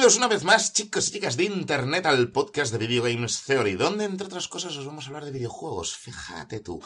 [0.00, 3.74] Bienvenidos una vez más, chicos y chicas de internet, al podcast de Video Games Theory,
[3.74, 5.94] donde, entre otras cosas, os vamos a hablar de videojuegos.
[5.94, 6.80] Fíjate tú.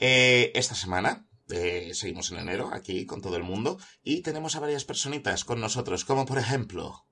[0.00, 4.60] Eh, esta semana, eh, seguimos en enero, aquí con todo el mundo, y tenemos a
[4.60, 7.04] varias personitas con nosotros, como por ejemplo...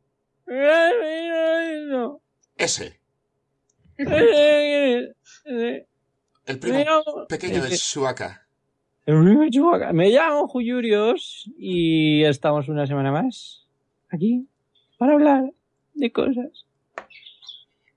[2.57, 2.99] Ese,
[3.99, 5.15] el
[6.61, 8.47] primo pequeño de Shuaka.
[9.93, 13.69] Me llamo Juyurios y estamos una semana más
[14.09, 14.49] aquí
[15.03, 15.53] para hablar
[15.95, 16.65] de cosas.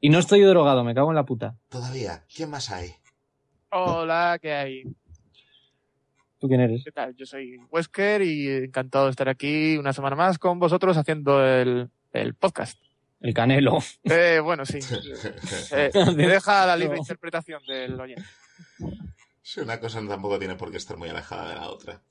[0.02, 1.56] Y no estoy drogado, me cago en la puta.
[1.70, 2.96] Todavía, ¿quién más hay?
[3.70, 4.84] Hola, ¿qué hay?
[6.40, 6.84] ¿Tú quién eres?
[6.84, 7.16] ¿Qué tal?
[7.16, 11.92] Yo soy Wesker y encantado de estar aquí una semana más con vosotros haciendo el,
[12.12, 12.80] el podcast.
[13.20, 13.78] El canelo.
[14.06, 14.80] Eh, bueno, sí.
[15.74, 18.26] Eh, me deja la libre interpretación del oyente.
[19.44, 22.02] Sí, una cosa tampoco tiene por qué estar muy alejada de la otra.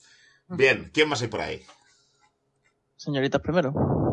[0.47, 1.63] Bien, ¿quién más hay por ahí?
[2.95, 4.04] Señoritas primero.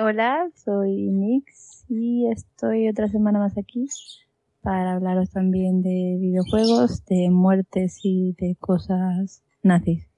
[0.00, 3.86] Hola, soy Nix y estoy otra semana más aquí
[4.62, 10.08] para hablaros también de videojuegos, de muertes y de cosas nazis.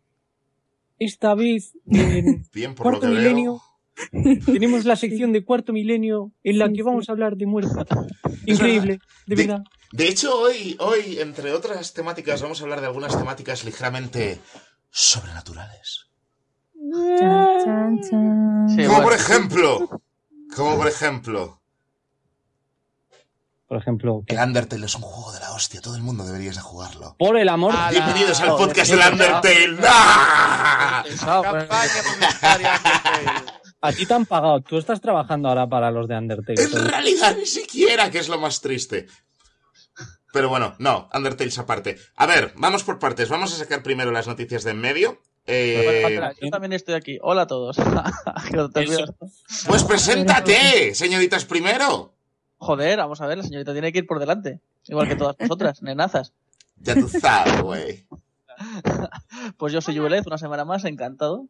[0.99, 3.63] Esta vez, en Bien, por lo cuarto que milenio,
[4.13, 4.39] veo.
[4.45, 7.73] tenemos la sección de cuarto milenio en la Sí, que vamos a hablar de muerte.
[8.47, 9.63] Increíble, de De- verdad.
[9.93, 14.39] De hecho, hoy, hoy, entre otras temáticas, vamos a hablar de algunas temáticas ligeramente
[14.91, 16.10] sobrenaturales.
[16.91, 18.69] Chan, chan, chan.
[18.69, 19.03] Sí, Como bueno.
[19.05, 20.01] por ejemplo,
[20.57, 21.61] como por ejemplo,
[23.69, 26.63] Por ejemplo, el Undertale es un juego de la hostia, todo el mundo deberías de
[26.63, 27.15] jugarlo.
[27.19, 29.13] por el amor Ah, Bienvenidos al podcast qué del.
[29.13, 29.79] Undertale.
[29.89, 31.05] ¡Ah!
[31.21, 31.69] Campaña
[32.05, 32.73] publicitaria.
[32.75, 33.61] Undertale.
[33.83, 36.61] A ti te han pagado, tú estás trabajando ahora para los de Undertale.
[36.63, 39.07] En realidad ni siquiera, que es lo más triste.
[40.33, 41.97] Pero bueno, no, Undertale aparte.
[42.17, 43.29] A ver, vamos por partes.
[43.29, 45.21] Vamos a sacar primero las noticias de en medio.
[45.47, 47.19] Eh, yo también estoy aquí.
[47.23, 47.77] Hola a todos.
[49.67, 52.15] Pues preséntate, señoritas primero.
[52.59, 54.61] Joder, vamos a ver, la señorita tiene que ir por delante.
[54.87, 56.33] Igual que todas vosotras, nenazas.
[56.77, 58.07] Ya tú sabes, güey.
[59.57, 61.47] Pues yo soy Jubelet, una semana más, encantado.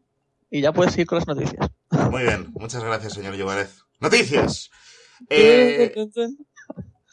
[0.49, 1.69] Y ya puedes ir con las noticias.
[2.11, 3.83] Muy bien, muchas gracias, señor Llovarez.
[3.99, 4.71] Noticias.
[5.29, 5.93] Eh,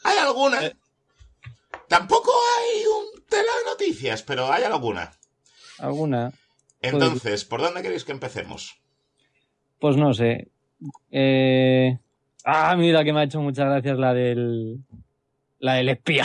[0.04, 0.60] ¿Hay alguna?
[1.88, 5.10] Tampoco hay un tela de noticias, pero hay alguna.
[5.78, 6.32] ¿Alguna?
[6.80, 8.80] Entonces, ¿por dónde queréis que empecemos?
[9.80, 10.48] Pues no sé.
[11.10, 11.98] Eh...
[12.44, 14.78] Ah, mira que me ha hecho muchas gracias la del...
[15.58, 16.24] La del espía.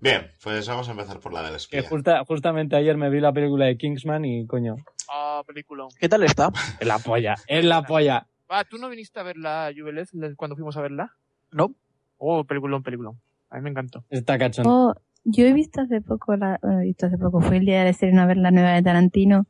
[0.00, 1.82] Bien, pues vamos a empezar por la del Que espía.
[1.88, 4.76] justa- justamente ayer me vi la película de Kingsman y coño,
[5.12, 5.86] Ah, película.
[5.98, 6.50] ¿Qué tal está?
[6.80, 8.26] es la polla, es la polla.
[8.48, 11.14] Ah, ¿tú no viniste a verla, Juvelet, cuando fuimos a verla?
[11.52, 11.74] No.
[12.18, 13.20] Oh, peliculón, peliculón.
[13.50, 14.04] A mí me encantó.
[14.10, 14.66] Está cachón.
[14.66, 14.94] Oh,
[15.24, 17.90] yo he visto hace poco, la, bueno, he visto hace poco, fue el día de
[17.90, 19.46] estreno a ver la nueva de Tarantino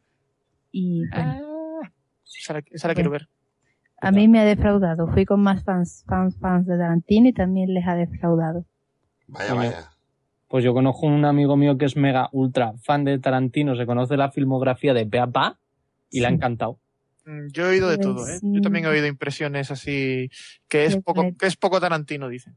[0.73, 1.37] y bueno,
[2.25, 3.29] Esa la, esa la quiero ver.
[4.01, 5.09] a mí me ha defraudado.
[5.09, 8.65] Fui con más fans, fans, fans de Tarantino y también les ha defraudado.
[9.27, 9.91] Vaya, vaya.
[10.49, 14.17] Pues yo conozco un amigo mío que es mega ultra fan de Tarantino, se conoce
[14.17, 15.59] la filmografía de pe a pa
[16.11, 16.35] y le ha Sí.
[16.35, 16.81] encantado.
[17.25, 18.41] Mm, Yo he oído de Pues, todo, ¿eh?
[18.43, 20.29] Yo también he oído impresiones así
[20.69, 22.57] que es poco, que es poco Tarantino, dicen.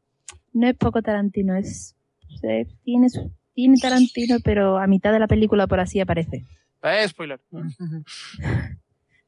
[0.53, 1.96] No es poco Tarantino, es
[2.84, 3.07] tiene,
[3.53, 6.46] tiene Tarantino, pero a mitad de la película por así aparece.
[6.84, 7.40] Eh, spoiler.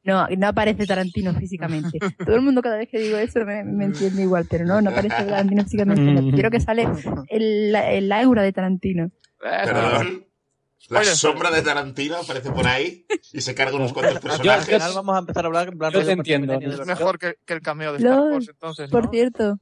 [0.08, 1.98] No, no aparece Tarantino físicamente.
[2.24, 4.92] Todo el mundo cada vez que digo eso me, me entiende igual, pero no, no
[4.92, 6.04] aparece Tarantino físicamente.
[6.04, 6.88] No, Quiero que sale
[7.28, 9.06] el, aura de Tarantino.
[9.06, 10.26] Eh, Perdón.
[10.90, 11.16] La Spoiler.
[11.16, 14.66] sombra de Tarantino aparece por ahí y se carga unos cuantos Al personajes.
[14.68, 16.54] final vamos a empezar a hablar en plan Yo te entiendo.
[16.54, 19.10] Es mejor que, que el cameo de Star Wars, entonces, Por ¿no?
[19.12, 19.60] cierto,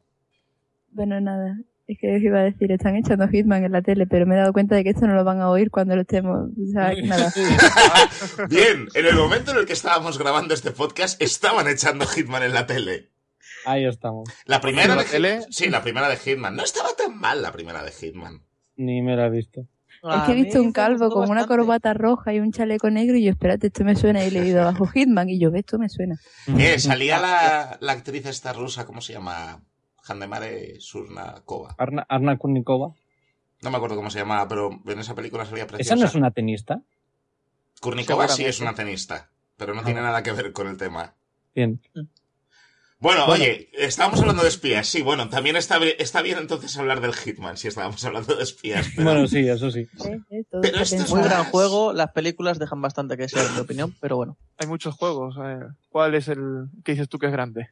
[0.91, 1.57] bueno, nada,
[1.93, 4.37] es que os iba a decir, están echando Hitman en la tele, pero me he
[4.37, 6.49] dado cuenta de que esto no lo van a oír cuando lo estemos.
[6.51, 7.33] O sea, nada.
[8.49, 12.53] Bien, en el momento en el que estábamos grabando este podcast, estaban echando Hitman en
[12.53, 13.09] la tele.
[13.65, 14.29] Ahí estamos.
[14.45, 15.39] La primera ¿En la de tele?
[15.49, 16.55] Sí, la primera de Hitman.
[16.55, 18.41] No estaba tan mal la primera de Hitman.
[18.75, 19.61] Ni me la he visto.
[19.61, 21.47] Es que he A visto un calvo con una bastante.
[21.61, 24.61] corbata roja y un chaleco negro y yo, espérate, esto me suena y he leído
[24.61, 26.15] abajo Hitman y yo, "Ve, esto me suena.
[26.59, 29.63] Eh, salía la, la actriz esta rusa, ¿cómo se llama?
[30.07, 31.75] Handemare Surnakova.
[31.77, 32.93] Arna, Arna Kurnikova.
[33.61, 35.95] No me acuerdo cómo se llamaba, pero en esa película salía ¿Esa preciosa.
[35.95, 36.81] no es una tenista?
[37.81, 39.85] Kurnikova sí es una tenista, pero no Ah.
[39.85, 41.13] tiene nada que ver con el tema.
[41.55, 41.79] Bien.
[42.99, 43.43] Bueno, Bueno.
[43.43, 44.87] oye, estábamos hablando de espías.
[44.87, 48.43] Sí, bueno, también está, bi- está bien entonces hablar del Hitman, si estábamos hablando de
[48.43, 48.87] espías.
[48.95, 49.11] Pero...
[49.11, 49.87] Bueno, sí, eso sí.
[50.61, 51.09] Pero esto es.
[51.09, 54.37] Muy gran juego, las películas dejan bastante que desear, en mi opinión, pero bueno.
[54.57, 55.35] Hay muchos juegos.
[55.43, 55.59] eh.
[55.89, 57.69] ¿Cuál es el que dices tú que es grande?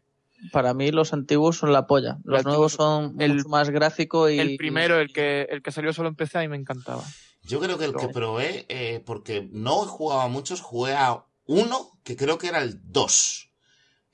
[0.52, 2.18] Para mí los antiguos son la polla.
[2.24, 4.40] Los Los nuevos son el- mucho más gráfico y...
[4.40, 7.04] El primero, el que, el que salió solo en PC, a mí me encantaba.
[7.44, 11.24] Yo creo que el que probé, eh, porque no he jugado a muchos, jugué a
[11.46, 13.50] uno que creo que era el 2.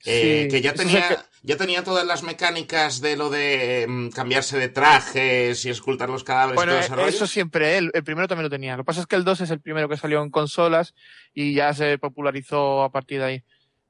[0.04, 4.08] Eh, Sí, que ya tenía, que- ya tenía todas las mecánicas de lo de mm,
[4.10, 7.08] cambiarse de trajes y escultar los cadáveres Bueno, y todo eh, ese rollo.
[7.08, 8.76] eso siempre, el, el primero también lo tenía.
[8.76, 10.94] Lo que pasa es que el 2 es el primero que salió en consolas
[11.34, 13.42] y ya se popularizó a partir de ahí.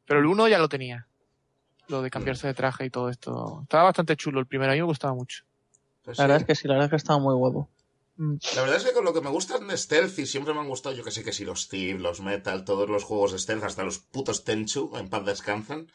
[0.07, 1.08] Pero el 1 ya lo tenía.
[1.89, 3.61] Lo de cambiarse de traje y todo esto.
[3.63, 5.45] Estaba bastante chulo el primero, a mí me gustaba mucho.
[6.05, 6.43] Pues La verdad sí.
[6.43, 7.69] es que sí, la verdad es que estaba muy huevo.
[8.19, 10.69] La verdad es que con lo que me gustan de stealth y siempre me han
[10.69, 13.63] gustado, yo que sé que si los Thief, los Metal, todos los juegos de stealth,
[13.63, 15.91] hasta los putos Tenchu, en paz descansan.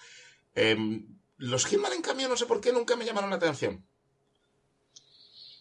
[0.56, 1.06] Em,
[1.38, 3.86] los Hitman, en cambio, no sé por qué nunca me llamaron la atención.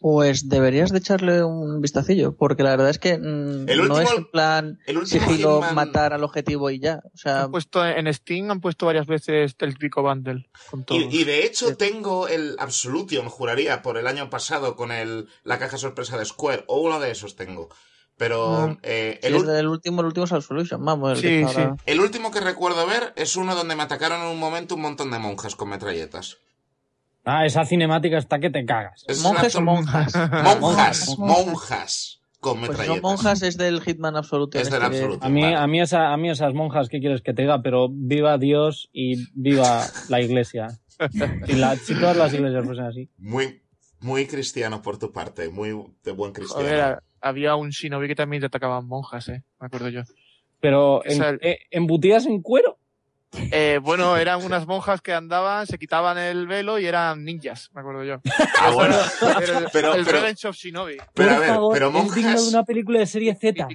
[0.03, 4.11] Pues deberías de echarle un vistacillo, porque la verdad es que mm, El no es
[4.11, 7.01] en plan El sigilo Hitman- matar al objetivo y ya.
[7.15, 10.99] O sea, Han puesto en Steam han puesto varias veces el Rico Bundle con todo.
[10.99, 15.59] Y, y de hecho tengo el Absolution, juraría, por el año pasado con el, la
[15.61, 17.69] caja sorpresa de Square, o uno de esos tengo.
[18.17, 18.79] Pero Ah.
[18.83, 21.13] eh, el, último, el último es Absolution, vamos.
[21.13, 24.27] El Sí, que ahora- el último que recuerdo ver es uno donde me atacaron en
[24.27, 26.39] un momento un montón de monjas con metralletas.
[27.25, 29.05] Ah, esa cinemática está que te cagas.
[29.07, 30.13] Es ¿Monjes el o monjas?
[30.15, 31.19] Monjas, Monjas.
[31.19, 32.97] monjas con Pues metralletas.
[32.97, 34.61] son monjas es del Hitman Absolution.
[34.61, 35.25] Es del este Absolution.
[35.25, 35.57] A mí, Vale.
[35.57, 37.63] a, mí esa, a mí esas monjas, ¿qué quieres que te diga?
[37.63, 40.67] Pero viva Dios y viva la iglesia.
[41.47, 43.09] Si, la- si todas las iglesias fuesen así.
[43.19, 43.63] Muy,
[44.01, 45.69] muy cristiano por tu parte, muy
[46.03, 46.63] de buen cristiano.
[46.69, 49.45] Joder, había un Shinobi que también te atacaban monjas, eh.
[49.61, 50.03] Me acuerdo yo.
[50.61, 52.79] Pero en- Esa- eh, embutidas en cuero.
[53.35, 57.81] Eh, bueno, eran unas monjas que andaban, se quitaban el velo y eran ninjas, me
[57.81, 58.21] acuerdo yo.
[58.61, 58.95] Ah, bueno.
[59.41, 60.97] El, Pero- el pero- Revenge of Shinobi.
[61.15, 63.67] Pero a ver, favor, pero es digno de monjas, una película de serie Z.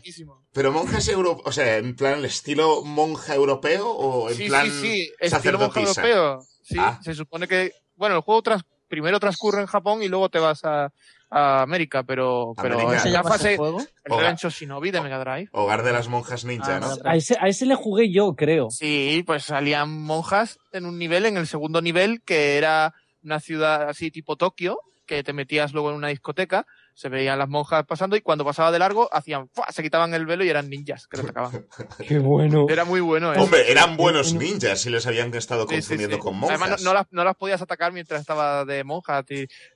[0.54, 4.66] Pero monjas euro, o sea, en plan el estilo monja europeo o en Sí, plan
[4.70, 6.40] sí, sí, estilo monja europeo.
[6.62, 7.00] Sí, Ah.
[7.04, 10.64] se supone que, bueno, el juego tras, primero transcurre en Japón y luego te vas
[10.66, 10.92] a,
[11.30, 12.88] a América, pero, pero América.
[12.92, 13.80] ¿Cómo se en la fase, juego?
[14.06, 14.18] el.
[14.18, 15.50] Revenge of Shinobi de Mega Drive.
[15.52, 16.96] Hogar de las monjas ninja, Ah, ¿no?
[17.04, 18.70] A ese, a ese le jugué yo, creo.
[18.70, 22.94] Sí, pues salían monjas en un nivel, en el segundo nivel, que era
[23.24, 26.66] una ciudad así tipo Tokio, que te metías luego en una discoteca,
[26.98, 29.68] se veían las monjas pasando y cuando pasaba de largo hacían, ¡fua!
[29.72, 31.68] se quitaban el velo y eran ninjas que te atacaban.
[32.08, 32.66] Qué bueno.
[32.68, 33.38] Era muy bueno, ¿eh?
[33.40, 34.50] Hombre, eran buenos Bueno.
[34.52, 36.22] ninjas si les habían estado Sí, sí, confundiendo sí.
[36.24, 36.60] con monjas.
[36.60, 39.24] Además, no, no las, no las podías atacar mientras estaba de monja,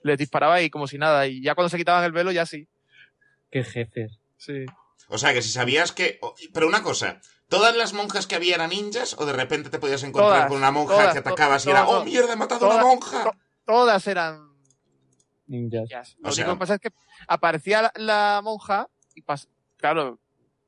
[0.02, 1.28] les disparaba y como si nada.
[1.28, 2.68] Y ya cuando se quitaban el velo, ya sí.
[3.52, 4.20] Qué jefes.
[4.38, 4.66] Sí.
[5.08, 6.20] O sea, que si sabías que...
[6.54, 10.02] Pero una cosa, ¿todas las monjas que había eran ninjas o de repente te podías
[10.02, 12.76] encontrar Todas, con una monja todas, que atacabas y era, ¡oh, mierda, he matado a
[12.76, 13.24] una monja!
[13.26, 14.51] to- Todas eran
[15.52, 15.82] Ninjas.
[15.84, 16.16] ninjas.
[16.24, 16.90] O Lo sea- único que pasa es que
[17.28, 20.20] aparecía la, la monja y pas claro,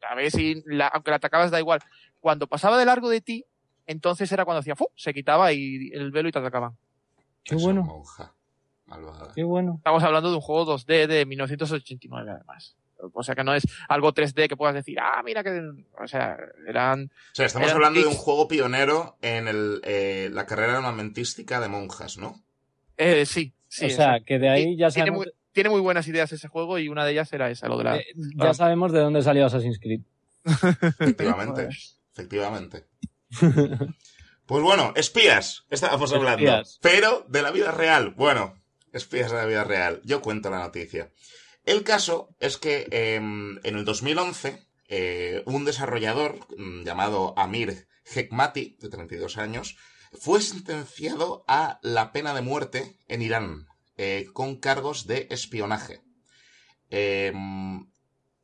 [0.10, 1.80] a ver si la- aunque la atacabas da igual.
[2.20, 3.46] Cuando pasaba de largo de ti,
[3.86, 4.88] entonces era cuando hacía ¡fu!
[4.96, 6.78] se quitaba y el velo y te atacaban.
[7.44, 7.84] Qué bueno.
[7.84, 8.34] monja
[8.86, 9.32] malvada.
[9.34, 9.76] Qué bueno.
[9.78, 12.76] Estamos hablando de un juego 2D de 1989 además.
[13.14, 15.62] O sea que no es algo 3D que puedas decir, ah, mira que...
[16.02, 17.04] O sea, eran...
[17.34, 21.60] O sea, estamos Eran hablando de un juego pionero en el, eh, la carrera armamentística
[21.60, 22.42] de monjas, ¿no?
[22.96, 23.86] Eh, sí, sí.
[23.86, 26.80] o sea, que de ahí ya tiene, sabemos, muy, tiene muy buenas ideas ese juego
[26.80, 27.98] y una de ellas era esa, lo de la...
[27.98, 28.06] eh,
[28.36, 30.02] ya sabemos de dónde salió Assassin's Creed.
[30.46, 31.70] Efectivamente.
[32.14, 32.86] efectivamente.
[34.46, 36.44] Pues bueno, espías, estábamos hablando.
[36.44, 36.80] Espías.
[36.82, 38.14] Pero de la vida real.
[38.16, 38.62] Bueno,
[38.92, 40.02] espías de la vida real.
[40.04, 41.12] Yo cuento la noticia.
[41.66, 48.78] El caso es que em, en el 2011, eh, un desarrollador mm, llamado Amir Hekmati,
[48.82, 49.78] de 32 años,
[50.20, 53.68] fue sentenciado a la pena de muerte en Irán,
[53.98, 56.02] eh, con cargos de espionaje.
[56.90, 57.88] Em,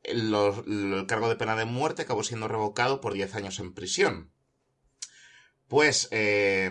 [0.02, 4.32] el cargo de pena de muerte acabó siendo revocado por 10 años en prisión.
[5.70, 6.68] Pues eh,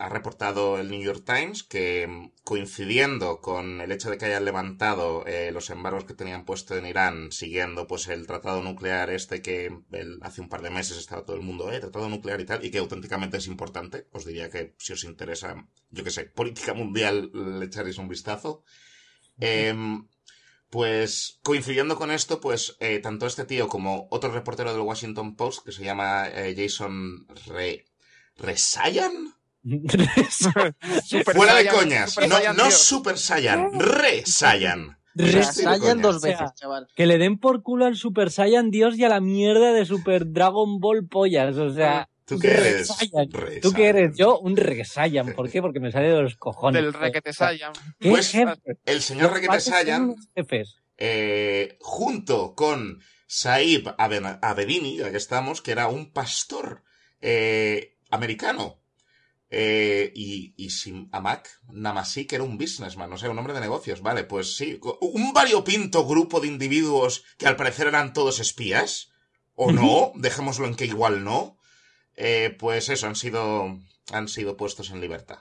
[0.00, 5.24] ha reportado el New York Times que coincidiendo con el hecho de que hayan levantado
[5.26, 9.66] eh, los embargos que tenían puesto en Irán, siguiendo pues el tratado nuclear este que
[9.92, 12.64] el- hace un par de meses estaba todo el mundo, eh, tratado nuclear y tal,
[12.64, 16.74] y que auténticamente es importante, os diría que si os interesa, yo qué sé, política
[16.74, 18.64] mundial, le echaréis un vistazo.
[19.40, 20.08] Em,
[20.70, 25.64] pues coincidiendo con esto, pues eh, tanto este tío como otro reportero del Washington Post
[25.64, 27.86] que se llama eh, Jason Re
[28.40, 29.12] Resayan.
[30.30, 32.10] Super Fuera de Saiyan- coñas.
[32.12, 32.70] Super No, Saiyan no.
[32.70, 33.80] Super Saiyan.
[33.80, 34.96] Re Saiyan.
[35.52, 35.94] Sayan coña.
[36.02, 36.86] dos O sea, veces, chaval.
[36.94, 40.30] que le den por culo al Super Saiyan Dios y a la mierda de Super
[40.30, 41.56] Dragon Ball pollas.
[41.56, 42.88] O sea, ¿Tú qué eres?
[43.32, 44.10] Re ¿tú qué eres?
[44.12, 44.16] Saiyan.
[44.16, 45.34] Yo, un Resaiyan.
[45.34, 45.60] ¿Por qué?
[45.60, 46.80] Porque me sale de los cojones.
[46.82, 47.72] Del requete Saiyan.
[47.98, 48.34] ¿Qué Pues?
[48.86, 50.14] El señor Requete Saiyan,
[50.96, 56.82] eh, junto con Saib Abedini, ya que estamos, que era un pastor
[57.20, 58.76] eh, americano.
[59.52, 63.60] Eh, y, y Sim Amak Namasi, que era un businessman, o sea, un hombre de
[63.60, 64.78] negocios, vale, pues sí.
[65.00, 69.10] Un variopinto grupo de individuos que al parecer eran todos espías,
[69.54, 71.58] o no, dejémoslo en que igual no.
[72.16, 73.78] eh, pues eso, han sido,
[74.12, 75.38] han sido puestos en libertad.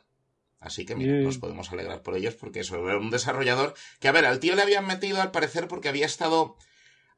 [0.59, 4.11] Así que mira, nos podemos alegrar por ellos porque eso era un desarrollador que, a
[4.11, 6.57] ver, al tío le habían metido al parecer porque había estado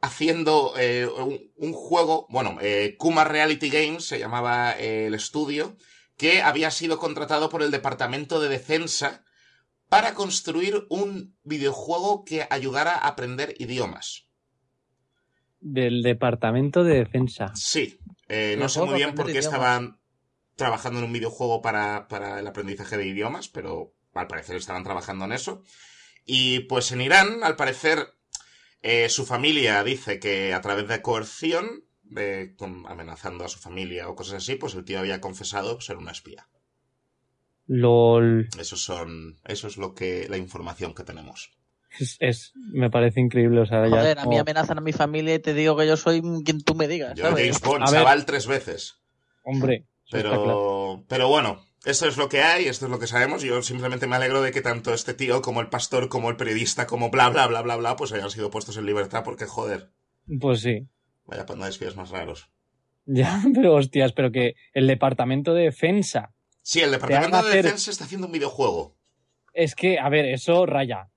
[0.02, 5.78] haciendo eh, un, un juego, bueno, eh, Kuma Reality Games se llamaba eh, el estudio,
[6.18, 9.24] que había sido contratado por el Departamento de Defensa
[9.90, 14.28] para construir un videojuego que ayudara a aprender idiomas.
[15.60, 17.52] Del Departamento de Defensa.
[17.56, 18.00] Sí,
[18.58, 20.00] no sé muy bien por qué estaban
[20.56, 25.26] trabajando en un videojuego para, para el aprendizaje de idiomas, pero al parecer estaban trabajando
[25.26, 25.64] en eso.
[26.26, 28.14] Y pues en Irán, al parecer,
[28.82, 31.84] eh, su familia dice que a través de coerción,
[32.88, 36.48] amenazando a su familia o cosas así, pues el tío había confesado ser una espía.
[37.68, 38.50] LOL.
[38.60, 41.52] Eso son, eso es lo que, la información que tenemos.
[42.00, 43.62] Es, es- me parece increíble.
[43.62, 46.22] O sea, ya a mí amenazan a mi familia y te digo que yo soy
[46.44, 47.44] quien tú me digas, Yo, ¿sabes?
[47.46, 48.96] James Bond, chaval, tres veces.
[49.44, 50.30] Hombre, claro.
[50.42, 53.42] Pero, pero bueno, esto es lo que hay, esto es lo que sabemos.
[53.44, 56.86] Yo simplemente me alegro de que tanto este tío como el pastor, como el periodista,
[56.88, 59.90] como bla, bla, bla, bla, bla, pues hayan sido puestos en libertad porque, joder,
[60.40, 60.88] Pues sí.
[61.26, 62.50] vaya panda de espías más raros.
[63.06, 66.34] Ya, pero hostias, pero que el Departamento de Defensa.
[66.62, 68.96] Sí, el Departamento de hacer- Defensa está haciendo un videojuego.
[69.54, 71.10] Es que, a ver, eso raya.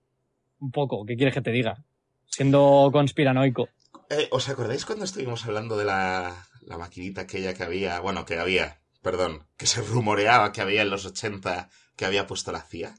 [0.60, 1.84] Un poco, ¿qué quieres que te diga?
[2.24, 3.68] Siendo conspiranoico.
[4.08, 8.38] Eh, ¿Os acordáis cuando estuvimos hablando de la, la maquinita aquella que había, bueno, que
[8.38, 12.96] había, perdón, que se rumoreaba que había en los 80 que había puesto la CIA?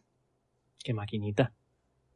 [0.82, 1.52] Qué maquinita.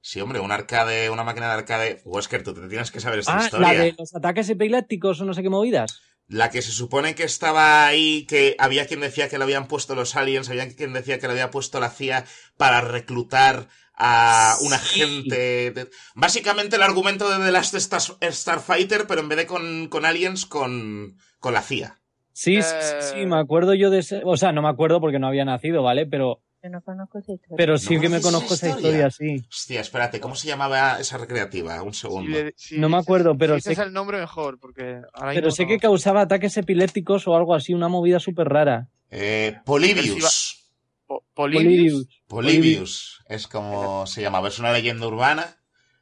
[0.01, 2.01] Sí, hombre, un arcade, una máquina de arcade.
[2.05, 3.73] Wesker, tú te tienes que saber esta Ah, historia.
[3.73, 5.99] la de los ataques epilépticos o no sé qué movidas.
[6.27, 9.95] La que se supone que estaba ahí, que había quien decía que le habían puesto
[9.95, 14.71] los aliens, había quien decía que le había puesto la CIA para reclutar a un
[14.71, 15.89] agente.
[16.15, 20.45] Básicamente el argumento de The Last Star- Starfighter, pero en vez de con, con aliens,
[20.45, 21.98] con, con la CIA.
[22.41, 22.63] Sí, Eh.
[23.01, 24.21] sí, me acuerdo yo de ese.
[24.23, 26.05] O sea, no me acuerdo porque no había nacido, ¿vale?
[26.05, 27.57] Pero, Yo no conozco esa historia.
[27.57, 29.11] pero sí ¿No que me conozco esa esa historia?
[29.11, 29.43] sí.
[29.49, 31.83] Hostia, espérate, ¿cómo se llamaba esa recreativa?
[31.83, 32.31] Un Si segundo.
[32.31, 35.63] le- si No me acuerdo, pero si sé- el nombre mejor, porque ahora Pero sé
[35.63, 38.87] no- que causaba ataques epilépticos o algo así, una movida súper rara.
[39.11, 40.71] Eh, Polybius.
[41.07, 42.07] Po- Polybius.
[42.27, 44.47] Polybius es como se llamaba.
[44.47, 45.57] Es una leyenda urbana,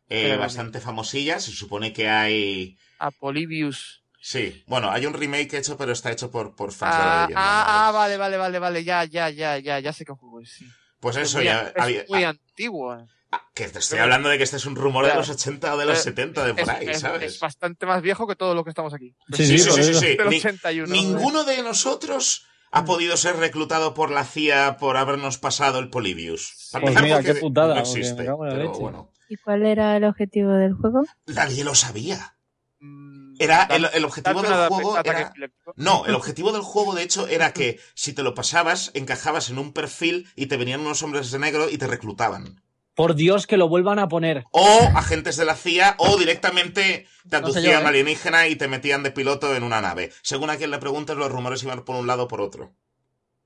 [0.07, 1.39] eh, bastante famosilla.
[1.39, 2.77] Se supone que hay.
[2.99, 4.03] A Polybius.
[4.29, 7.21] Sí, bueno, hay un remake hecho, pero está hecho por, por fans de la Ah,
[7.27, 7.41] leyenda.
[7.41, 8.17] ah, ah, ¿vale?
[8.17, 10.51] vale, vale, vale, ya, ya, ya, ya, ya sé qué juego es.
[10.51, 10.67] Sí.
[10.99, 12.05] Pues Es eso muy, ya es había.
[12.09, 12.93] muy ah, antiguo.
[12.99, 13.05] eh.
[13.31, 15.73] ah, que te estoy pero- hablando de que este es un rumor de los 80
[15.73, 17.23] o de los Eh, 70 de por Es, ahí, es- ¿sabes?
[17.35, 19.15] es bastante más viejo que todo lo que estamos aquí.
[19.31, 19.99] Sí, Sí, sí, sí, por sí, eso.
[20.01, 20.17] sí.
[20.17, 20.87] Del Ni- 81.
[20.93, 26.67] Ninguno de nosotros ha podido ser reclutado por la CIA por habernos pasado el Polybius.
[26.73, 29.09] Para Pues mira, qué putada, No existe, pero bueno.
[29.29, 31.03] ¿Y cuál era el objetivo del juego?
[31.27, 32.33] Nadie lo sabía.
[33.39, 35.33] Era el, el objetivo del juego era...
[35.75, 39.59] No, el objetivo del juego, de hecho, era que si te lo pasabas, encajabas en
[39.59, 42.61] un perfil y te venían unos hombres de negro y te reclutaban.
[42.95, 44.45] Por Dios, que lo vuelvan a poner.
[44.51, 44.65] O
[44.95, 47.89] agentes de la CIA, o directamente te No sé aducían yo, ¿eh?
[47.89, 50.11] alienígena y te metían de piloto en una nave.
[50.23, 52.73] Según a quien le preguntes, los rumores iban por un lado o por otro.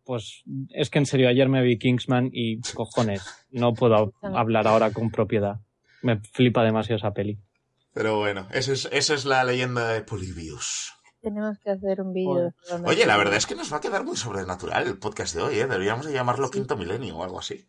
[0.05, 4.91] Pues es que en serio, ayer me vi Kingsman y cojones, no puedo hablar ahora
[4.91, 5.60] con propiedad.
[6.01, 7.38] Me flipa demasiado esa peli.
[7.93, 10.93] Pero bueno, esa es, esa es la leyenda de Polybius.
[11.21, 12.53] Tenemos que hacer un vídeo.
[12.69, 15.41] donde- Oye, la verdad es que nos va a quedar muy sobrenatural el podcast de
[15.41, 15.67] hoy, ¿eh?
[15.67, 17.67] Deberíamos de llamarlo Quinto Milenio o algo así.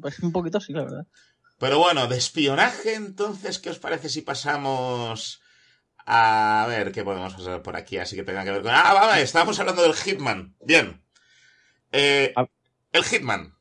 [0.00, 1.06] pues un poquito sí, la verdad.
[1.58, 5.40] Pero bueno, de espionaje, entonces, ¿qué os parece si pasamos
[6.06, 7.98] a ver qué podemos pasar por aquí?
[7.98, 8.70] Así que tenga que ver con...
[8.72, 10.54] Ah, vale, estábamos hablando del Hitman.
[10.64, 11.02] Bien.
[11.92, 12.32] Eh,
[12.92, 13.54] el Hitman.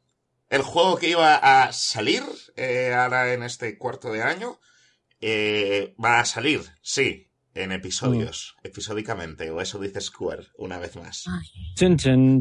[0.50, 2.24] El juego que iba a salir
[2.56, 4.60] eh, ahora en este cuarto de año.
[5.20, 11.26] eh, va a salir, sí, en episodios, episódicamente, o eso dice Square, una vez más.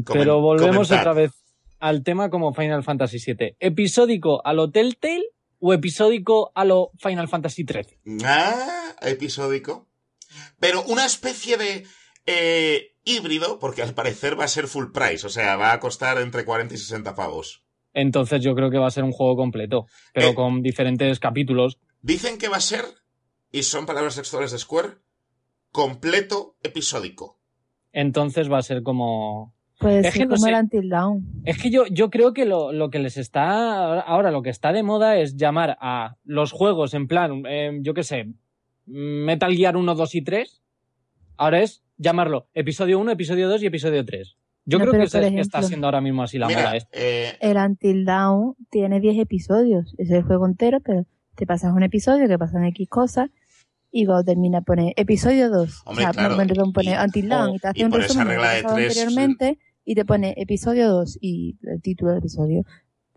[0.03, 0.99] Comen- Pero volvemos comentar.
[0.99, 1.31] otra vez
[1.79, 3.55] al tema como Final Fantasy VII.
[3.59, 5.25] ¿Episódico a lo Telltale
[5.59, 8.21] o episódico a lo Final Fantasy XIII?
[8.23, 9.87] Ah, episódico.
[10.59, 11.87] Pero una especie de
[12.27, 16.19] eh, híbrido, porque al parecer va a ser full price, o sea, va a costar
[16.21, 17.63] entre 40 y 60 pavos.
[17.99, 20.35] Entonces yo creo que va a ser un juego completo, pero Eh.
[20.35, 21.79] con diferentes capítulos.
[22.03, 22.85] Dicen que va a ser,
[23.51, 24.89] y son palabras textuales de Square,
[25.71, 27.39] completo episódico.
[27.91, 29.55] Entonces va a ser como...
[29.79, 30.49] Puede Es que no como sé.
[30.49, 31.41] el Until Dawn.
[31.43, 33.99] Es que yo, yo creo que lo, lo que les está...
[34.01, 37.95] Ahora lo que está de moda es llamar a los juegos en plan, eh, yo
[37.95, 38.27] qué sé,
[38.85, 40.61] Metal Gear 1, 2 y 3.
[41.37, 44.37] Ahora es llamarlo episodio 1, episodio 2 y episodio 3.
[44.69, 46.75] Yo No, creo que está siendo ahora mismo así la Mira, moda.
[46.75, 46.89] esta.
[46.93, 49.95] eh, El Until Dawn tiene 10 episodios.
[49.97, 51.05] Es el juego entero, pero
[51.35, 53.29] te pasas un episodio que pasan X cosas
[53.91, 55.83] y cuando termina pone episodio 2.
[55.85, 57.91] Hombre, o sea, claro, perdón, pone y- Until Dawn o- y te hace y un
[57.93, 62.63] resumen de tres, anteriormente y te pone episodio 2 y el título del episodio.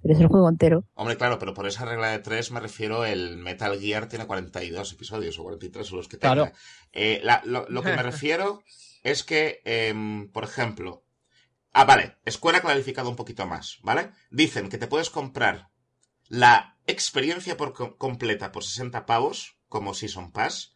[0.03, 0.85] Pero es el juego entero.
[0.95, 4.93] Hombre, claro, pero por esa regla de tres me refiero, el Metal Gear tiene 42
[4.95, 6.35] episodios o 43 o los que tenga.
[6.35, 6.53] Claro.
[6.93, 8.63] Eh, la- lo, lo que me refiero
[9.03, 11.03] es que, em, por ejemplo...
[11.73, 14.11] Ah, vale, Square ha clarificado un poquito más, ¿vale?
[14.31, 15.69] Dicen que te puedes comprar
[16.29, 20.75] la experiencia por co- completa por 60 pavos, como Season Pass,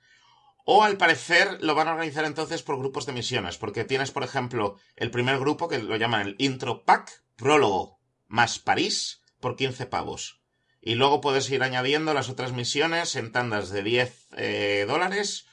[0.65, 4.23] o al parecer lo van a organizar entonces por grupos de misiones, porque tienes, por
[4.23, 7.99] ejemplo, el primer grupo que lo llaman el Intro Pack, prólogo
[8.29, 10.43] más París, por 15 pavos.
[10.81, 15.47] Y luego puedes ir añadiendo las otras misiones en tandas de 10 eh, dólares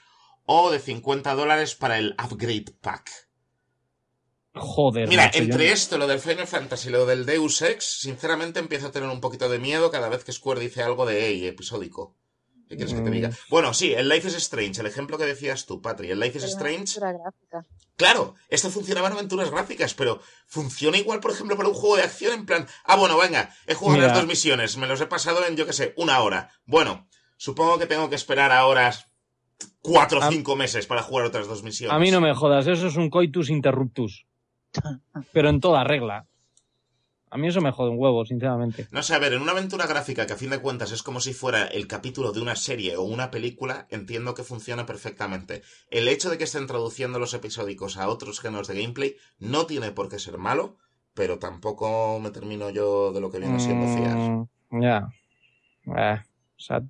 [0.46, 3.10] o de 50 dólares para el Upgrade Pack.
[4.54, 8.00] Joder, Mira, macho, yo- entre esto, lo del Final Fantasy y lo del Deus Ex,
[8.02, 11.28] sinceramente empiezo a tener un poquito de miedo cada vez que Square dice algo de
[11.28, 12.18] EI episódico.
[12.68, 13.14] ¿Qué quieres que te Mm.
[13.14, 13.30] diga?
[13.50, 16.44] Bueno, sí, el Life is Strange, el ejemplo que decías tú, Patri, el Life is
[16.46, 17.00] Pero Strange.
[17.00, 17.66] aventura gráfica.
[17.98, 22.04] Claro, esto funcionaba en aventuras gráficas, pero funciona igual, por ejemplo, para un juego de
[22.04, 24.08] acción en plan, ah, bueno, venga, he jugado Mira.
[24.08, 26.50] las dos misiones, me los he pasado en, yo qué sé, una hora.
[26.66, 29.08] Bueno, supongo que tengo que esperar a horas
[29.82, 31.94] cuatro o cinco meses para jugar otras dos misiones.
[31.96, 34.26] A mí no me jodas, eso es un coitus interruptus.
[35.34, 36.28] Pero en toda regla.
[37.34, 38.88] A mí eso me jode un huevo, sinceramente.
[38.92, 41.22] No sé, a ver, en una aventura gráfica que a fin de cuentas es como
[41.22, 45.62] si fuera el capítulo de una serie o una película, entiendo que funciona perfectamente.
[45.90, 49.94] El hecho de que estén traduciendo los episódicos a otros géneros de gameplay no tiene
[49.94, 50.76] por qué ser malo,
[51.14, 54.18] pero tampoco me termino yo de lo que viene siendo fiar.
[54.18, 55.08] Mm, ya.
[55.86, 56.84] Eh, o sea,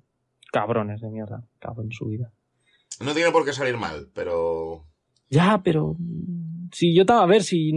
[0.50, 1.44] cabrones de mierda.
[1.60, 2.32] Cabrón en su vida.
[3.00, 4.86] No tiene por qué salir mal, pero...
[5.30, 5.96] Ya, pero.
[6.72, 7.72] Si yo estaba a ver, si.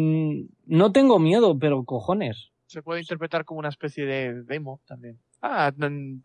[0.65, 2.51] No tengo miedo, pero cojones.
[2.65, 5.19] Se puede interpretar como una especie de demo también.
[5.41, 5.71] Ah,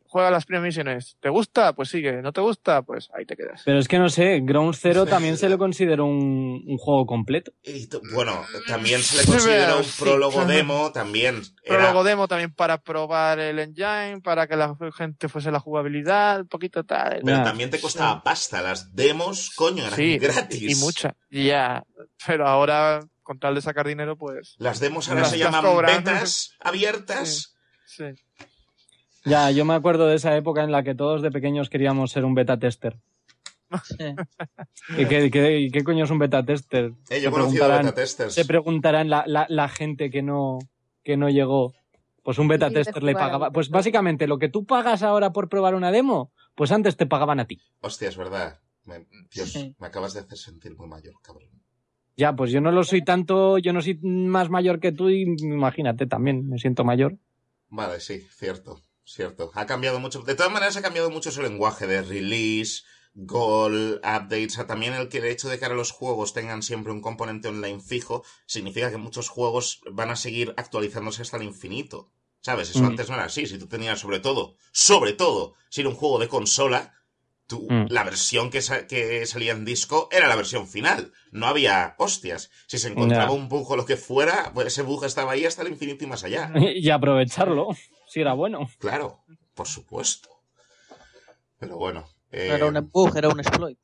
[0.07, 1.17] juega las primeras misiones.
[1.21, 1.75] ¿Te gusta?
[1.75, 2.23] Pues sigue.
[2.23, 2.81] ¿No te gusta?
[2.83, 3.61] Pues ahí te quedas.
[3.67, 7.53] Pero es que no sé, Ground Zero también se le considera un, un juego completo.
[7.63, 11.43] y bueno, también se le considera un prólogo demo, también...
[11.63, 11.77] Era...
[11.79, 16.49] Prólogo demo también para probar el engine, para que la gente fuese la jugabilidad, un
[16.49, 17.21] poquito tal.
[17.23, 20.79] Pero también te costaba pasta, las demos, coño, eran Sí, gratis.
[20.79, 21.15] Y mucha.
[21.31, 21.85] Ya.
[22.27, 24.55] Pero ahora, con tal de sacar dinero, pues.
[24.59, 25.97] Las demos ahora Las- se las llaman cobran.
[26.05, 27.55] betas abiertas.
[27.85, 28.05] Sí.
[29.25, 32.25] Ya, yo me acuerdo de esa época en la que todos de pequeños queríamos ser
[32.25, 32.97] un beta tester.
[33.85, 34.15] Sí.
[34.99, 36.87] ¿Y qué, qué- y qué coño es un beta tester?
[36.87, 38.35] Eh, yo he Se conocido preguntarán- beta testers.
[38.35, 40.59] Se preguntarán la, la, la gente que no,
[41.05, 41.73] que no llegó.
[42.23, 43.51] Pues un beta tester le pagaba.
[43.53, 47.39] Pues básicamente lo que tú pagas ahora por probar una demo, pues antes te pagaban
[47.41, 47.61] a ti.
[47.81, 48.59] Hostia, es verdad.
[48.85, 49.75] Me, Dios, Sí.
[49.79, 51.49] me acabas de hacer sentir muy mayor, cabrón.
[52.17, 55.23] Ya, pues yo no lo soy tanto, yo no soy más mayor que tú y
[55.39, 57.17] imagínate también, me siento mayor.
[57.69, 58.81] Vale, sí, cierto,
[59.15, 59.51] cierto.
[59.55, 60.21] Ha cambiado mucho.
[60.23, 62.83] De todas maneras, ha cambiado mucho su lenguaje de release,
[63.15, 64.53] goal, updates.
[64.53, 67.01] O sea, también el que el hecho de que ahora los juegos tengan siempre un
[67.01, 72.11] componente online fijo significa que muchos juegos van a seguir actualizándose hasta el infinito.
[72.43, 72.71] ¿Sabes?
[72.71, 72.87] Eso Mm.
[72.87, 73.47] antes no era así.
[73.47, 76.95] Si tú tenías, sobre todo, sobre todo, si era un juego de consola,
[77.51, 77.87] tú, Mm.
[77.91, 81.13] la versión que, sa- que salía en disco era la versión final.
[81.33, 82.51] No había hostias.
[82.67, 85.63] Si se encontraba un bug o lo que fuera, pues ese bug estaba ahí hasta
[85.63, 86.51] el infinito y más allá.
[86.75, 87.69] y aprovecharlo,
[88.07, 88.71] si era bueno.
[88.79, 90.29] Claro, por supuesto.
[91.59, 92.09] Pero bueno.
[92.33, 93.79] eh, No era un bug, era un exploit.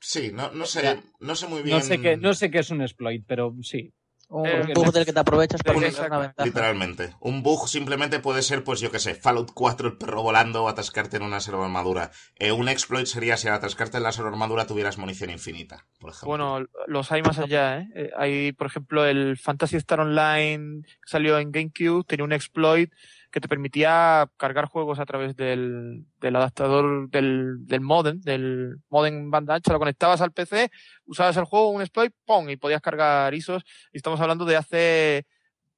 [0.00, 1.78] Sí, no, no sé, no sé muy bien.
[1.78, 3.92] No sé qué, no sé qué es un exploit, pero sí.
[4.28, 6.46] Un Eh, bug del que te aprovechas para sacar una ventaja.
[6.46, 7.14] Literalmente.
[7.20, 10.68] Un bug simplemente puede ser, pues yo qué sé, Fallout 4, el perro volando o
[10.68, 12.10] atascarte en una servo armadura.
[12.36, 16.10] Eh, un exploit sería si al atascarte en la servo armadura tuvieras munición infinita, por
[16.10, 16.28] ejemplo.
[16.28, 17.88] Bueno, los hay más allá, ¿eh?
[17.94, 22.90] Eh, Hay, por ejemplo, el Fantasy Star Online que salió en GameCube, tenía un exploit
[23.34, 29.28] que te permitía cargar juegos a través del, del adaptador del, del modem, del modem
[29.28, 30.70] banda ancha, lo conectabas al PC,
[31.04, 32.48] usabas el juego, un exploit, ¡pum!
[32.48, 33.64] y podías cargar ISOs.
[33.92, 35.26] Y estamos hablando de hace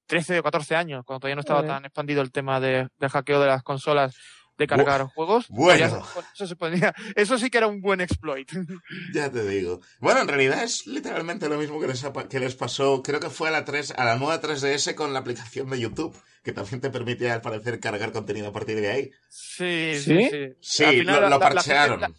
[0.05, 3.41] 13 o 14 años, cuando todavía no estaba tan expandido el tema de, de hackeo
[3.41, 4.15] de las consolas
[4.59, 5.47] de cargar juegos.
[5.49, 6.03] bueno.
[6.35, 8.51] Eso, se ponía- eso sí que era un buen exploit.
[9.13, 9.81] Ya te digo.
[10.01, 13.49] Bueno, en realidad es literalmente lo mismo que les, que les pasó, creo que fue
[13.49, 16.91] a la 3, a la nueva 3DS con la aplicación de YouTube, que también te
[16.91, 19.11] permitía al parecer cargar contenido a partir de ahí.
[19.29, 20.01] Sí, ¿Sí?
[20.01, 20.47] sí, sí.
[20.61, 22.01] Sí, Al final lo, la- lo la- la parchearon.
[22.01, 22.19] gente-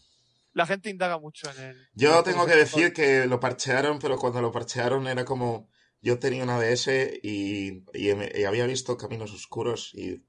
[0.53, 1.87] La, gente indaga mucho en el.
[1.93, 5.69] Yo en tengo que decir que lo parchearon, pero cuando lo parchearon era como...
[6.01, 10.23] Yo tenía una DS y, y había visto Caminos Oscuros y...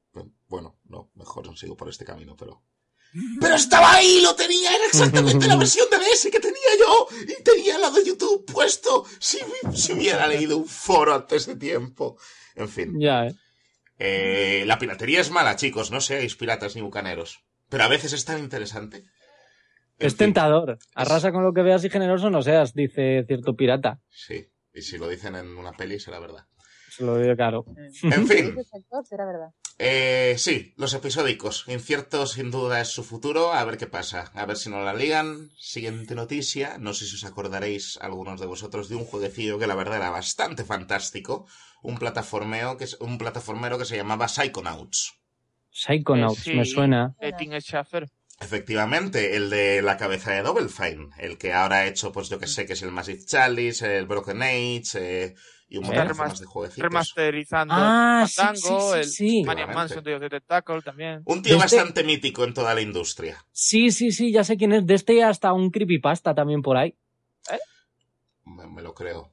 [0.48, 2.62] Bueno, no, mejor no sigo por este camino, pero...
[3.40, 4.20] ¡Pero estaba ahí!
[4.22, 4.74] ¡Lo tenía!
[4.74, 7.08] ¡Era exactamente la versión de DS que tenía yo!
[7.26, 9.04] ¡Y tenía la de YouTube puesto!
[9.18, 9.38] Si,
[9.74, 12.18] si hubiera leído un foro antes de tiempo.
[12.54, 12.98] En fin.
[13.00, 13.34] Ya, ¿eh?
[13.98, 15.90] Eh, la piratería es mala, chicos.
[15.90, 17.40] No seáis piratas ni bucaneros.
[17.68, 19.04] Pero a veces es tan interesante.
[19.98, 20.78] En Es fin, tentador.
[20.94, 24.00] Arrasa con lo que veas y generoso no seas, dice cierto pirata.
[24.08, 26.46] Sí, y si lo dicen en una peli será verdad.
[26.98, 27.64] Se lo digo claro.
[28.02, 28.56] En fin,
[29.78, 31.64] eh, sí, los episódicos.
[31.68, 33.52] Incierto sin duda es su futuro.
[33.52, 34.32] A ver qué pasa.
[34.34, 35.50] A ver si no la ligan.
[35.56, 36.76] Siguiente noticia.
[36.78, 40.10] No sé si os acordaréis algunos de vosotros de un jueguecillo que la verdad era
[40.10, 41.46] bastante fantástico.
[41.82, 45.14] Un plataformeo que es un plataformero que se llamaba Psychonauts.
[45.70, 46.54] Psychonauts, Eh, sí.
[46.56, 47.14] me suena.
[48.40, 52.38] Efectivamente, el de la cabeza de Double Fine, el que ahora ha hecho, pues yo
[52.38, 55.34] que sé, que es el Massive Chalice, el Broken Age eh,
[55.68, 56.82] y un montón de de jueguecitos.
[56.82, 59.42] Remasterizando Ah, sí, Fandango, sí, el sí, sí.
[59.44, 59.94] Maniac Claramente.
[59.96, 61.22] Mansion, the Tentacle también.
[61.26, 63.44] Un tío Desde- bastante mítico en toda la industria.
[63.52, 64.86] Sí, sí, sí, ya sé quién es.
[64.86, 66.94] De este hasta un creepypasta también por ahí.
[68.44, 69.32] Me, me lo creo.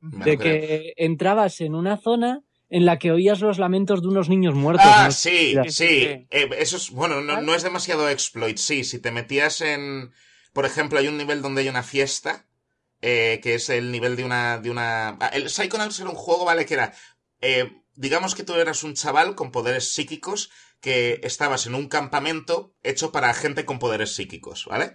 [0.00, 0.52] Me De lo creo.
[0.60, 4.86] que entrabas en una zona en la que oías los lamentos de unos niños muertos.
[4.88, 5.12] Ah, ¿no?
[5.12, 5.70] sí, sí.
[5.70, 6.26] Sí, sí.
[6.30, 8.84] Eh, eso es, bueno, no, no es demasiado exploit, sí.
[8.84, 10.12] Si te metías en,
[10.52, 12.46] por ejemplo, hay un nivel donde hay una fiesta,
[13.06, 16.46] eh, que es el nivel de una, de una, ah, el Psychonauts era un juego,
[16.46, 16.94] vale, que era,
[17.42, 22.74] eh, digamos que tú eras un chaval con poderes psíquicos que estabas en un campamento
[22.82, 24.94] hecho para gente con poderes psíquicos, ¿vale?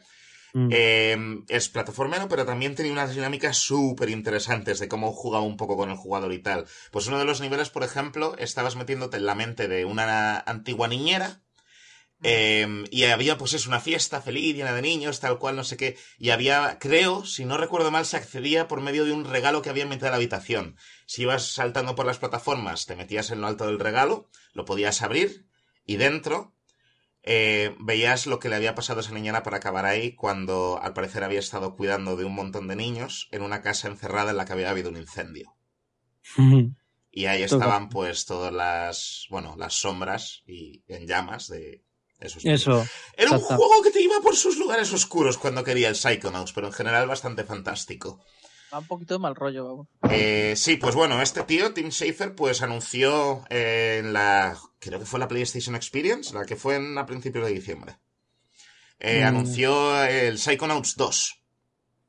[0.54, 0.70] Mm.
[0.72, 1.18] Eh,
[1.50, 5.92] es plataformero, pero también tenía unas dinámicas súper interesantes de cómo jugaba un poco con
[5.92, 6.66] el jugador y tal.
[6.92, 10.88] Pues uno de los niveles, por ejemplo, estabas metiéndote en la mente de una antigua
[10.88, 11.44] niñera.
[12.22, 15.78] Eh, y había, pues es una fiesta feliz, llena de niños, tal cual, no sé
[15.78, 15.98] qué.
[16.18, 19.70] Y había, creo, si no recuerdo mal, se accedía por medio de un regalo que
[19.70, 20.76] había en mitad de la habitación.
[21.06, 25.02] Si ibas saltando por las plataformas, te metías en lo alto del regalo, lo podías
[25.02, 25.48] abrir,
[25.86, 26.54] y dentro
[27.24, 30.94] eh, veías lo que le había pasado a esa niñera para acabar ahí cuando al
[30.94, 34.46] parecer había estado cuidando de un montón de niños en una casa encerrada en la
[34.46, 35.56] que había habido un incendio.
[37.12, 41.84] Y ahí estaban pues todas las, bueno, las sombras y en llamas de
[42.20, 42.62] esos niños.
[42.62, 42.86] Eso.
[43.18, 46.68] Era un juego que te iba por sus lugares oscuros cuando quería el Psychonauts, pero
[46.68, 48.20] en general bastante fantástico.
[48.72, 49.88] Va un poquito de mal rollo, vamos.
[50.12, 54.56] Eh, sí, pues bueno, este tío, Tim Schafer, pues anunció eh, en la.
[54.78, 57.98] Creo que fue la PlayStation Experience, la que fue en, a principios de diciembre.
[59.00, 59.28] Eh, Mm.
[59.28, 61.42] Anunció el Psychonauts 2.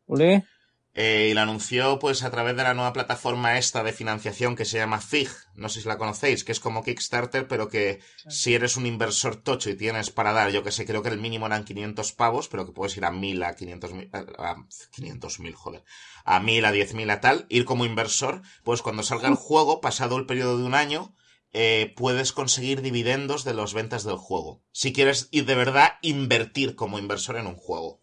[0.06, 0.44] Ole.
[0.92, 4.64] Eh, y lo anunció pues a través de la nueva plataforma esta de financiación que
[4.64, 5.30] se llama FIG.
[5.54, 9.36] No sé si la conocéis, que es como Kickstarter, pero que si eres un inversor
[9.36, 12.48] tocho y tienes para dar, yo que sé, creo que el mínimo eran 500 pavos,
[12.48, 14.56] pero que puedes ir a 1000, a 500 mil, a
[14.90, 15.84] 500 mil, joder,
[16.24, 19.80] a 1000, a 10 mil, a tal, ir como inversor, pues cuando salga el juego,
[19.80, 21.14] pasado el periodo de un año,
[21.52, 24.62] eh, puedes conseguir dividendos de las ventas del juego.
[24.72, 28.00] Si quieres ir de verdad invertir como inversor en un juego.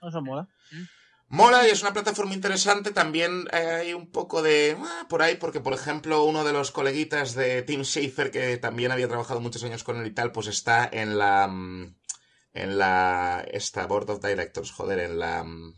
[0.00, 0.48] Eso mola.
[1.34, 2.90] Mola y es una plataforma interesante.
[2.90, 4.76] También eh, hay un poco de.
[4.78, 8.92] ah, por ahí, porque por ejemplo, uno de los coleguitas de Tim Schafer, que también
[8.92, 11.46] había trabajado muchos años con él y tal, pues está en la.
[11.48, 11.96] mm,
[12.52, 13.44] En la.
[13.50, 15.42] Esta Board of Directors, joder, en la.
[15.42, 15.74] mm,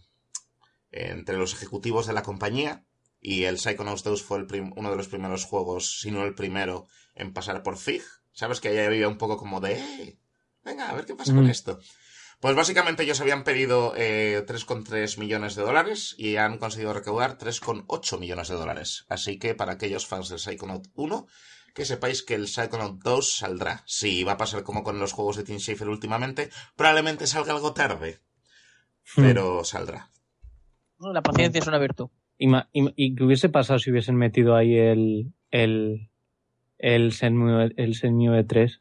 [0.91, 2.85] Entre los ejecutivos de la compañía.
[3.21, 6.35] Y el Psychonauts 2 fue el prim- uno de los primeros juegos, si no el
[6.35, 8.03] primero, en pasar por FIG.
[8.33, 8.61] ¿Sabes?
[8.61, 9.75] Que ahí había un poco como de.
[9.75, 10.19] "Eh,
[10.65, 11.51] venga, a ver qué pasa con Mm.
[11.51, 11.79] esto.
[12.41, 18.19] Pues básicamente ellos habían pedido eh, 3,3 millones de dólares y han conseguido recaudar 3,8
[18.19, 19.07] millones de dólares.
[19.09, 21.27] Así que para aquellos fans del Psychonaut 1,
[21.75, 23.83] que sepáis que el Psychonaut 2 saldrá.
[23.87, 26.51] Sí, va a pasar como con los juegos de Tim Schafer últimamente.
[26.77, 28.21] Probablemente salga algo tarde,
[29.17, 29.23] Hmm.
[29.23, 30.11] pero saldrá.
[30.99, 32.09] La paciencia es una virtud.
[32.39, 35.35] Y, y- y qué hubiese pasado si hubiesen metido ahí el.
[35.51, 36.11] el.
[36.79, 38.81] el Shenmue, el Shenmue 3.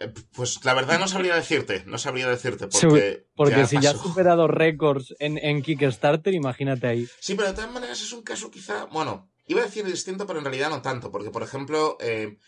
[0.00, 3.26] Eh, Pues la verdad no sabría decirte, no sabría decirte porque...
[3.36, 7.08] Porque si ya has superado récords en, en Kickstarter, imagínate ahí.
[7.20, 10.38] Sí, pero de todas maneras es un caso quizá, bueno, iba a decir distinto, pero
[10.38, 12.38] en realidad no tanto, porque por ejemplo, eh,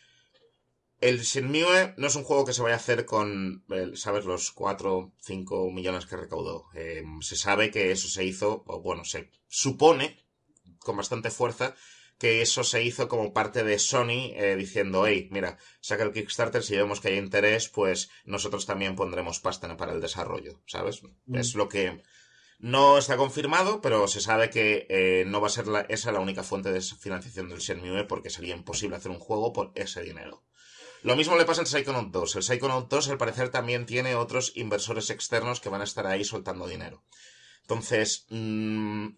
[1.01, 5.13] el Shenmue no es un juego que se vaya a hacer con, ¿sabes?, los 4
[5.21, 6.67] 5 millones que recaudó.
[6.75, 10.25] Eh, se sabe que eso se hizo, o bueno, se supone
[10.79, 11.75] con bastante fuerza
[12.23, 16.63] que eso se hizo como parte de Sony eh, diciendo, hey, mira, saca el Kickstarter,
[16.63, 21.03] si vemos que hay interés, pues nosotros también pondremos pasta para el desarrollo, ¿sabes?
[21.27, 21.35] Mm.
[21.37, 22.01] Es lo que
[22.61, 26.21] no está confirmado, pero se sabe que eh, no va a ser la- esa la
[26.21, 30.45] única fuente de financiación del Shenmue porque sería imposible hacer un juego por ese dinero.
[31.03, 32.37] Lo mismo le pasa al Psychonaut 2.
[32.37, 36.25] El Psychonaut 2 al parecer también tiene otros inversores externos que van a estar ahí
[36.25, 37.03] soltando dinero.
[37.63, 39.09] Entonces, mm,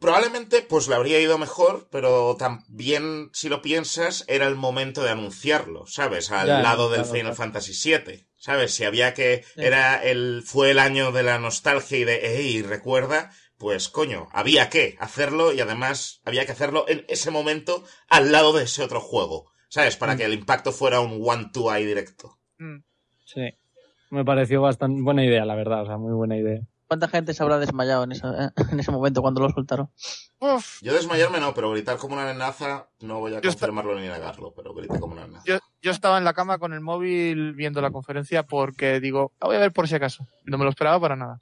[0.00, 5.10] probablemente pues le habría ido mejor, pero también si lo piensas era el momento de
[5.10, 6.32] anunciarlo, ¿sabes?
[6.32, 7.36] Al Ya, lado del claro, Final claro.
[7.36, 8.74] Fantasy VII, ¿sabes?
[8.74, 9.60] Si había que Sí.
[9.62, 14.70] era el fue el año de la nostalgia y de hey, recuerda, pues coño, había
[14.70, 19.00] que hacerlo y además había que hacerlo en ese momento al lado de ese otro
[19.00, 19.50] juego.
[19.68, 19.96] ¿Sabes?
[19.96, 22.40] Para que el impacto fuera un one-two ahí directo.
[22.58, 22.78] Mm.
[23.24, 23.42] Sí.
[24.10, 25.82] Me pareció bastante buena idea, la verdad.
[25.82, 26.58] O sea, muy buena idea.
[26.90, 29.90] ¿Cuánta gente se habrá desmayado en, esa- en ese momento cuando lo soltaron?
[30.40, 34.08] Uf, Yo desmayarme no, pero gritar como una nenaza no voy a Yo confirmarlo ni
[34.08, 35.44] negarlo, pero grité como una nenaza.
[35.46, 39.46] yo, yo estaba en la cama con el móvil viendo la conferencia porque digo, "Ah,
[39.46, 40.26] voy a ver por si acaso.
[40.46, 41.40] No me lo esperaba para nada.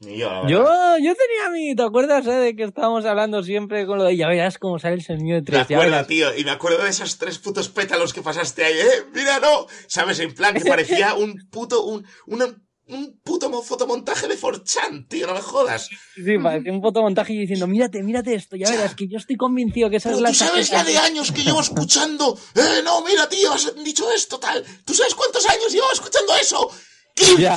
[0.00, 0.48] Yo.
[0.48, 0.64] Yo,
[0.98, 4.26] yo tenía mi, ¿te acuerdas eh, de que estábamos hablando siempre con lo de ya
[4.26, 5.68] verás cómo sale el sonido de Me tres?
[5.68, 6.06] ya acuerdo, verás"?
[6.08, 9.04] tío, y me acuerdo de esos tres putos pétalos que pasaste ahí, ¡eh!
[9.14, 9.66] ¡Mira, no!
[9.86, 10.18] ¿Sabes?
[10.18, 10.64] En plan, que
[11.04, 12.54] parecía un puto, un, una-
[12.88, 15.88] un puto mo- fotomontaje de 4chan, tío, no me jodas.
[16.14, 19.90] Sí, parecía un fotomontaje y diciendo, mírate, mírate esto, ya verás que yo estoy convencido
[19.90, 21.00] que esa Pero es la tú sabes la chaqueta".
[21.00, 24.64] de años que llevo escuchando, ¡eh, no, mira, tío, has dicho esto, tal!
[24.84, 26.70] ¿Tú sabes cuántos años llevo escuchando eso?
[27.14, 27.38] ¡15!
[27.38, 27.56] Ya.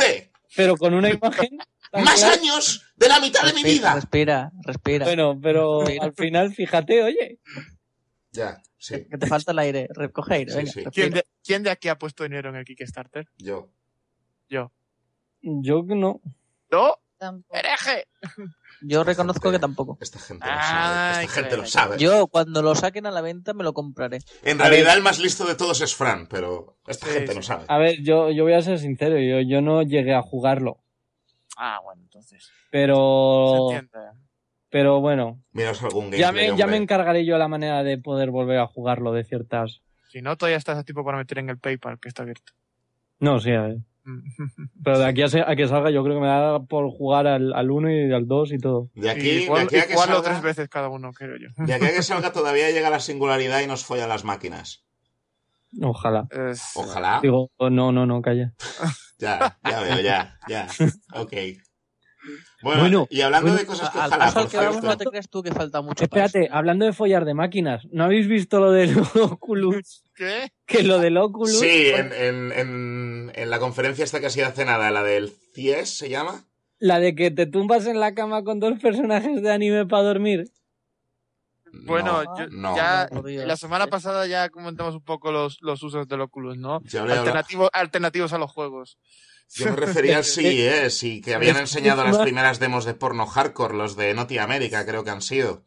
[0.56, 1.58] Pero con una imagen
[1.94, 2.34] ¡Más clara.
[2.36, 3.94] años de la mitad de mi vida!
[3.96, 5.06] respira, respira.
[5.06, 7.39] Bueno, pero al final, fíjate, oye,
[8.34, 9.88] Ya, sí, Que te falta el aire.
[9.94, 10.72] Recoge aire, Sí, venga.
[10.72, 10.80] sí.
[10.84, 10.91] respira.
[10.91, 13.28] ¿Quién de, quién de aquí ha puesto dinero en el Kickstarter?
[13.38, 13.70] yo.
[14.50, 14.72] Yo.
[15.41, 16.21] Yo que no.
[16.71, 16.95] ¡No!
[17.17, 17.56] Tampoco.
[17.56, 18.08] ¡Hereje!
[18.82, 19.97] Yo reconozco que tampoco.
[20.01, 21.97] Esta gente lo Ay, sabe, esta gente lo sabe.
[21.99, 24.19] Yo, cuando lo saquen a la venta, me lo compraré.
[24.41, 24.97] En A realidad ver.
[24.97, 27.38] el más listo de todos es Fran, pero esta Sí, gente sí.
[27.38, 27.65] no sabe.
[27.67, 30.80] A ver, yo, yo voy a ser sincero, yo, yo no llegué a jugarlo,
[31.58, 32.43] Ah, bueno, entonces.
[32.45, 33.99] Se pero, entiende.
[34.71, 38.58] pero bueno, Miraos algún ya me, ya me encargaré yo la manera de poder volver
[38.58, 39.82] a jugarlo de ciertas...
[40.10, 42.54] Si no, todavía estás a tiempo para meter en el PayPal, que está abierto.
[43.19, 43.77] No, sí, a ver.
[44.84, 47.70] Pero de aquí a, que salga yo creo que me da por jugar al, al
[47.72, 48.90] 1 y al 2 y todo.
[48.96, 51.48] De y aquí, de aquí a que salga, tres veces cada uno, creo yo.
[51.66, 54.84] de aquí a que salga todavía llega la singularidad y nos follan las máquinas.
[55.82, 56.28] Ojalá.
[56.32, 57.20] Es- Ojalá.
[57.22, 58.54] Digo, no, no, no, calla.
[59.20, 60.68] Ya, ya veo, ya, ya.
[61.14, 61.34] Ok.
[62.62, 64.82] Bueno, Bueno, y hablando bueno, de cosas que Al ojalá, al por que vamos, no
[64.82, 64.98] cierto.
[64.98, 66.08] te creas tú que falta mucho.
[66.08, 70.04] para Espérate, hablando de follar de máquinas, ¿no habéis visto lo del Oculus?
[70.14, 70.52] ¿Qué?
[70.68, 71.58] Que lo del Oculus...
[71.60, 75.34] Sí, en, en, en, en la conferencia esta que ha sido hace nada, la del
[75.54, 76.46] CIES se llama.
[76.80, 80.52] La de que te tumbas en la cama con dos personajes de anime para dormir.
[81.86, 82.76] Bueno, No, yo- no.
[82.76, 86.82] ya No, la semana pasada ya comentamos un poco los, los usos del Oculus, ¿no?
[87.20, 88.98] Alternativo, alternativos a los juegos.
[89.54, 93.76] yo me refería al CIES y que habían enseñado las primeras demos de porno hardcore,
[93.76, 95.63] los de Naughty America, creo que han sido.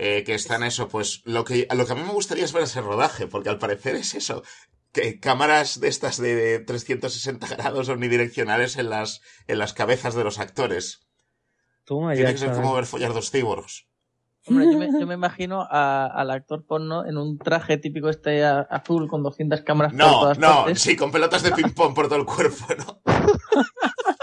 [0.00, 2.62] Eh, que están eso, pues lo que, lo que a mí me gustaría es ver
[2.62, 4.44] ese rodaje, porque al parecer es eso.
[4.92, 10.38] Que cámaras de estas de 360 grados omnidireccionales en las, en las cabezas de los
[10.38, 11.06] actores.
[11.84, 12.32] Toma Tiene ya.
[12.32, 13.86] que ser como ver follar dos cyborgs.
[14.46, 18.44] Hombre, yo me, yo me imagino a- al actor porno en un traje típico este
[18.44, 20.80] a- azul con 200 cámaras por No, todas no, partes.
[20.80, 23.02] sí, con pelotas de ping-pong por todo el cuerpo, ¿no?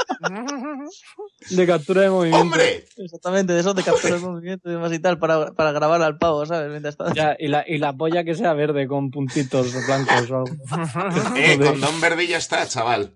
[1.49, 2.41] De captura de movimiento.
[2.41, 2.85] ¡Hombre!
[2.97, 6.17] Exactamente, de esos de captura de movimiento y demás y tal, para, para grabar al
[6.17, 6.69] pavo, ¿sabes?
[6.69, 7.13] Mientras está...
[7.13, 10.45] Ya, y, la, y la polla que sea verde con puntitos blancos o algo.
[11.35, 11.71] Eh, Joder.
[11.71, 13.13] con Don Verdi ya está, chaval.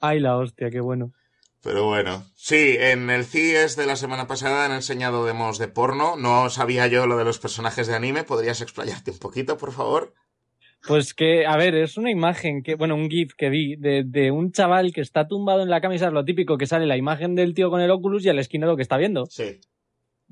[0.00, 1.12] Ay, la hostia, qué bueno.
[1.62, 6.16] Pero bueno, sí, en el CIES de la semana pasada han enseñado demos de porno.
[6.16, 8.24] No sabía yo lo de los personajes de anime.
[8.24, 10.12] ¿Podrías explayarte un poquito, por favor?
[10.86, 14.32] Pues que, a ver, es una imagen que, bueno, un GIF que vi de, de
[14.32, 17.54] un chaval que está tumbado en la sabes lo típico que sale la imagen del
[17.54, 19.26] tío con el Oculus y a la esquina lo que está viendo.
[19.26, 19.60] Sí.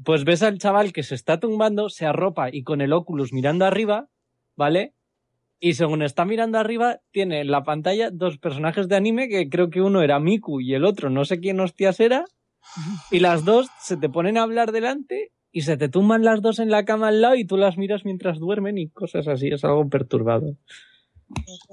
[0.04, 3.64] Pues ves al chaval que se está tumbando, se arropa y con el Oculus mirando
[3.64, 4.08] arriba,
[4.56, 4.94] ¿vale?
[5.60, 9.70] Y según está mirando arriba, tiene en la pantalla dos personajes de anime que creo
[9.70, 12.24] que uno era Miku y el otro no sé quién hostias era.
[13.10, 16.58] Y las dos se te ponen a hablar delante y se te tumban las dos
[16.58, 19.48] en la cama al lado y tú las miras mientras duermen y cosas así.
[19.48, 20.54] Es algo perturbador.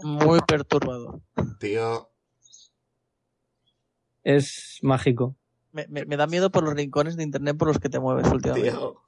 [0.03, 1.21] Muy perturbador.
[1.59, 2.09] Tío,
[4.23, 5.35] Es mágico.
[5.71, 8.27] Me, me- me da miedo por los rincones de internet por los que te mueves
[8.31, 8.71] últimamente.
[8.71, 9.01] tío.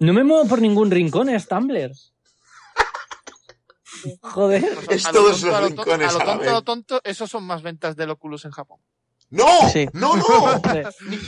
[0.00, 1.92] No me muevo por ningún rincón, es Tumblr.
[4.20, 4.64] Joder.
[4.90, 6.62] Es A lo todos tonto, los a lo tonto, rincones a lo tonto, a lo
[6.62, 8.80] tonto, esos son más ventas del Oculus en Japón.
[9.34, 9.68] ¡No!
[9.72, 9.86] Sí.
[9.92, 10.24] ¡No, no!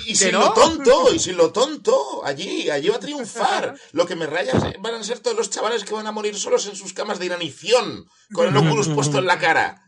[0.06, 0.40] Y ¿Que sin no?
[0.40, 3.74] lo tonto, y sin lo tonto, allí, allí va a triunfar.
[3.92, 6.36] Lo que me raya es- van a ser todos los chavales que van a morir
[6.36, 9.82] solos en sus camas de inanición, con el Oculus puesto en la cara.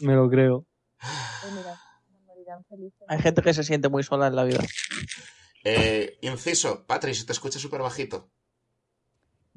[0.00, 0.66] Me lo creo.
[2.68, 2.92] Pues.
[3.08, 4.60] Hay gente que se siente muy sola en la vida.
[5.64, 8.30] Eh, inciso, Patri, te escucha súper bajito.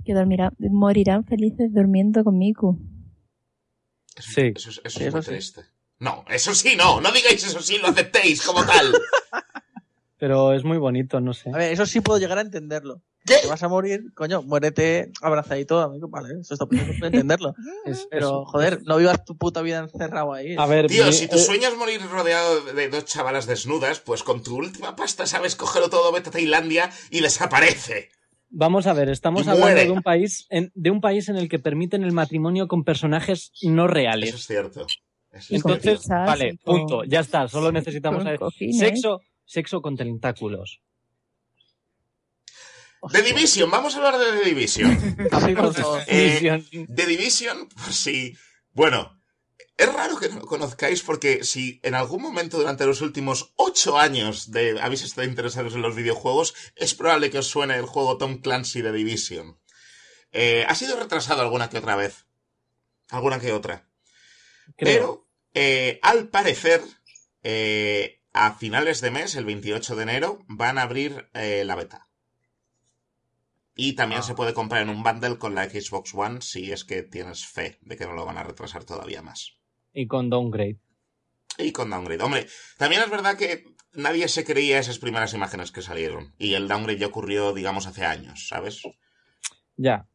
[0.05, 2.77] Que dormirán, morirán felices durmiendo con Miku.
[4.15, 4.51] Eso, Sí.
[4.55, 5.29] eso es, eso Sí, es muy sí.
[5.29, 5.61] triste.
[5.99, 8.93] No, eso sí, no, no digáis eso sí, lo aceptéis como tal.
[10.19, 11.51] Pero es muy bonito, no sé.
[11.51, 13.01] A ver, eso sí puedo llegar a entenderlo.
[13.23, 13.35] ¿Qué?
[13.41, 16.07] Te vas a morir, coño, muérete abrazadito, amigo.
[16.07, 17.53] Vale, eso está puedo entenderlo.
[17.85, 20.55] Es- Pero, joder, no vivas tu puta vida encerrado ahí.
[20.57, 24.23] A ver, Tío, mi- si tú eh, sueñas morir rodeado de dos chavalas desnudas, pues
[24.23, 28.09] con tu última pasta sabes cogerlo todo, vete a Tailandia y desaparece.
[28.49, 29.85] Vamos a ver, estamos Y hablando muere.
[29.85, 33.51] de un país en, de un país en el que permiten el matrimonio con personajes
[33.61, 34.33] no Eso reales.
[34.33, 34.87] es cierto.
[35.49, 38.79] Entonces, vale, con- punto, ya está, solo necesitamos saber cojines.
[38.79, 40.81] sexo, sexo con tentáculos.
[43.11, 44.91] The Division, vamos a hablar de The Division.
[46.07, 46.87] Eh, División.
[46.95, 48.35] The Division, pues sí.
[48.71, 49.21] Bueno,
[49.77, 53.97] es raro que no lo conozcáis porque si en algún momento durante los últimos ocho
[53.99, 58.17] años de, habéis estado interesados en los videojuegos, es probable que os suene el juego
[58.17, 59.57] Tom Clancy The Division.
[60.31, 62.25] Eh, ha sido retrasado alguna que otra vez.
[63.09, 63.87] Alguna que otra.
[64.75, 64.93] creo.
[64.93, 66.81] Pero, eh, al parecer,
[67.43, 72.07] eh, a finales de mes, el 28 de enero, van a abrir eh, la beta.
[73.75, 74.23] Y también Ah.
[74.23, 77.77] se puede comprar en un bundle con la Xbox One si es que tienes fe
[77.81, 79.53] de que no lo van a retrasar todavía más.
[79.93, 80.79] Y con downgrade.
[81.59, 82.23] Y con downgrade.
[82.23, 86.33] Hombre, también es verdad que nadie se creía esas primeras imágenes que salieron.
[86.37, 88.81] Y el downgrade ya ocurrió, digamos, hace años, ¿sabes?
[89.75, 90.07] Ya.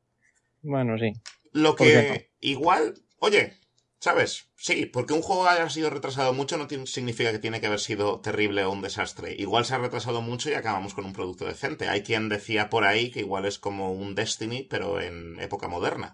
[0.63, 1.13] Bueno, sí.
[1.53, 3.59] Lo ¿Por que igual, oye,
[4.07, 4.51] ¿sabes?
[4.57, 7.81] Sí, porque un juego haya sido retrasado mucho no tiene- significa que tiene que haber
[7.81, 9.35] sido terrible o un desastre.
[9.39, 11.89] Igual se ha retrasado mucho y acabamos con un producto decente.
[11.89, 16.09] Hay quien decía por ahí que igual es como un Destiny, pero en época moderna.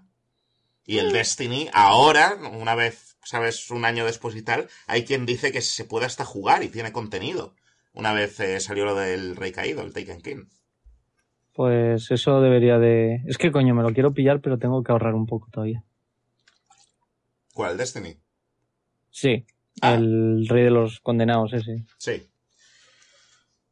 [0.85, 3.71] Y el Destiny, ahora, una vez, ¿sabes?
[3.71, 6.93] Un año después y tal, hay quien dice que se puede hasta jugar y tiene
[6.93, 7.55] contenido.
[7.95, 10.45] Una vez eh, salió lo del Rey Caído, el Taken King.
[11.53, 13.23] Pues eso debería de...
[13.27, 15.85] Es que coño, me lo quiero pillar, pero tengo que ahorrar un poco todavía.
[17.59, 17.73] ¿Cuál?
[17.73, 18.17] ¿El Destiny?
[19.11, 19.45] Sí,
[19.83, 19.95] Ah.
[19.95, 21.85] el rey de los condenados ese.
[21.97, 22.23] Sí.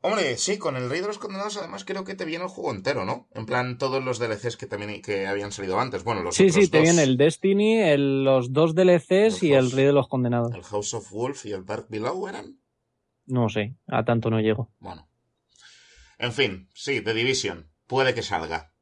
[0.00, 2.72] Hombre, sí, con el Rey de los Condenados además creo que te viene el juego
[2.72, 3.28] entero, ¿no?
[3.32, 6.02] En plan, todos los DLCs que también que habían salido antes.
[6.02, 9.70] Bueno, los Sí, sí, te viene el Destiny, el- los dos DLCs Los y el
[9.70, 10.52] rey de los condenados.
[10.52, 12.58] el House of Wolf y el Dark Below eran.
[13.26, 14.72] No sé, a tanto no llego.
[14.80, 15.08] Bueno.
[16.18, 17.70] En fin, sí, The Division.
[17.86, 18.72] Puede que salga.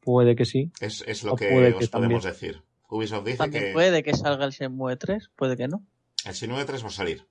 [0.00, 0.72] Puede que sí.
[0.80, 2.62] Es, es lo O que os que podemos decir.
[2.96, 5.84] Ubisoft dice También que puede que salga el Shenmue 3, puede que no.
[6.24, 7.26] el Shenmue 3 va a salir.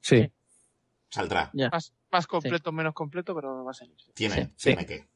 [0.00, 0.22] Sí.
[0.22, 0.32] Sí.
[1.10, 1.50] Saldrá.
[1.54, 1.68] Ya.
[1.70, 3.96] Más, más completo, menos completo, pero va a salir.
[4.14, 4.42] Tiene, Sí.
[4.56, 4.68] Sí.
[4.70, 5.08] tiene que.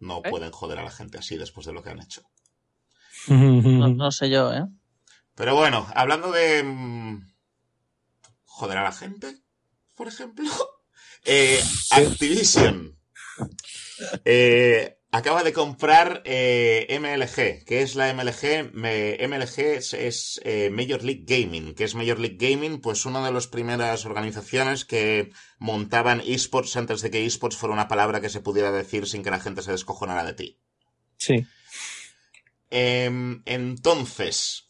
[0.00, 0.30] No ¿Eh?
[0.30, 2.22] pueden joder a la gente así después de lo que han hecho.
[3.28, 4.66] No, no sé yo, ¿eh?
[5.34, 6.62] Pero bueno, hablando de...
[6.64, 7.30] mm,
[8.44, 9.38] Joder a la gente,
[9.94, 10.44] por ejemplo.
[11.24, 11.60] eh,
[11.92, 12.98] Activision.
[14.24, 17.64] Eh, acaba de comprar eh, MLG.
[17.64, 18.72] ¿Qué es la MLG?
[18.74, 21.74] Me- MLG es, es, eh, Major League Gaming.
[21.74, 22.80] ¿Qué es Major League Gaming?
[22.80, 27.88] Pues una de las primeras organizaciones que montaban esports antes de que esports fuera una
[27.88, 30.58] palabra que se pudiera decir sin que la gente se descojonara de ti.
[31.16, 31.46] Sí.
[32.70, 34.66] Em, entonces,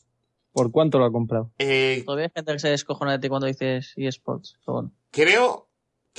[0.53, 1.53] ¿Por cuánto lo ha comprado?
[1.59, 4.59] eh, Todavía hay gente que se descojona de ti cuando dices eSports.
[4.67, 4.93] bueno.
[5.13, 5.70] Creo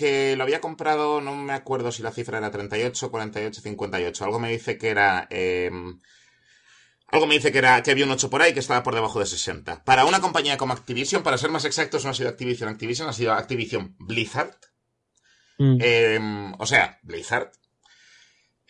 [0.01, 4.25] que lo había comprado, no me acuerdo si la cifra era 38, 48, 58.
[4.25, 5.27] Algo me dice que era...
[5.29, 5.69] eh,
[7.07, 9.19] algo me dice que era que había un 8 por ahí que estaba por debajo
[9.19, 9.83] de 60.
[9.83, 13.13] Para una compañía como Activision, para ser más exactos, no ha sido Activision Activision, ha
[13.13, 14.55] sido Activision Blizzard.
[15.57, 15.77] Mm.
[15.81, 16.19] Eh,
[16.57, 17.51] o sea, Blizzard.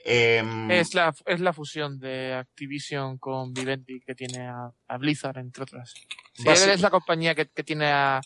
[0.03, 5.37] Eh, Es la, es la fusión de Activision con Vivendi que tiene a, a Blizzard,
[5.37, 5.93] entre otras.
[6.33, 8.19] Sí, es la compañía que, que tiene a,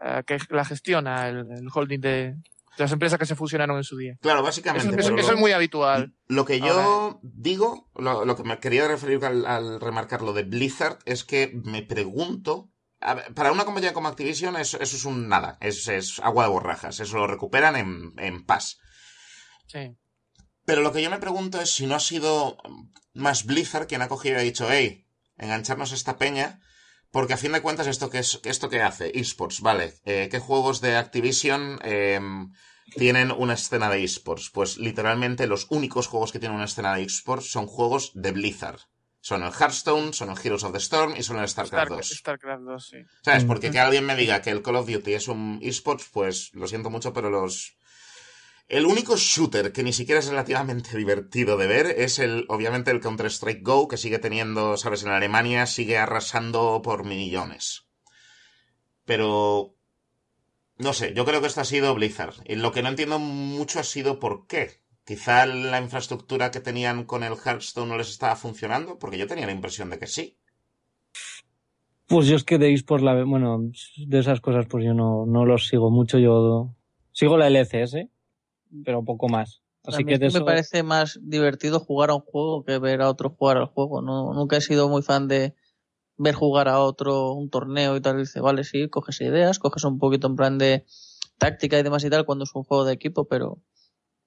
[0.00, 2.36] a- que la gestiona el, el holding de, de
[2.78, 4.16] las empresas que se fusionaron en su día.
[4.20, 4.86] Claro, básicamente.
[4.88, 6.14] eso- pero eso lo- es muy habitual.
[6.28, 10.32] Lo que yo Ahora- digo, lo, lo que me quería referir al, al remarcar lo
[10.32, 12.70] de Blizzard es que me pregunto.
[13.00, 16.50] ver, para una compañía como Activision eso, eso es un nada, es, es agua de
[16.50, 18.78] borrajas, eso lo recuperan en, en paz.
[19.66, 19.96] Sí.
[20.64, 22.56] Pero lo que yo me pregunto es si no ha sido
[23.14, 25.06] más Blizzard quien ha cogido y ha dicho, hey,
[25.38, 26.60] engancharnos a esta peña,
[27.10, 30.38] porque a fin de cuentas esto que es, esto que hace, esports, vale, eh, ¿qué
[30.38, 32.52] juegos de Activision em,
[32.96, 34.50] tienen una escena de esports?
[34.50, 38.80] Pues literalmente los únicos juegos que tienen una escena de esports son juegos de Blizzard.
[39.20, 42.18] Son el Hearthstone, son el Heroes of the Storm y son el StarCraft Starcraft 2.
[42.18, 42.98] StarCraft 2, sí.
[43.24, 43.44] ¿Sabes?
[43.44, 46.68] Porque que alguien me diga que el Call of Duty es un esports, pues lo
[46.68, 47.75] siento mucho, pero los...
[48.68, 53.00] El único shooter que ni siquiera es relativamente divertido de ver es el, obviamente, el
[53.00, 55.04] Counter-Strike Go, que sigue teniendo, ¿sabes?
[55.04, 57.86] En Alemania sigue arrasando por millones.
[59.04, 59.74] Pero...
[60.78, 62.34] No sé, yo creo que esto ha sido Blizzard.
[62.44, 64.82] Y lo que no entiendo mucho ha sido por qué.
[65.06, 69.46] Quizá la infraestructura que tenían con el Hearthstone no les estaba funcionando, porque yo tenía
[69.46, 70.36] la impresión de que sí.
[72.08, 75.90] Pues yo es que de la, bueno, de esas cosas pues yo no, los sigo
[75.90, 76.18] mucho.
[76.18, 76.74] Yo
[77.12, 78.08] sigo la LCS,
[78.84, 79.62] pero poco más.
[79.84, 83.02] Así a mí que de me parece más divertido jugar a un juego que ver
[83.02, 84.02] a otro jugar al juego.
[84.02, 85.54] No, nunca he sido muy fan de
[86.16, 88.16] ver jugar a otro un torneo y tal.
[88.16, 90.84] Y dice, vale, sí, coges ideas, coges un poquito en plan de
[91.38, 93.62] táctica y demás y tal cuando es un juego de equipo, pero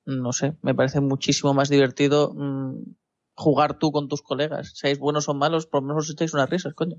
[0.05, 2.95] no sé, me parece muchísimo más divertido mm,
[3.39, 4.71] jugar tú con tus colegas.
[4.75, 6.97] Seáis buenos o malos, por lo menos os echáis unas risas, coño.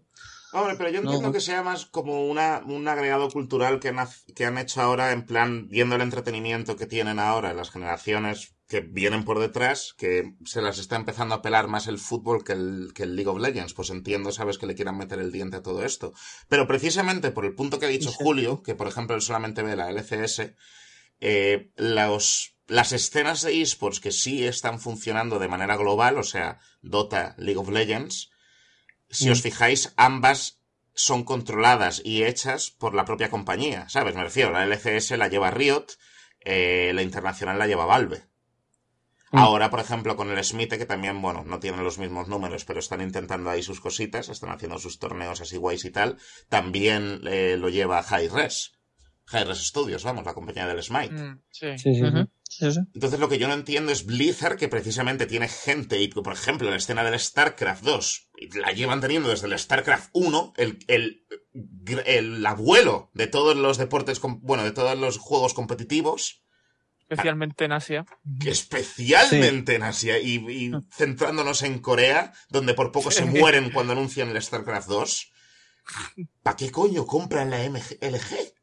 [0.52, 1.10] Hombre, pero yo No.
[1.10, 5.12] entiendo que sea más como una, un agregado cultural que han, que han hecho ahora,
[5.12, 10.34] en plan, viendo el entretenimiento que tienen ahora las generaciones que vienen por detrás, que
[10.44, 13.40] se las está empezando a pelar más el fútbol que el, que el League of
[13.40, 13.74] Legends.
[13.74, 16.12] Pues entiendo, sabes, que le quieran meter el diente a todo esto.
[16.48, 18.16] Pero precisamente por el punto que ha dicho Sí.
[18.20, 20.54] Julio, que por ejemplo él solamente ve la LCS,
[21.20, 26.58] eh, los, las escenas de esports que sí están funcionando de manera global, o sea,
[26.82, 28.30] Dota, League of Legends,
[29.10, 29.32] si Mm.
[29.32, 30.60] os fijáis, ambas
[30.94, 34.14] son controladas y hechas por la propia compañía, ¿sabes?
[34.14, 35.86] Me refiero, la LCS la lleva Riot,
[36.40, 38.22] eh, la internacional la lleva Valve.
[39.32, 39.38] Mm.
[39.38, 42.80] Ahora, por ejemplo, con el Smite, que también, bueno, no tienen los mismos números, pero
[42.80, 46.18] están intentando ahí sus cositas, están haciendo sus torneos así guays y tal,
[46.48, 48.72] también eh, lo lleva Hi-Res.
[49.32, 51.12] Hi-Res Studios, vamos, la compañía del Smite.
[51.14, 51.78] Mm, sí.
[51.78, 52.02] Sí, sí,
[52.50, 52.80] sí, sí.
[52.94, 56.68] Entonces lo que yo no entiendo es Blizzard, que precisamente tiene gente, y por ejemplo,
[56.68, 61.24] la escena del StarCraft 2, y la llevan teniendo desde el StarCraft 1, el, el,
[62.04, 66.42] el abuelo de todos los deportes, bueno, de todos los juegos competitivos,
[67.08, 68.04] Especialmente en Asia.
[68.46, 74.28] especialmente en Asia, y, y centrándonos en Corea, donde por poco se mueren cuando anuncian
[74.28, 75.32] el StarCraft 2.
[76.42, 78.54] ¿Para qué coño compran la MG LG?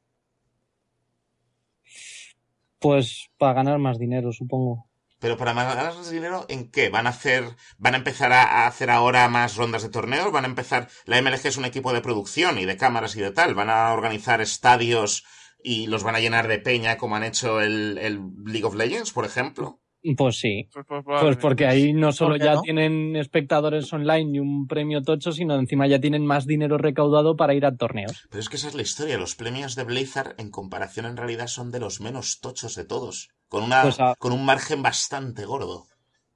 [2.80, 4.88] Pues para ganar más dinero, supongo.
[5.20, 6.90] Pero para ganar más dinero, ¿en qué?
[6.90, 7.44] ¿Van a hacer,
[7.80, 10.32] van a empezar a, a hacer ahora más rondas de torneos?
[10.32, 13.32] ¿Van a empezar, la MLG es un equipo de producción y de cámaras y de
[13.32, 15.26] tal, van a organizar estadios
[15.64, 19.12] y los van a llenar de peña como han hecho el, el League of Legends,
[19.12, 19.82] por ejemplo?
[20.16, 20.70] Pues sí.
[20.74, 22.62] Pues, pues, Pues porque ahí no solo ¿Por qué ya no?
[22.62, 27.54] tienen espectadores online y un premio tocho, sino encima ya tienen más dinero recaudado para
[27.56, 28.26] ir a torneos.
[28.30, 31.48] Pero es que esa es la historia, los premios de Blizzard en comparación en realidad
[31.48, 35.46] son de los menos tochos de todos, con, una, Pues a- con un margen bastante
[35.46, 35.88] gordo.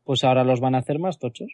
[0.04, 1.48] Pues ahora los van a hacer más tochos.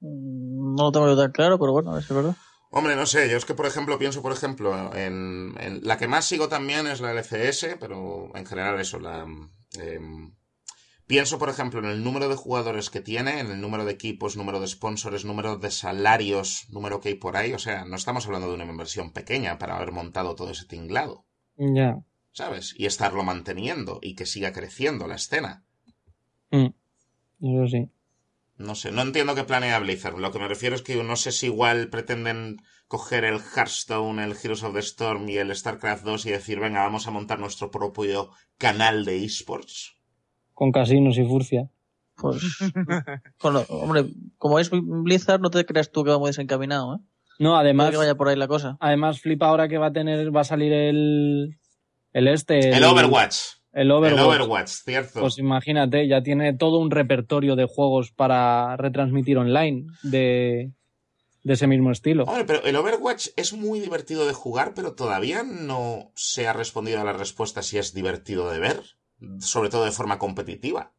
[0.00, 2.36] Mm, No lo tengo yo tan claro, pero bueno, a ver si es verdad.
[2.70, 6.08] Hombre, no sé, yo es que por ejemplo pienso, por ejemplo, en, en- la que
[6.08, 9.26] más sigo también es la LCS, pero en general eso, la
[9.78, 10.32] em,
[11.12, 14.34] pienso por ejemplo en el número de jugadores que tiene, en el número de equipos,
[14.34, 18.24] número de sponsors, número de salarios, número que hay por ahí, o sea, no estamos
[18.24, 21.26] hablando de una inversión pequeña para haber montado todo ese tinglado,
[21.58, 22.02] Ya.
[22.30, 22.74] ¿sabes?
[22.78, 25.66] Y estarlo manteniendo y que siga creciendo la escena.
[26.50, 26.68] Mm.
[27.42, 27.90] Eso sí.
[28.56, 30.16] No sé, no entiendo qué planea Blizzard.
[30.16, 32.56] Lo que me refiero es que no sé si igual pretenden
[32.88, 36.80] coger el Hearthstone, el Heroes of the Storm y el StarCraft 2 y decir, venga,
[36.80, 39.98] vamos a montar nuestro propio canal de esports.
[40.62, 41.68] Con casinos y furcia.
[42.14, 42.40] Pues,
[43.68, 44.04] hombre,
[44.38, 46.98] como es Blizzard, no te creas tú que vamos desencaminado, ¿eh?
[47.40, 48.76] No, Puede además, que vaya por ahí la cosa.
[48.78, 51.58] además flipa ahora que va a tener, va a salir el,
[52.12, 52.70] el este.
[52.70, 53.36] El, Overwatch.
[53.72, 54.20] El Overwatch.
[54.20, 55.18] El Overwatch, cierto.
[55.18, 60.70] Pues imagínate, ya tiene todo un repertorio de juegos para retransmitir online de,
[61.42, 62.22] de ese mismo estilo.
[62.22, 67.00] Hombre, pero el Overwatch es muy divertido de jugar, pero todavía no se ha respondido
[67.00, 68.80] a la respuesta si es divertido de ver,
[69.38, 70.92] sobre todo de forma competitiva.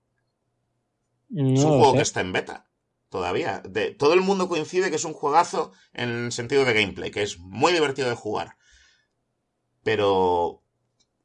[1.29, 1.97] No es un juego sé.
[1.97, 2.67] que está en beta.
[3.09, 3.59] Todavía.
[3.59, 7.21] De, todo el mundo coincide que es un juegazo en el sentido de gameplay, que
[7.21, 8.55] es muy divertido de jugar.
[9.83, 10.63] Pero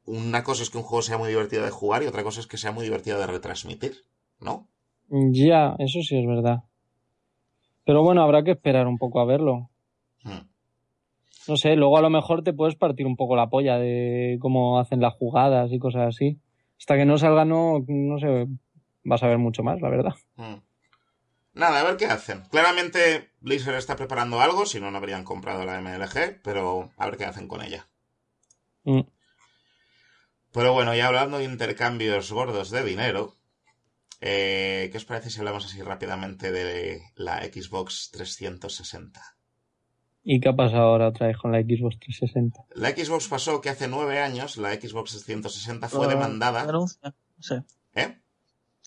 [0.05, 2.47] una cosa es que un juego sea muy divertido de jugar y otra cosa es
[2.47, 4.05] que sea muy divertido de retransmitir,
[4.39, 4.67] ¿no?
[5.09, 6.63] Ya, eso sí es verdad.
[7.85, 9.69] Pero bueno, habrá que esperar un poco a verlo.
[10.23, 10.47] Hmm.
[11.47, 14.79] No sé, luego a lo mejor te puedes partir un poco la polla de cómo
[14.79, 16.39] hacen las jugadas y cosas así.
[16.79, 18.47] Hasta que no salga, no, no sé,
[19.03, 20.15] vas a ver mucho más, la verdad.
[20.35, 20.55] Hmm.
[21.53, 22.43] Nada, a ver qué hacen.
[22.49, 27.17] Claramente Blizzard está preparando algo, si no, no habrían comprado la MLG, pero a ver
[27.17, 27.85] qué hacen con ella.
[28.83, 29.01] Mm.
[30.53, 33.35] Pero bueno, ya hablando de intercambios gordos de dinero,
[34.21, 39.21] eh, ¿qué os parece si hablamos así rápidamente de la Xbox 360?
[40.23, 42.59] ¿Y qué ha pasado ahora otra vez con la Xbox 360?
[42.75, 46.59] La Xbox pasó que hace nueve años la Xbox 360 fue La- demandada.
[46.61, 47.55] la denuncia, Sí.
[47.95, 48.17] ¿Eh?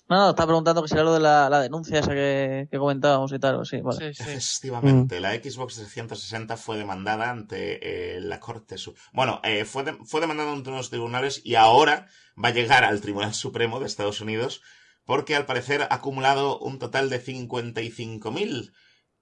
[0.09, 3.33] No, estaba preguntando que si era lo de la, la denuncia esa que, que comentábamos
[3.33, 3.65] y tal.
[3.65, 4.13] Sí, vale.
[4.13, 4.31] Sí, sí.
[4.31, 9.09] Efectivamente, la Xbox 360 fue demandada ante eh, la Corte Suprema.
[9.15, 12.09] Bueno, eh, fue, de- fue demandada ante unos tribunales y ahora
[12.43, 14.61] va a llegar al Tribunal Supremo de Estados Unidos
[15.07, 18.73] porque al parecer ha acumulado un total de 55.000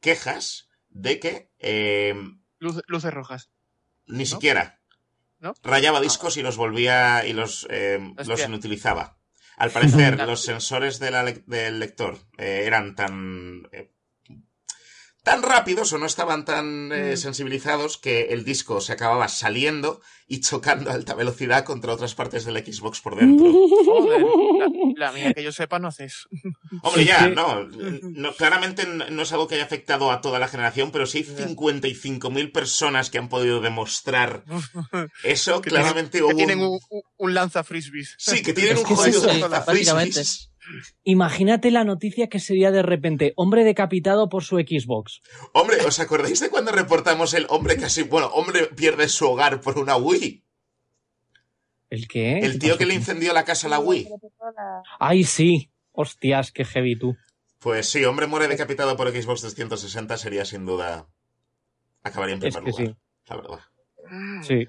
[0.00, 2.14] quejas de que eh,
[2.58, 3.50] Luz- luces rojas.
[4.06, 4.80] ni siquiera
[5.38, 5.54] ¿No?
[5.62, 9.16] rayaba discos y los volvía y los, eh, los inutilizaba.
[9.56, 9.70] Al
[10.14, 13.62] parecer, los sensores de la lec- del lector eh, eran tan.
[15.30, 17.16] Tan rápidos o no estaban tan eh, Mm.
[17.16, 22.44] sensibilizados que el disco se acababa saliendo y chocando a alta velocidad contra otras partes
[22.44, 23.46] del Xbox por dentro.
[23.84, 24.22] Joder,
[24.96, 26.28] la, la mía que yo sepa no hace eso.
[26.82, 30.90] Hombre, ya, no, no, claramente no es algo que haya afectado a toda la generación,
[30.92, 31.46] pero sí hay Ya.
[31.48, 34.44] 55.000 personas que han podido demostrar
[35.24, 35.60] eso.
[35.62, 38.14] Que claramente Que hubo tienen un- un, un- un lanza frisbees.
[38.18, 39.48] Sí, que tienen Es un que es jodido eso, básicamente.
[39.56, 40.49] lanzafrisbees.
[41.04, 45.20] Imagínate la noticia que sería de repente hombre decapitado por su Xbox.
[45.52, 49.78] Hombre, ¿os acordáis de cuando reportamos el hombre casi, bueno, hombre pierde su hogar por
[49.78, 50.44] una Wii?
[51.90, 52.38] ¿El qué?
[52.38, 54.08] El ¿Qué tío que le incendió la casa a la Wii.
[55.00, 55.70] Ay, sí.
[55.92, 57.16] Hostias, qué heavy tú.
[57.58, 61.08] Pues sí, hombre muere decapitado por Xbox 360 sería sin duda...
[62.02, 63.00] Acabaría en Es primer que lugar, sí.
[63.26, 63.60] la verdad.
[64.42, 64.66] Sí.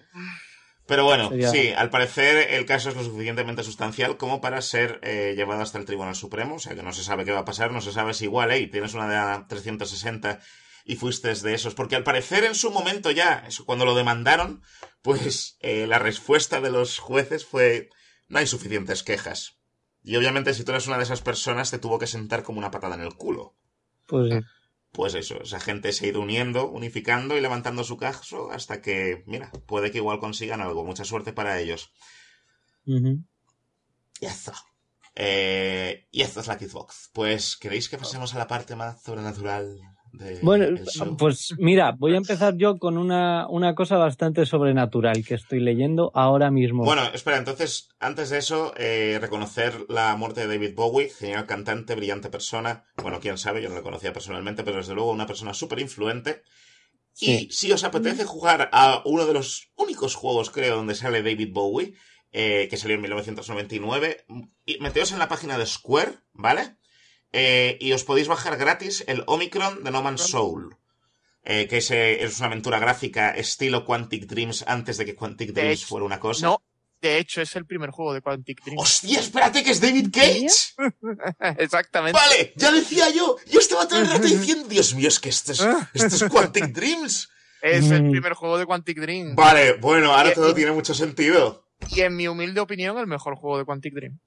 [0.92, 5.00] Pero bueno, Sería- sí, al parecer el caso es lo suficientemente sustancial como para ser
[5.04, 7.46] eh, llevado hasta el Tribunal Supremo, o sea que no se sabe qué va a
[7.46, 10.42] pasar, no se sabe si igual, hey, tienes una de 360
[10.84, 14.64] y fuiste de esos, porque al parecer en su momento ya, cuando lo demandaron,
[15.02, 17.88] pues eh, la respuesta de los jueces fue,
[18.28, 19.62] no hay suficientes quejas.
[20.04, 22.70] Y obviamente si tú eres una de esas personas te tuvo que sentar como una
[22.70, 23.56] patada en el culo.
[24.08, 24.40] Pues sí.
[24.92, 29.24] Pues eso, esa gente se ha ido uniendo, unificando y levantando su caso hasta que,
[29.26, 30.84] mira, puede que igual consigan algo.
[30.84, 31.94] Mucha suerte para ellos.
[34.20, 34.54] Y eso.
[35.16, 37.10] Eh, y esto es la Xbox.
[37.14, 39.80] Pues, ¿queréis que pasemos a la parte más sobrenatural
[40.14, 41.16] de Bueno, show?
[41.18, 46.12] pues mira, voy a empezar yo con una, una cosa bastante sobrenatural que estoy leyendo
[46.14, 46.84] ahora mismo.
[46.84, 51.96] Bueno, espera, entonces, antes de eso, eh, reconocer la muerte de David Bowie, genial cantante,
[51.96, 52.84] brillante persona.
[53.02, 56.44] Bueno, quién sabe, yo no lo conocía personalmente, pero desde luego una persona súper influente.
[57.14, 57.48] Sí.
[57.50, 61.50] Y si os apetece jugar a uno de los únicos juegos, creo, donde sale David
[61.52, 61.94] Bowie,
[62.32, 64.26] eh, que salió en 1999,
[64.66, 66.78] y meteos en la página de Square, ¿vale?
[67.34, 70.76] Eh, y os podéis bajar gratis el Omicron de No Man's Soul.
[71.44, 75.52] eh, que es, eh, es una aventura gráfica estilo Quantic Dreams antes de que Quantic
[75.54, 76.46] Dreams hecho, fuera una cosa.
[76.46, 76.62] No,
[77.02, 78.78] de hecho es el primer juego de Quantic Dream.
[78.78, 80.48] ¡Hostia, espérate que es David Cage!
[81.58, 82.20] Exactamente.
[82.20, 83.38] Vale, ya decía yo.
[83.50, 85.62] Yo estaba todo el rato diciendo, Dios mío, es que esto es,
[85.94, 87.30] esto es Quantic Dreams.
[87.62, 88.12] Es el Mm.
[88.12, 89.36] primer juego de Quantic Dream.
[89.36, 91.68] Vale, bueno, ahora Y- todo tiene mucho sentido.
[91.90, 94.20] Y en mi humilde opinión, el mejor juego de Quantic Dream.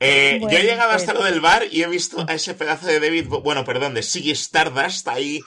[0.00, 2.86] Eh, yo he llegado hasta pues- lo del bar y he visto a ese pedazo
[2.86, 5.40] de David, bueno, perdón, de Siggy Stardust ahí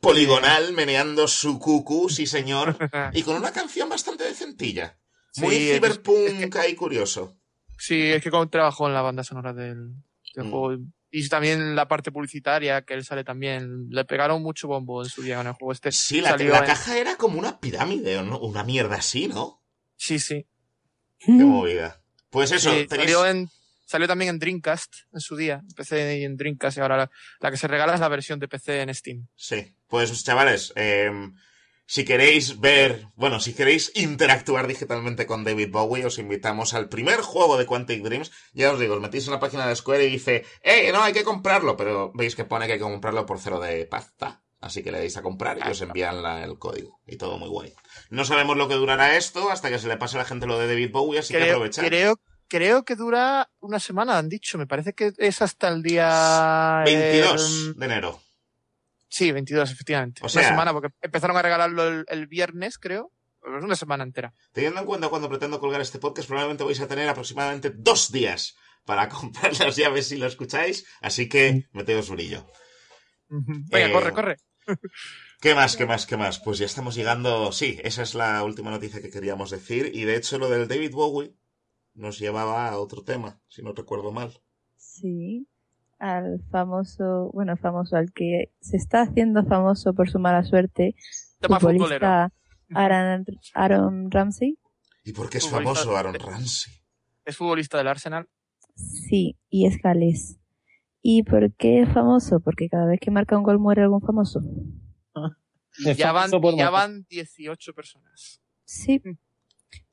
[0.00, 2.76] poligonal meneando su cucu, sí señor,
[3.12, 4.98] y con una canción bastante decentilla.
[5.36, 7.36] Muy Sí, es- cyberpunk y curioso.
[7.78, 9.94] Sí, es que trabajó en la banda sonora del,
[10.34, 10.50] del Mm.
[10.50, 10.78] juego.
[11.14, 13.88] Y también la parte publicitaria, que él sale también.
[13.90, 15.92] Le pegaron mucho bombo en su día en el juego este.
[15.92, 19.62] Sí, la, la en- caja era como una pirámide o no, una mierda así, ¿no?
[19.96, 20.46] Sí, sí.
[21.18, 22.00] Qué movida.
[22.30, 23.10] Pues eso, Sí, tenéis...
[23.12, 23.50] salió, en,
[23.92, 25.62] salió también en Dreamcast en su día.
[25.76, 28.48] PC y en Dreamcast y ahora la, la que se regala es la versión de
[28.48, 29.28] PC en Steam.
[29.36, 31.10] Sí, pues chavales, eh,
[31.86, 37.20] si queréis ver, bueno, si queréis interactuar digitalmente con David Bowie, os invitamos al primer
[37.20, 38.30] juego de Quantic Dreams.
[38.54, 41.12] Ya os digo, os metéis en la página de Square y dice, ¡eh, no, hay
[41.12, 41.76] que comprarlo!
[41.76, 44.42] Pero veis que pone que hay que comprarlo por cero de pasta.
[44.60, 47.00] Así que le dais a comprar y os envían la- el código.
[47.04, 47.74] Y todo muy guay.
[48.10, 50.56] No sabemos lo que durará esto hasta que se le pase a la gente lo
[50.56, 51.84] de David Bowie, así que aprovechad.
[51.84, 52.20] creo,
[52.52, 54.58] creo que dura una semana, han dicho.
[54.58, 56.82] Me parece que es hasta el día...
[56.84, 58.20] 22 eh, de enero.
[59.08, 60.20] sí, 22, efectivamente.
[60.20, 63.10] O una sea- semana, porque empezaron a regalarlo el, el viernes, creo.
[63.56, 64.34] Es una semana entera.
[64.52, 68.54] Teniendo en cuenta cuando pretendo colgar este podcast, probablemente vais a tener aproximadamente dos días
[68.84, 72.46] para comprar las llaves si lo escucháis, así que meteos brillo.
[73.28, 74.36] Venga, Eh, corre, corre.
[75.40, 76.38] ¿Qué más, qué más, qué más?
[76.38, 77.50] Pues ya estamos llegando...
[77.50, 80.92] Sí, esa es la última noticia que queríamos decir, y de hecho lo del David
[80.92, 81.34] Bowie
[81.94, 84.32] nos llevaba a otro tema, si no recuerdo mal.
[84.76, 85.46] Sí,
[85.98, 90.94] al famoso, bueno, famoso, al que se está haciendo famoso por su mala suerte,
[91.40, 91.84] Tema futbolero.
[91.84, 92.32] futbolista
[92.74, 93.24] Aaron,
[93.54, 94.58] Aaron Ramsey.
[95.04, 96.72] ¿Y por qué es Futbolista- famoso Aaron Ramsey?
[97.24, 98.28] Es futbolista del Arsenal.
[98.74, 100.38] Sí, y es galés.
[101.02, 102.40] ¿Y por qué es famoso?
[102.40, 104.40] Porque cada vez que marca un gol muere algún famoso.
[105.96, 108.40] Ya van, ya van 18 personas.
[108.64, 109.00] Sí.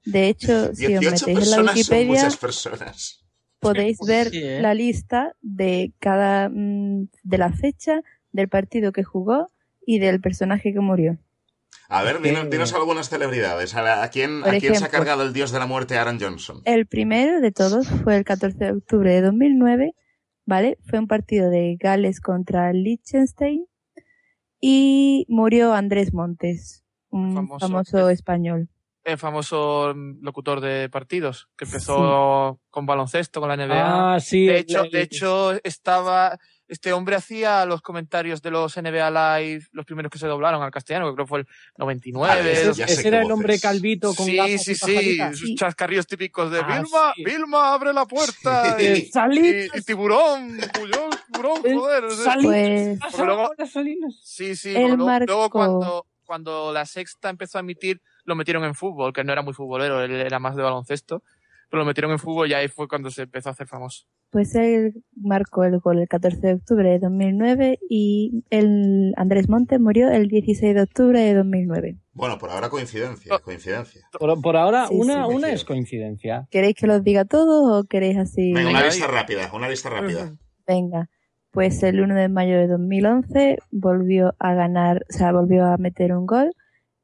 [0.05, 3.25] De hecho, si os 18 metéis en la Wikipedia, personas.
[3.59, 4.61] podéis ver Sí, ¿eh?
[4.61, 9.51] la lista de cada mm, de la fecha del partido que jugó
[9.85, 11.17] y del personaje que murió.
[11.89, 13.75] A ver, dinos, dinos algunas celebridades.
[13.75, 15.97] ¿A, la- a quién, Por ¿A quién se ha cargado el dios de la muerte
[15.97, 16.61] Aaron Johnson?
[16.65, 19.95] El primero de todos fue el 14 de octubre de 2009,
[20.45, 20.77] ¿vale?
[20.85, 23.65] Fue un partido de Gales contra Liechtenstein
[24.61, 27.59] y murió Andrés Montes, un Famoso.
[27.67, 28.69] famoso, español.
[29.03, 34.15] El famoso mm, locutor de partidos, que empezó con baloncesto, con la NBA.
[34.15, 34.45] Ah, sí.
[34.45, 36.37] de el- hecho, el- de hecho, estaba,
[36.67, 40.69] este hombre hacía los comentarios de los NBA Live, los primeros que se doblaron al
[40.71, 41.47] castellano, que creo que fue el
[41.77, 42.35] 99.
[42.35, 44.75] Vale, Ese, Pues ya sé ese qué era el hombre calvito con sí, sí, y
[44.75, 47.23] sí, sus chascarrillos típicos de Ah, Vilma, sí.
[47.23, 48.77] Vilma, abre la puerta.
[48.77, 48.83] Sí.
[48.83, 52.11] y, Eh, Salid, y- y tiburón, Puyol, tiburón, Eh, joder.
[52.11, 52.99] salid.
[52.99, 54.19] Pues luego- salinas.
[54.23, 59.11] Sí, sí, luego, luego cuando, cuando la sexta empezó a emitir, lo metieron en fútbol,
[59.11, 61.23] que no era muy futbolero, él era más de baloncesto,
[61.69, 64.05] pero lo metieron en fútbol y ahí fue cuando se empezó a hacer famoso.
[64.31, 69.79] Pues él marcó el gol el 14 de octubre de 2009 y el Andrés Montes
[69.79, 71.97] murió el 16 de octubre de 2009.
[72.13, 74.01] Bueno, por ahora coincidencia, coincidencia.
[74.19, 75.33] Por, por ahora, Sí, una, sí.
[75.35, 76.47] una es coincidencia.
[76.51, 78.53] ¿Queréis que los diga todos o queréis así?
[78.53, 80.33] Venga, una lista rápida, una lista rápida.
[80.67, 81.09] Venga,
[81.51, 86.13] pues el 1 de mayo de 2011 volvió a ganar, o sea, volvió a meter
[86.13, 86.51] un gol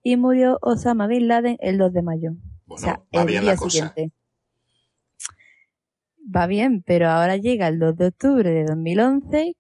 [0.06, 2.30] y murió Osama Bin Laden el 2 de mayo.
[2.68, 3.72] o sea, va el bien día la cosa.
[3.72, 4.16] siguiente.
[6.24, 9.56] Va bien, pero ahora llega el 2 de octubre de 2011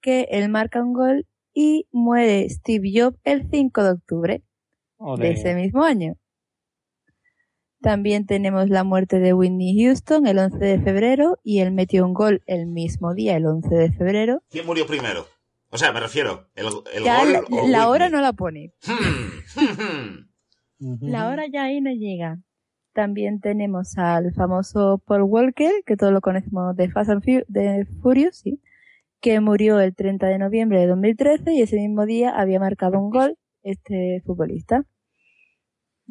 [0.00, 4.42] que él marca un gol y muere Steve Jobs el 5 de octubre
[5.18, 6.14] de ese mismo año.
[7.80, 12.14] También tenemos la muerte de Whitney Houston el 11 de febrero y él metió un
[12.14, 14.42] gol el mismo día, el 11 de febrero.
[14.48, 15.26] ¿Quién murió primero?
[15.70, 18.72] O sea, me refiero, el, el Ya gol la, o la hora no la pone.
[20.80, 20.96] Hmm.
[21.10, 22.38] La hora ya ahí no llega.
[22.94, 27.84] También tenemos al famoso Paul Walker, que todos lo conocemos de Fast and Fu- de
[28.02, 28.60] Furious, sí,
[29.20, 33.10] que murió el 30 de noviembre de 2013 y ese mismo día había marcado un
[33.10, 34.84] gol este futbolista.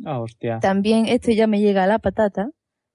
[0.06, 0.60] Ah, hostia.
[0.60, 2.52] También esto ya me llega a la patata.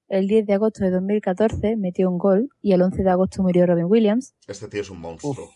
[0.08, 3.66] El 10 de agosto de 2014 metió un gol y el 11 de agosto murió
[3.66, 4.34] Robin Williams.
[4.46, 5.50] Este tío es un monstruo.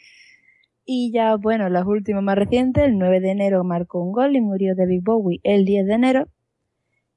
[0.86, 4.42] Y ya, bueno, las últimas más recientes, el 9 de enero marcó un gol y
[4.42, 6.28] murió David Bowie el 10 de enero.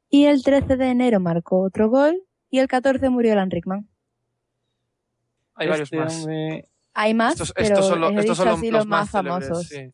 [0.10, 3.86] Y el 13 de enero marcó otro gol y el 14 murió Alan Rickman.
[5.56, 6.18] Hay varios Este más.
[6.24, 8.88] hombre- Hay más, Estos, pero estos son, los, he estos son los, así los los
[8.88, 9.68] más famosos.
[9.68, 9.92] sí.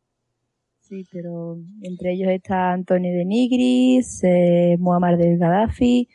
[0.80, 6.08] Sí, pero entre ellos está Antonio de Nigris, eh, Muammar del Gaddafi,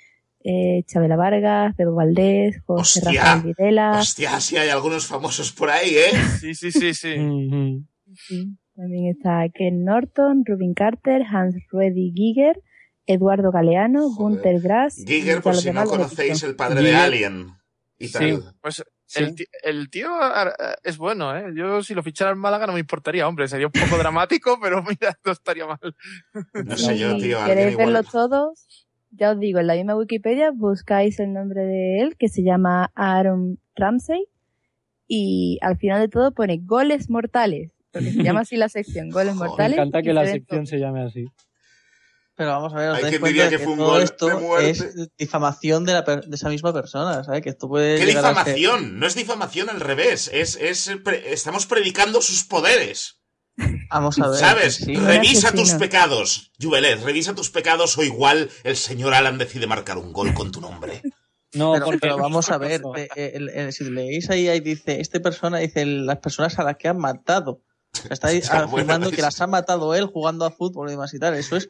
[0.45, 3.23] eh, Chabela Vargas, Bebo Valdés, José Hostia.
[3.23, 3.99] Rafael Videla.
[3.99, 6.11] Hostia, sí hay algunos famosos por ahí, ¿eh?
[6.41, 7.15] Sí, sí, sí, sí.
[8.77, 12.63] También está Ken Norton, Rubin Carter, Hans Ruedi Giger,
[13.07, 14.17] Eduardo Galeano, Joder.
[14.37, 15.03] Gunther Grass.
[15.07, 16.95] Giger, por si no conocéis, el padre de.
[16.95, 17.49] Alien.
[17.99, 18.23] Y tal.
[18.37, 18.39] Sí.
[18.61, 19.23] Pues Sí.
[19.25, 20.11] el, ti- el tío
[20.85, 21.47] es bueno, ¿eh?
[21.57, 23.49] Yo si lo fichara en Málaga no me importaría, hombre.
[23.49, 25.79] Sería un poco dramático, pero mira, no estaría mal.
[26.53, 27.43] No sé yo, tío.
[27.47, 27.87] Queréis igual.
[27.95, 28.87] verlos todos,
[29.19, 32.91] ya os digo, en la misma Wikipedia buscáis el nombre de él, que se llama
[32.95, 34.27] Aaron Ramsey,
[35.07, 39.35] y al final de todo pone goles mortales, porque se llama así la sección, goles
[39.35, 39.79] Joder, Me mortales.
[39.79, 41.25] encanta que la sección se llame así.
[42.37, 44.03] Pero vamos a ver, os Hay dais quien cuenta que que fue un todo gol
[44.03, 47.43] esto es difamación de, la per- de esa misma persona, ¿sabes?
[47.43, 49.01] Que esto puede ¿Qué llegar a ser- difamación?
[49.01, 50.31] No es difamación al revés.
[50.33, 53.18] Es, es pre- estamos predicando sus poderes.
[53.91, 54.39] Vamos a ver.
[54.39, 54.75] ¿Sabes?
[54.77, 54.95] sí.
[54.95, 55.63] Revisa asesino.
[55.63, 56.53] tus pecados.
[56.61, 60.61] Juvelet, revisa tus pecados o igual el señor Alan decide marcar un gol con tu
[60.61, 61.03] nombre.
[61.55, 64.61] No, Pero, porque pero vamos a ver, eh, eh, el- el- si leéis ahí, ahí
[64.61, 67.63] dice, este persona dice las personas a las que han matado.
[67.95, 70.89] O sea, Está ahí Ya, bueno, afirmando que las ha matado él jugando a fútbol
[70.89, 71.35] y demás y tal.
[71.35, 71.69] Eso es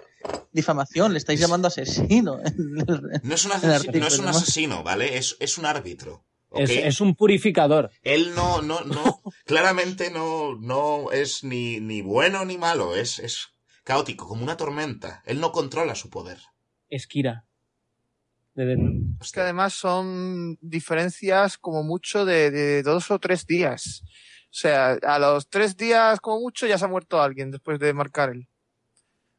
[0.53, 2.41] difamación, le estáis llamando asesino.
[3.22, 4.30] No es un, asesino, no es un ¿no?
[4.32, 5.16] asesino, ¿vale?
[5.16, 6.24] Es, es un árbitro.
[6.55, 7.90] Es, es un purificador.
[8.03, 13.49] Él no, no, no, claramente no, no es ni, ni bueno ni malo, es, es
[13.84, 15.22] caótico, como una tormenta.
[15.26, 16.38] Él no controla su poder.
[18.55, 19.16] Death Note.
[19.20, 24.03] Es que además son diferencias como mucho de, de dos o tres días.
[24.51, 27.92] O sea, a los tres días como mucho ya se ha muerto alguien después de
[27.92, 28.49] marcar él.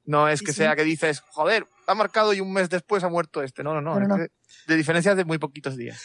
[0.05, 0.57] No es Sí, que sí.
[0.60, 3.64] sea que dices, joder, ha marcado y un mes después ha muerto este.
[3.64, 3.99] No, no, no.
[3.99, 6.01] No, no, es que de diferencias de muy poquitos días.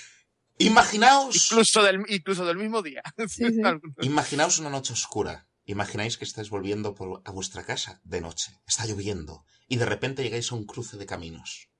[0.59, 3.02] Imaginaos, Incluso del, incluso del mismo día.
[3.28, 3.62] Sí, sí.
[4.02, 5.48] imaginaos una noche oscura.
[5.66, 8.61] Imagináis que estáis volviendo por, a vuestra casa de noche.
[8.66, 9.44] Está lloviendo.
[9.66, 11.70] Y de repente llegáis a un cruce de caminos.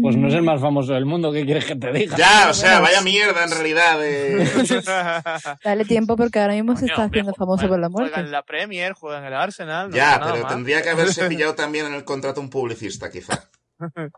[0.01, 2.17] Pues no es el más famoso del mundo, ¿qué quieres que te diga?
[2.17, 3.99] Ya, o sea, vaya mierda en realidad.
[4.05, 4.45] eh.
[5.65, 8.21] Dale tiempo porque ahora mismo se está haciendo famoso juega- por la Juega muerte.
[8.21, 9.91] en la Premier, juega en el Arsenal.
[9.91, 13.49] no Ya, pero tendría que haberse pillado también en el contrato un publicista, quizá.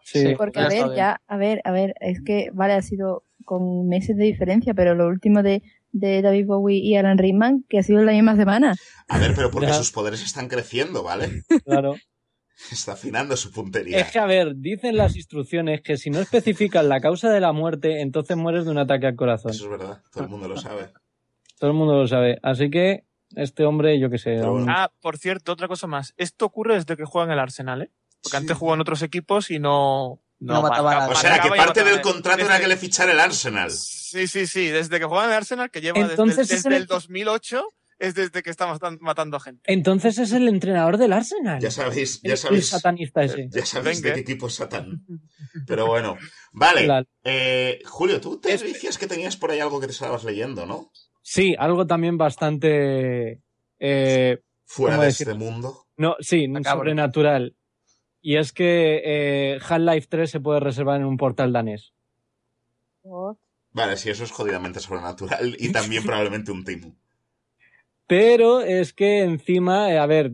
[0.03, 0.35] Sí.
[0.37, 4.17] Porque, a ver, ya, a ver, a ver, es que, vale, ha sido con meses
[4.17, 5.63] de diferencia, pero lo último de,
[5.93, 8.75] de David Bowie y Alan Rickman, que ha sido en la misma semana.
[9.09, 9.75] A ver, pero porque Ya.
[9.75, 11.43] sus poderes están creciendo, ¿vale?
[11.65, 11.95] Claro.
[12.73, 13.99] Está afinando su puntería.
[14.01, 17.53] Es que, a ver, dicen las instrucciones que si no especifican la causa de la
[17.53, 19.51] muerte, entonces mueres de un ataque al corazón.
[19.53, 20.89] Eso es verdad, todo el mundo lo sabe.
[21.59, 22.39] Todo el mundo lo sabe.
[22.43, 23.05] Así que
[23.37, 24.41] este hombre, yo qué sé.
[24.43, 24.67] Bueno.
[24.69, 26.13] Ah, por cierto, otra cosa más.
[26.17, 27.91] Esto ocurre desde que juega en el Arsenal, ¿eh?
[28.23, 28.43] Porque Sí.
[28.43, 30.21] antes jugó en otros equipos y no...
[30.41, 31.91] No mataba a marcaba- O sea, que parte mataba.
[31.91, 33.71] del contrato Desde- era que le fichara el Arsenal.
[33.71, 34.67] Sí, sí, sí.
[34.67, 37.63] Desde que juega en el Arsenal, que lleva Entonces desde, desde el- el 2008,
[38.05, 39.61] es desde que está matan- matando gente.
[39.73, 41.61] Entonces es el entrenador del Arsenal.
[41.61, 42.69] Ya sabéis, El- ya el sabéis.
[42.69, 43.49] satanista ese.
[43.51, 45.05] Ya sabéis de qué equipo es Satán.
[45.67, 46.17] Pero bueno.
[46.53, 47.07] Vale.
[47.25, 50.91] Eh, Julio, tú te decías que tenías por ahí algo que te estabas leyendo, ¿no?
[51.23, 53.41] Sí, algo también bastante.
[53.79, 55.87] eh, Fuera ¿Cómo de este mundo.
[55.97, 57.55] no, sí, sobrenatural.
[58.23, 61.93] Y es que eh, Half-Life 3 se puede reservar en un portal danés.
[63.73, 66.95] Vale, sí, eso es jodidamente sobrenatural y también probablemente un timo.
[68.07, 70.33] Pero es que encima, eh, a ver,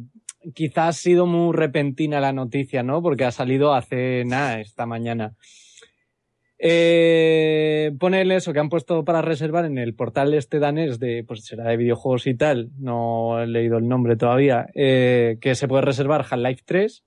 [0.54, 3.02] quizás ha sido muy repentina la noticia, ¿no?
[3.02, 5.34] Porque ha salido hace nada, esta mañana.
[6.62, 11.46] Eh, ponele eso que han puesto para reservar en el portal este danés de, pues
[11.46, 15.82] será de videojuegos y tal, no he leído el nombre todavía, eh, que se puede
[15.82, 17.04] reservar Half-Life 3.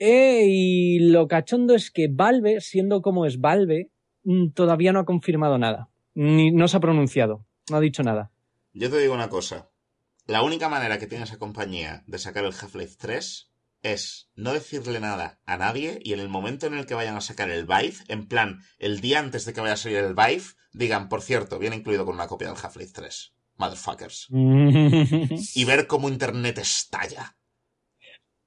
[0.00, 3.90] Eh, y lo cachondo es que Valve, siendo como es Valve,
[4.24, 5.88] mm, todavía no ha confirmado nada.
[6.14, 8.32] Ni, no se ha pronunciado, no ha dicho nada.
[8.72, 9.70] Yo te digo una cosa.
[10.26, 13.50] La única manera que tiene esa compañía de sacar el Half-Life 3
[13.82, 17.20] es no decirle nada a nadie y en el momento en el que vayan a
[17.22, 20.42] sacar el Vive, en plan, el día antes de que vaya a salir el Vive,
[20.72, 23.32] digan, por cierto, viene incluido con una copia del Half-Life 3.
[23.56, 24.28] Motherfuckers.
[25.54, 27.36] Y ver cómo Internet estalla.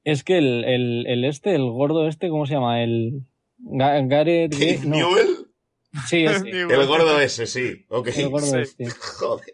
[0.04, 2.84] Es que el, el, el este, el gordo este, ¿cómo se llama?
[2.84, 3.26] El
[3.60, 4.54] Ga- Gareth...
[4.84, 5.48] No, Newell,
[6.08, 7.86] sí, ese, el gordo ese, sí.
[7.90, 8.10] Ok.
[8.16, 8.58] el gordo Sí.
[8.60, 8.90] este.
[9.20, 9.46] Joder.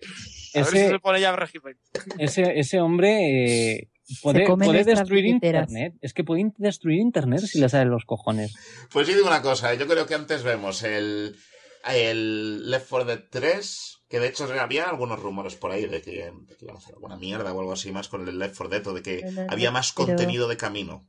[0.62, 1.78] A ver si Ese, se pone ya régimen.
[2.18, 3.90] ese, ese hombre eh,
[4.22, 5.70] puede, puede destruir billeteras.
[5.70, 5.96] Internet.
[6.02, 8.56] Es que puede destruir Internet si le salen los cojones.
[8.92, 11.36] Pues yo digo una cosa, yo creo que antes vemos el,
[11.88, 16.32] el Left 4 Dead 3, que de hecho había algunos rumores por ahí de que,
[16.48, 18.70] de que iban a hacer alguna mierda o algo así más con el Left 4
[18.70, 21.08] Dead o de que No, no, no, había más pero- contenido de camino.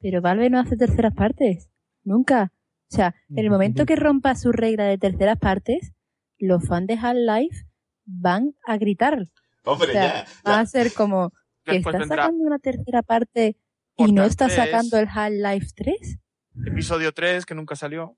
[0.00, 1.70] Pero Valve no hace terceras partes.
[2.02, 2.52] Nunca.
[2.92, 5.92] O sea, en el momento que rompa su regla de terceras partes,
[6.38, 7.64] los fans de Half-Life
[8.04, 9.28] van a gritar.
[9.64, 10.50] Hombre, O sea, ya.
[10.50, 11.30] Va a ser como
[11.64, 13.56] que Después vendrá sacando una tercera parte
[13.96, 16.18] y no 3, sacando el Half-Life 3.
[16.66, 18.16] Episodio 3, que nunca salió.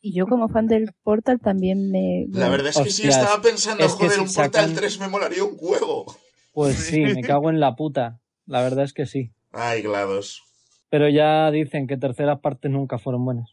[0.00, 2.26] Y yo como fan del Portal también me...
[2.30, 5.00] La verdad es que sí, estaba pensando, es que joder, si un Portal sacan- 3
[5.00, 6.14] me molaría un huevo.
[6.52, 8.20] Pues sí, me cago en la puta.
[8.46, 9.32] La verdad es que sí.
[9.52, 10.42] Ay, GLaDOS.
[10.90, 13.50] Pero ya dicen que terceras partes nunca fueron buenas.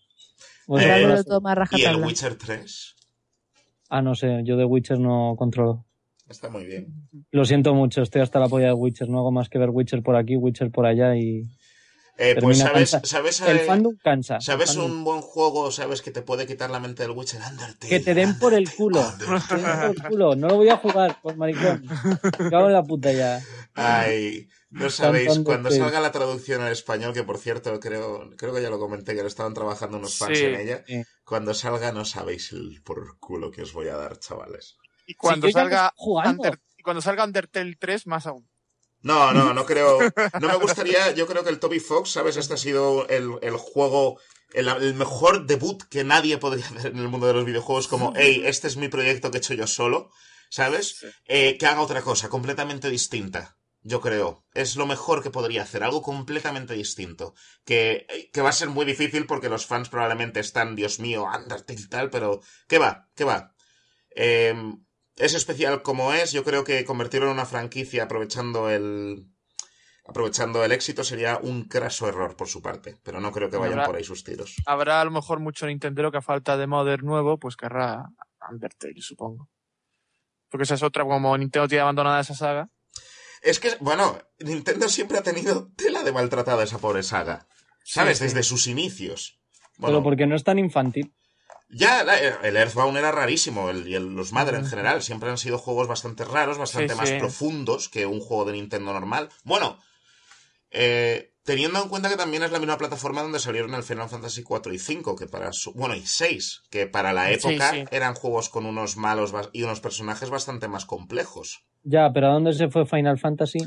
[0.68, 1.24] Pues Eh,
[1.72, 1.96] ¿Y el.
[2.04, 2.96] Witcher 3?
[3.94, 5.86] Ah, no sé, yo de Witcher no controlo.
[6.30, 6.88] Está muy bien.
[7.32, 9.10] Lo siento mucho, estoy hasta la polla de Witcher.
[9.10, 11.44] No hago más que ver Witcher por aquí, Witcher por allá y.
[12.18, 14.40] Eh, pues sabes, cansa- sabes, El eh, fandom cansa.
[14.40, 17.90] sabes fandom- un buen juego, sabes que te puede quitar la mente del Witcher Undertale.
[17.90, 19.04] Que te den por el culo.
[19.20, 20.36] Te den por el culo.
[20.36, 21.84] No lo voy a jugar, por maricón.
[22.40, 23.42] Me cago en la puta ya.
[23.74, 28.62] Ay, no sabéis, cuando salga la traducción al español, que por cierto, creo, creo que
[28.62, 30.46] ya lo comenté, que lo estaban trabajando unos fans Sí.
[30.46, 31.04] en ella, Sí.
[31.24, 34.78] cuando salga no sabéis el por culo que os voy a dar, chavales.
[35.06, 35.94] Y cuando salga.
[35.98, 38.50] Under- y cuando salga Undertale 3, más aún.
[39.04, 39.98] No, no, no creo,
[40.42, 42.38] no me gustaría, yo creo que el Toby Fox, ¿sabes?
[42.38, 44.20] Este ha sido el, el juego,
[44.54, 48.14] el, el mejor debut que nadie podría hacer en el mundo de los videojuegos, como,
[48.16, 50.12] hey, este es mi proyecto que he hecho yo solo,
[50.52, 51.04] ¿sabes?
[51.26, 53.58] Eh, que haga otra cosa completamente distinta.
[53.84, 54.46] Yo creo.
[54.54, 55.84] Es lo mejor que podría hacer.
[55.84, 57.34] Algo completamente distinto.
[57.66, 61.80] Que, que va a ser muy difícil porque los fans probablemente están, Dios mío, Undertale
[61.82, 63.10] y tal, pero ¿qué va?
[63.16, 63.56] ¿Qué va?
[64.16, 64.54] Eh,
[65.16, 66.32] es especial como es.
[66.32, 69.28] Yo creo que convertirlo en una franquicia aprovechando el...
[70.08, 73.80] Aprovechando el éxito sería un craso error por su parte, pero no creo que vayan
[73.80, 74.56] Habrá- por ahí sus tiros.
[74.66, 78.10] Habrá a lo mejor mucho Nintendo que a falta de modder nuevo, pues querrá
[78.50, 79.48] Undertale, supongo.
[80.50, 82.68] Porque esa es otra, como Nintendo tiene abandonada esa saga.
[83.42, 87.48] Es que, bueno, Nintendo siempre ha tenido tela de maltratada esa pobre saga.
[87.84, 88.20] ¿Sabes?
[88.20, 88.28] Sí, sí.
[88.30, 89.40] Desde sus inicios.
[89.78, 91.14] Pero Bueno, porque no es tan infantil.
[91.70, 95.38] Ya, la- el Earthbound era rarísimo, el, y el- los Mother en general siempre han
[95.38, 97.16] sido juegos bastante raros, bastante Sí, más sí.
[97.18, 99.30] profundos que un juego de Nintendo normal.
[99.44, 99.80] Bueno,
[100.70, 104.44] eh, teniendo en cuenta que también es la misma plataforma donde salieron el Final Fantasy
[104.44, 107.86] 4 y 5, que para su, bueno, y 6, que para la época sí.
[107.92, 111.64] eran juegos con unos malos y unos personajes bastante más complejos.
[111.84, 113.60] Ya, pero ¿a dónde se fue Final Fantasy?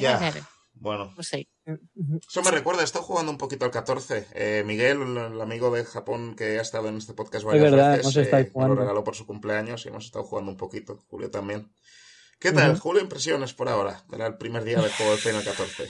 [0.00, 0.32] Ya,
[0.74, 1.12] bueno.
[1.16, 1.48] No sé.
[1.64, 4.26] Eso me recuerda, he estado jugando un poquito al 14.
[4.34, 8.16] Eh, Miguel, el, amigo de Japón que ha estado en este podcast varias verdad, veces,
[8.16, 10.98] eh, me lo regaló por su cumpleaños y hemos estado jugando un poquito.
[11.08, 11.68] Julio también.
[12.40, 12.76] ¿Qué tal.
[12.78, 13.00] Julio?
[13.00, 14.02] Impresiones por ahora.
[14.12, 15.88] Era el primer día de juego de Final 14.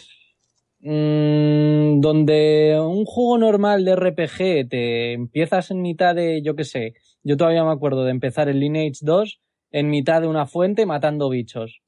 [0.81, 6.95] Mm, donde un juego normal de RPG te empiezas en mitad de, yo qué sé,
[7.23, 9.41] Yo todavía me acuerdo de empezar el Lineage 2
[9.73, 11.83] en mitad de una fuente matando bichos.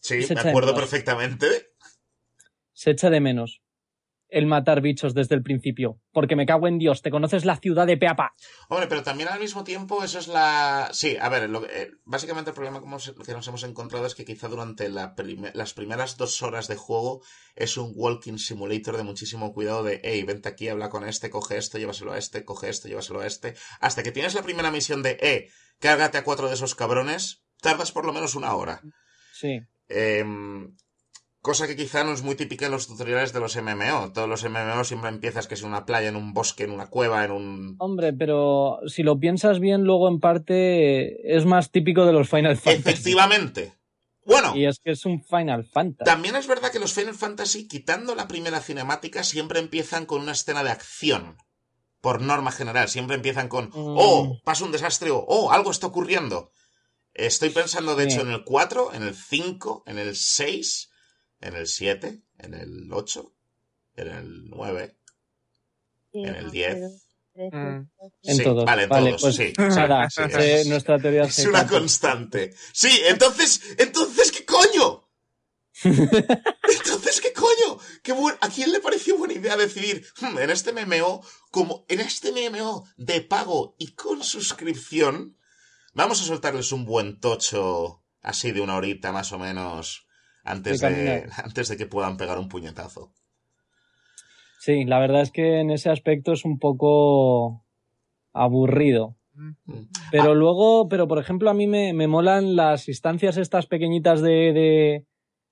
[0.00, 1.46] Sí, me acuerdo perfectamente.
[2.72, 3.62] Se echa de menos
[4.30, 5.98] el matar bichos desde el principio.
[6.12, 8.34] Porque me cago en Dios, te conoces la ciudad de Peapa.
[8.68, 10.88] Hombre, pero también al mismo tiempo eso es la...
[10.92, 14.48] Sí, a ver, lo- eh, básicamente el problema que, nos hemos encontrado es que quizá
[14.48, 15.14] durante la
[15.54, 17.22] las primeras dos horas de juego
[17.56, 21.56] es un walking simulator de muchísimo cuidado de, hey, vente aquí, habla con este, coge
[21.56, 23.54] esto, llévaselo a este, coge esto, llévaselo a este.
[23.80, 27.92] Hasta que tienes la primera misión de, eh, cárgate a cuatro de esos cabrones, tardas
[27.92, 28.80] por lo menos una hora.
[29.32, 29.60] Sí.
[29.88, 30.74] Em,
[31.42, 34.12] cosa que quizá no es muy típica en los tutoriales de los MMO.
[34.12, 36.88] Todos los MMO siempre empiezas que es en una playa, en un bosque, en una
[36.88, 37.76] cueva, en un...
[37.78, 42.56] Hombre, pero si lo piensas bien, luego en parte es más típico de los Final
[42.56, 42.90] Fantasy.
[42.90, 43.74] Efectivamente.
[44.26, 46.04] Bueno, Y es que es un Final Fantasy.
[46.04, 50.32] también es verdad que los Final Fantasy, quitando la primera cinemática, siempre empiezan con una
[50.32, 51.36] escena de acción.
[52.02, 53.70] Por norma general, siempre empiezan con, Mm.
[53.74, 56.52] oh, pasa un desastre o, oh, algo está ocurriendo.
[57.14, 58.16] Estoy pensando, de Sí.
[58.16, 60.89] hecho, en el 4, en el 5, en el 6,
[61.40, 63.32] en el 7, en el 8,
[63.96, 64.96] en el 9,
[66.12, 66.78] en el 10.
[67.34, 67.86] Mm.
[68.22, 68.64] En Sí, todos.
[68.64, 69.52] vale, en Vale, todos, pues sí.
[69.56, 72.52] nada, Sí, nuestra teoría Es una constante.
[72.72, 75.06] Sí, entonces, entonces, ¿qué coño?
[75.82, 77.78] Entonces, ¿qué coño?
[78.02, 82.00] ¿Qué buen- ¿A quién le pareció buena idea decidir "Hmm, en este MMO, como en
[82.00, 85.38] este MMO de pago y con suscripción,
[85.94, 90.06] vamos a soltarles un buen tocho así de una horita más o menos
[90.44, 93.12] antes De antes de que puedan pegar un puñetazo?
[94.58, 97.64] Sí, la verdad es que en ese aspecto es un poco
[98.32, 99.16] aburrido.
[99.34, 99.84] Mm.
[100.10, 104.52] Pero luego, pero por ejemplo, a mí me, me molan las instancias estas pequeñitas de,
[104.52, 105.06] de,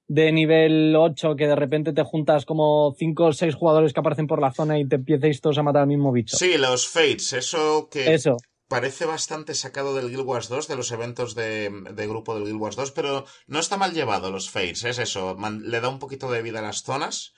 [0.09, 4.26] de nivel 8 que de repente te juntas como 5 o 6 jugadores que aparecen
[4.26, 6.36] por la zona y te empiecéis todos a matar al mismo bicho.
[6.36, 8.36] Sí, los Fates, eso que Eso.
[8.68, 11.70] Parece bastante sacado del Guild Wars 2, de los eventos de,
[12.08, 15.80] grupo del Guild Wars 2, pero no está mal llevado los Fates, es eso, le
[15.80, 17.32] da un poquito de vida a las zonas.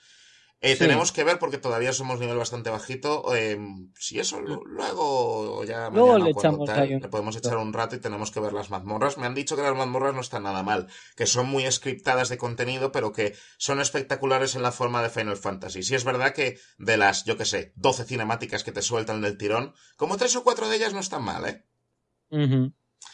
[0.63, 0.79] Eh, Sí.
[0.79, 3.57] Tenemos que ver, porque todavía somos nivel bastante bajito, eh,
[3.97, 6.33] si eso lo- luego ya Luego mañana le
[6.67, 9.17] tal, le podemos echar un rato y tenemos que ver las mazmorras.
[9.17, 10.85] Me han dicho que las mazmorras no están nada mal,
[11.15, 15.35] que son muy scriptadas de contenido, pero que son espectaculares en la forma de Final
[15.37, 15.81] Fantasy.
[15.81, 19.39] Sí es verdad que de las, yo que sé, 12 cinemáticas que te sueltan del
[19.39, 21.65] tirón, como tres o cuatro de ellas no están mal, ¿eh?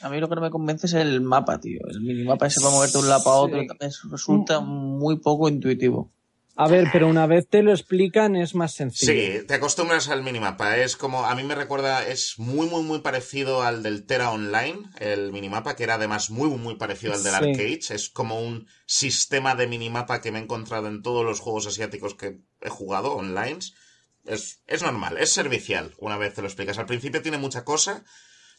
[0.01, 1.79] A mí lo que no me convence es el mapa, tío.
[1.89, 3.67] El minimapa ese para moverte de un lado para otro Sí.
[3.67, 6.11] también resulta muy poco intuitivo.
[6.59, 9.11] A ver, pero una vez te lo explican es más sencillo.
[9.13, 10.77] Sí, te acostumbras al minimapa.
[10.77, 14.79] Es como, a mí me recuerda, es muy, muy, muy parecido al del Terra Online,
[14.99, 17.37] el minimapa, que era además muy, muy parecido al del Sí.
[17.37, 17.79] Arcade.
[17.91, 22.15] Es como un sistema de minimapa que me he encontrado en todos los juegos asiáticos
[22.15, 23.59] que he jugado online.
[24.25, 26.79] Es, es normal, es servicial, una vez te lo explicas.
[26.79, 28.03] Al principio tiene mucha cosa,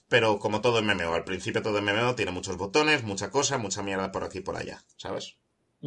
[0.08, 4.12] pero como todo MMO, al principio todo MMO tiene muchos botones, mucha cosa, mucha mierda
[4.12, 5.36] por aquí y por allá, ¿sabes?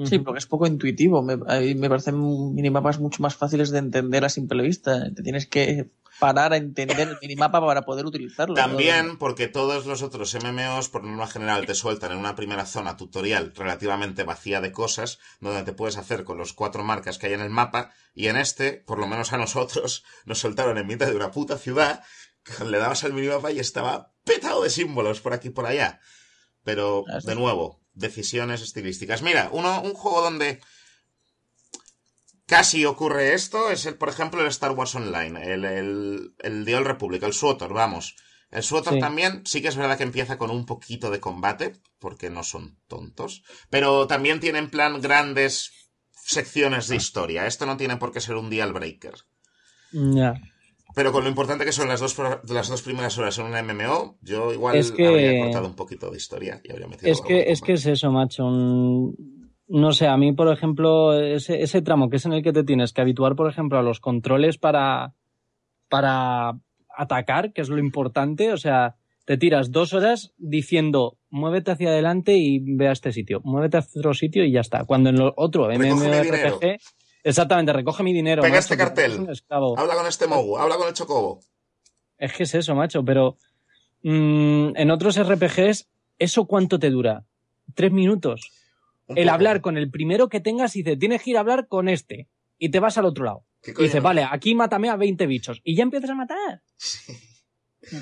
[0.06, 1.22] Sí, porque es poco intuitivo.
[1.22, 5.12] Me, a mí me parecen minimapas mucho más fáciles de entender a simple vista.
[5.14, 8.56] Te tienes que parar a entender el minimapa para poder utilizarlo.
[8.56, 12.96] También porque todos los otros MMOs, por norma general, te sueltan en una primera zona
[12.96, 17.34] tutorial relativamente vacía de cosas, donde te puedes hacer con los cuatro marcas que hay
[17.34, 21.08] en el mapa, y en este, por lo menos a nosotros, nos soltaron en mitad
[21.08, 22.04] de una puta ciudad,
[22.66, 26.00] le dabas al minimapa y estaba petado de símbolos por aquí y por allá.
[26.64, 29.22] Pero, de nuevo, decisiones estilísticas.
[29.22, 30.60] Mira, uno, un juego donde
[32.46, 36.76] casi ocurre esto es, el, por ejemplo, el Star Wars Online, el, el, el The
[36.76, 38.16] Old Republic, el SWOTOR, vamos.
[38.50, 39.00] El SWOTOR Sí.
[39.00, 42.78] también sí que es verdad que empieza con un poquito de combate, porque no son
[42.88, 45.72] tontos, pero también tiene en plan grandes
[46.26, 47.48] secciones de historia.
[47.48, 49.16] Esto no tiene por qué ser un deal breaker.
[49.92, 50.34] Ya.
[50.96, 52.18] Pero con lo importante que son las dos,
[52.50, 56.10] las dos primeras horas en un MMO, yo igual Es que- habría cortado un poquito
[56.12, 58.44] de historia y habría metido Es que, es que es eso, macho.
[59.74, 62.64] No sé, a mí, por ejemplo, ese, ese tramo que es en el que te
[62.66, 65.14] tienes que habituar, por ejemplo, a los controles para,
[65.88, 66.60] para
[66.98, 68.52] atacar, que es lo importante.
[68.52, 73.39] O sea, te tiras dos horas diciendo, muévete hacia adelante y ve a este sitio.
[73.46, 74.84] Muévete a otro sitio y ya está.
[74.84, 75.70] Cuando en lo otro.
[75.70, 76.78] MMORPG,
[77.24, 78.41] exactamente, recoge mi dinero.
[78.41, 79.28] Pega macho, este cartel.
[79.78, 81.39] Habla con este Mogu, habla con el Chocobo.
[82.17, 83.38] Es que es eso, macho, pero
[84.03, 85.88] mm, en otros RPGs,
[86.19, 87.26] ¿eso cuánto te dura?
[87.74, 88.51] Tres minutos.
[89.07, 89.34] Un El poco.
[89.34, 92.28] hablar con el primero que tengas y dice, tienes que ir a hablar con este.
[92.57, 93.45] Y te vas al otro lado.
[93.61, 95.61] ¿Qué Y dices, vale, aquí mátame a 20 bichos.
[95.63, 96.61] Y ya empiezas a matar.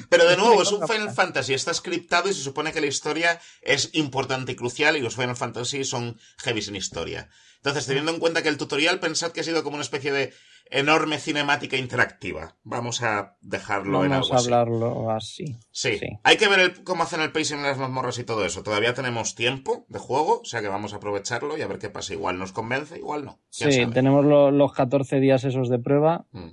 [0.10, 1.12] Pero de nuevo, es un Final.
[1.12, 5.16] Fantasy, está scriptado y se supone que la historia es importante y crucial y los
[5.16, 7.30] Final Fantasy son heavy en historia.
[7.58, 10.34] Entonces, teniendo en cuenta que el tutorial, pensad que ha sido como una especie de
[10.72, 12.56] enorme cinemática interactiva.
[12.64, 15.58] Vamos a dejarlo en Vamos algo a hablarlo así.
[15.72, 15.98] Sí.
[15.98, 16.08] Sí.
[16.24, 18.62] hay que ver el- cómo hacen el pacing en las mazmorras y todo eso.
[18.64, 21.90] Todavía tenemos tiempo de juego, o sea que vamos a aprovecharlo y a ver qué
[21.90, 22.14] pasa.
[22.14, 23.40] Igual nos convence, igual no.
[23.58, 23.94] ¿Quién Sí, sabe?
[23.94, 26.50] tenemos lo- los 14 días esos de prueba, Mm.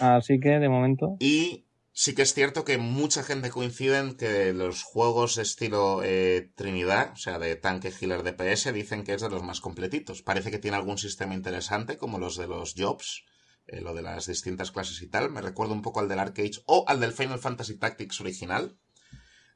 [0.00, 1.16] así que de momento.
[1.20, 1.66] Y
[2.00, 7.12] sí que es cierto que mucha gente coincide en que los juegos estilo eh, Trinidad,
[7.12, 10.22] o sea, de tanque healer DPS, dicen que es de los más completitos.
[10.22, 13.26] Parece que tiene algún sistema interesante, como los de los jobs,
[13.66, 15.28] eh, lo de las distintas clases y tal.
[15.30, 18.78] Me recuerda un poco al del Arcade o al del Final Fantasy Tactics original.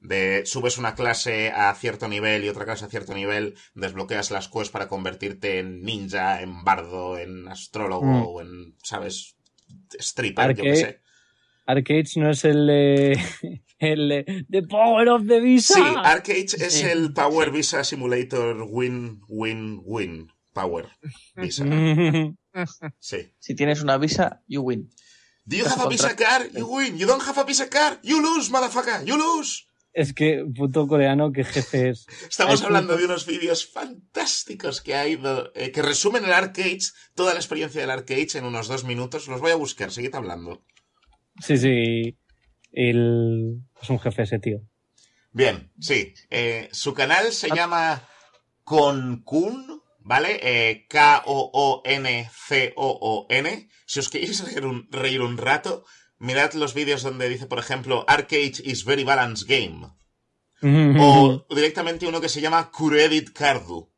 [0.01, 4.49] De subes una clase a cierto nivel y otra clase a cierto nivel, desbloqueas las
[4.49, 8.22] quests para convertirte en ninja, en bardo, en astrólogo Mm.
[8.26, 9.34] o en, ¿sabes?
[9.99, 11.03] Stripper, yo qué sé.
[11.66, 13.20] Arcades no es el de.
[13.80, 15.74] El de The Power of the Visa.
[15.74, 16.86] Sí, Arcade es Sí.
[16.86, 20.32] el Power Visa Simulator Win, Win, Win.
[20.52, 20.88] Power
[21.36, 21.64] Visa.
[23.00, 23.16] Sí.
[23.40, 24.88] Si tienes una visa, you win.
[25.44, 26.52] Do you have a Visa card?
[26.56, 26.96] You win.
[26.96, 27.98] You don't have a Visa card?
[28.04, 29.04] You lose, motherfucker.
[29.04, 29.64] You lose.
[29.92, 32.06] es que puto coreano, qué jefe es.
[32.28, 36.78] Estamos Hay hablando de unos vídeos fantásticos que hay do- eh, que resumen el arcade,
[37.14, 39.26] toda la experiencia del arcade en unos dos minutos.
[39.28, 40.64] Los voy a buscar, seguid hablando.
[41.41, 42.16] Sí, sí.
[42.72, 43.62] El...
[43.80, 44.61] Es un jefe ese tío.
[45.32, 46.14] Bien, sí.
[46.30, 48.03] Eh, su canal se llama
[48.62, 50.39] Konkun, ¿vale?
[50.43, 51.28] Eh, K-O-O-N-C-O-O-N.
[53.87, 55.85] Si os queréis reír un, reír un rato,
[56.18, 59.89] mirad los vídeos donde dice, por ejemplo, Arcade is very balanced game.
[60.99, 63.91] O directamente uno que se llama Kuredit Kardu.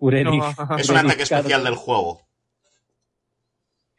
[0.00, 0.54] No.
[0.76, 2.26] Es un ataque especial del juego.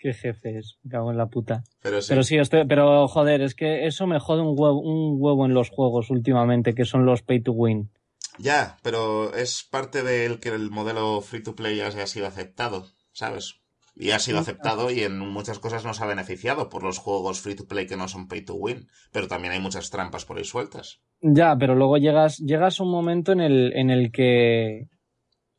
[0.06, 0.78] Qué jefe es.
[0.84, 1.64] Me cago en la puta.
[1.82, 2.10] Pero sí.
[2.10, 5.56] Pero sí, estoy, pero joder, es que eso me jode un huevo, un huevo en
[5.56, 7.90] los juegos últimamente, que son los pay to win.
[8.38, 12.86] Ya, pero es parte del que el modelo free to play ya ha sido aceptado,
[13.14, 13.62] ¿sabes?
[13.96, 17.56] Y ha sido aceptado y en muchas cosas nos ha beneficiado por los juegos free
[17.56, 18.88] to play que no son pay to win.
[19.12, 21.00] Pero también hay muchas trampas por ahí sueltas.
[21.22, 24.88] Ya, pero luego llegas, llegas a un momento en el, en el que,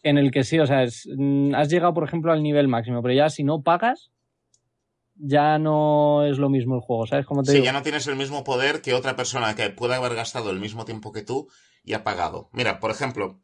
[0.05, 3.03] en el que sí, o sea, es- mm, has llegado, por ejemplo, al nivel máximo,
[3.03, 4.13] pero ya si no pagas,
[5.19, 7.65] ya no es lo mismo el juego, ¿sabes cómo te Sí, digo?
[7.65, 10.85] ya no tienes el mismo poder que otra persona que puede haber gastado el mismo
[10.85, 11.49] tiempo que tú
[11.85, 12.51] y ha pagado.
[12.53, 13.39] Mira, por ejemplo,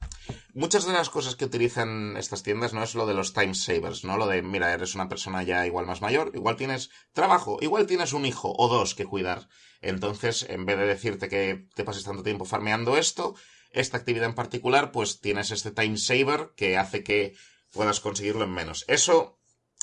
[0.52, 4.04] muchas de las cosas que utilizan estas tiendas no es lo de los time savers,
[4.04, 4.16] ¿no?
[4.18, 8.12] Lo de, mira, eres una persona ya igual más mayor, igual tienes trabajo, igual tienes
[8.12, 9.48] un hijo o dos que cuidar.
[9.80, 13.34] Entonces, en vez de decirte que te pases tanto tiempo farmeando esto,
[13.70, 17.34] esta actividad en particular, pues tienes este time saver que hace que
[17.72, 18.84] puedas conseguirlo en menos.
[18.88, 19.38] Eso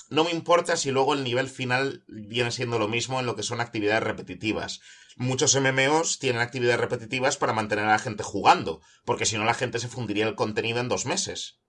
[0.09, 3.43] no me importa si luego el nivel final viene siendo lo mismo en lo que
[3.43, 4.81] son actividades repetitivas.
[5.17, 9.53] Muchos MMOs tienen actividades repetitivas para mantener a la gente jugando, porque si no la
[9.53, 11.59] gente se fundiría el contenido en dos meses.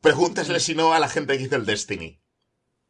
[0.00, 2.20] Pregúntasle si no a la gente que hizo el Destiny,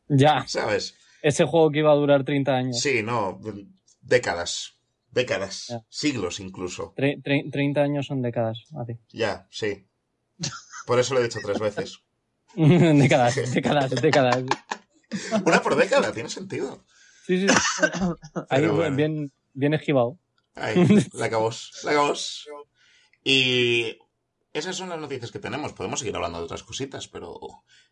[0.08, 0.44] ya.
[0.46, 0.94] ¿sabes?
[1.22, 2.78] Ese juego que iba a durar 30 años.
[2.80, 3.40] Sí, no,
[4.02, 4.74] décadas,
[5.10, 6.94] décadas, siglos incluso.
[6.96, 8.58] Tre- tre- 30 años son décadas.
[8.70, 8.98] Vale.
[9.10, 9.86] Ya, sí.
[10.86, 11.98] Por eso lo he dicho tres veces.
[12.56, 14.44] décadas, décadas, décadas.
[15.44, 16.84] Una por década, tiene sentido.
[17.26, 17.54] Sí, sí.
[18.48, 18.96] Ahí Pero bueno.
[18.96, 20.18] bien, bien esquivado.
[20.54, 20.74] Ahí,
[21.12, 22.48] la acabamos, la acabamos.
[23.22, 23.98] Y
[24.52, 25.72] esas son las noticias que tenemos.
[25.72, 27.38] Podemos seguir hablando de otras cositas, pero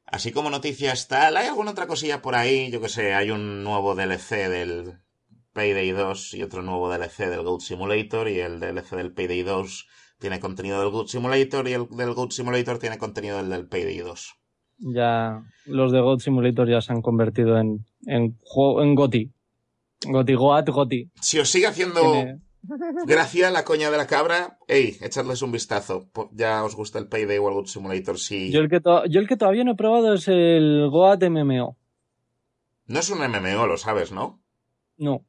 [0.06, 2.70] así como noticias tal, ¿hay alguna otra cosilla por ahí?
[2.70, 5.00] Yo que sé, hay un nuevo DLC del
[5.52, 9.86] Payday 2 y otro nuevo DLC del Goat Simulator y el DLC del Payday 2
[10.18, 13.98] tiene contenido del Goat Simulator y el del Goat Simulator tiene contenido del, del Payday
[13.98, 14.34] 2.
[14.78, 19.32] Ya los de God Simulator ya se han convertido en, en, juego- en Goti.
[20.06, 21.10] Goti, Goat, Goti.
[21.20, 22.40] Si os sigue haciendo Tiene-
[23.06, 26.08] gracia la coña de la cabra, ey, echadles un vistazo.
[26.32, 28.18] Ya os gusta el Payday o el Goat Simulator.
[28.18, 28.50] Si...
[28.52, 31.76] Yo, el que yo el que todavía no he probado es el Goat MMO.
[32.86, 34.40] No es un MMO, lo sabes, ¿no?
[34.98, 35.24] No.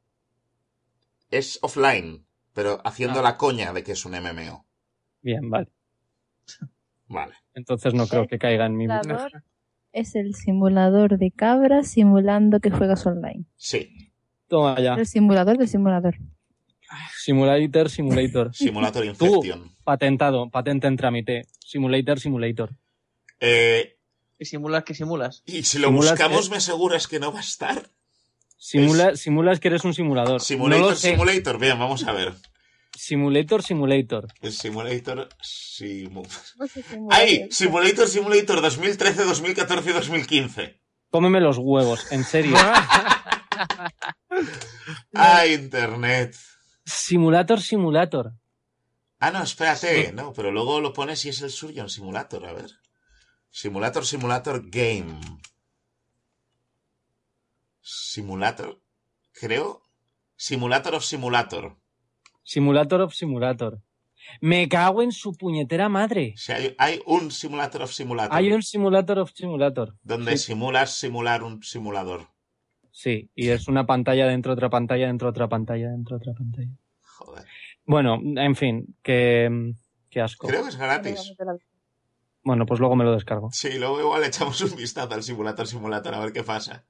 [1.30, 3.22] Es offline, pero haciendo Ah.
[3.22, 4.66] la coña de que es un MMO.
[5.22, 5.68] Bien, vale.
[7.08, 7.34] Vale.
[7.54, 8.84] Entonces no creo que caiga en mi...
[8.84, 9.42] simulador
[9.92, 13.44] es el simulador de cabras simulando que juegas online.
[13.56, 14.12] Sí.
[14.46, 14.94] Toma ya.
[14.94, 16.16] El simulador del simulador.
[17.16, 18.50] Simulator, Simulator.
[18.54, 19.72] Simulator Inception.
[19.84, 21.46] Patentado, patente en trámite.
[21.60, 22.70] Simulator, Simulator.
[23.40, 23.96] Eh,
[24.38, 25.42] ¿Y simulas que simulas?
[25.46, 27.90] y si lo Simulas buscamos, que- ¿me aseguras que no va a estar?
[28.56, 30.40] Simula, Simulas que eres un simulador.
[30.40, 30.96] Simulator, no.
[30.96, 31.58] Simulator.
[31.58, 32.34] Bien, vamos a ver.
[32.98, 34.26] Simulator, Simulator.
[34.40, 35.28] El Simulator...
[35.40, 36.24] Simu...
[36.24, 37.14] Simulador.
[37.14, 37.48] ¡Ay!
[37.48, 40.80] Simulator, Simulator 2013, 2014 y 2015.
[41.08, 42.56] Cómeme los huevos, en serio.
[45.14, 46.34] ¡Ay, Internet!
[46.84, 48.32] Simulator, Simulator.
[49.20, 50.12] Ah, no, espérate.
[50.12, 52.46] No, pero luego lo pones y es el Surgeon Simulator.
[52.46, 52.70] A ver.
[53.48, 55.20] Simulator, Simulator Game.
[57.80, 58.82] Simulator.
[59.32, 59.82] Creo.
[60.34, 61.76] Simulator of Simulator.
[62.52, 63.78] Simulator of Simulator.
[64.40, 66.34] Me cago en su puñetera madre.
[66.48, 68.34] Hay, hay un Simulator of Simulator.
[68.34, 69.94] Hay un Simulator of Simulator.
[70.02, 70.46] Donde Sí.
[70.46, 72.28] simulas simular un simulador.
[72.90, 76.22] Sí, y es una pantalla dentro de otra pantalla, dentro de otra pantalla, dentro de
[76.22, 76.70] otra pantalla.
[77.02, 77.44] Joder.
[77.84, 79.74] Bueno, en fin, que,
[80.08, 80.48] que asco.
[80.48, 81.34] Creo que es gratis.
[82.42, 83.50] Bueno, pues luego me lo descargo.
[83.52, 86.86] Sí, luego igual echamos un vistazo al Simulator Simulator a ver qué pasa.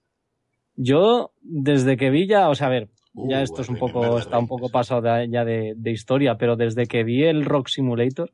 [0.76, 2.88] Yo, desde que vi ya, o sea, a ver,
[3.28, 6.36] ya Uh, esto es un poco, está un poco pasado de- ya de, de historia,
[6.38, 8.32] pero desde que vi el Rock Simulator,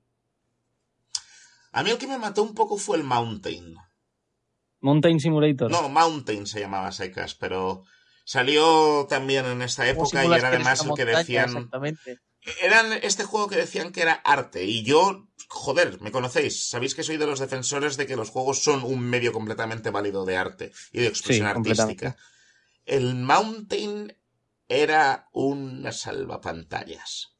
[1.73, 3.77] A mí el que me mató un poco fue el Mountain.
[4.81, 7.85] Mountain Simulator, No, Mountain se llamaba secas, pero
[8.25, 11.47] salió también en esta ¿Cómo época y era además el que decían...
[11.47, 12.19] Exactamente.
[12.63, 17.03] Eran este juego que decían que era arte y yo, joder, me conocéis, sabéis que
[17.03, 20.71] soy de los defensores de que los juegos son un medio completamente válido de arte
[20.93, 22.17] y de expresión Sí, artística.
[22.85, 24.15] El Mountain
[24.69, 27.35] era una salvapantallas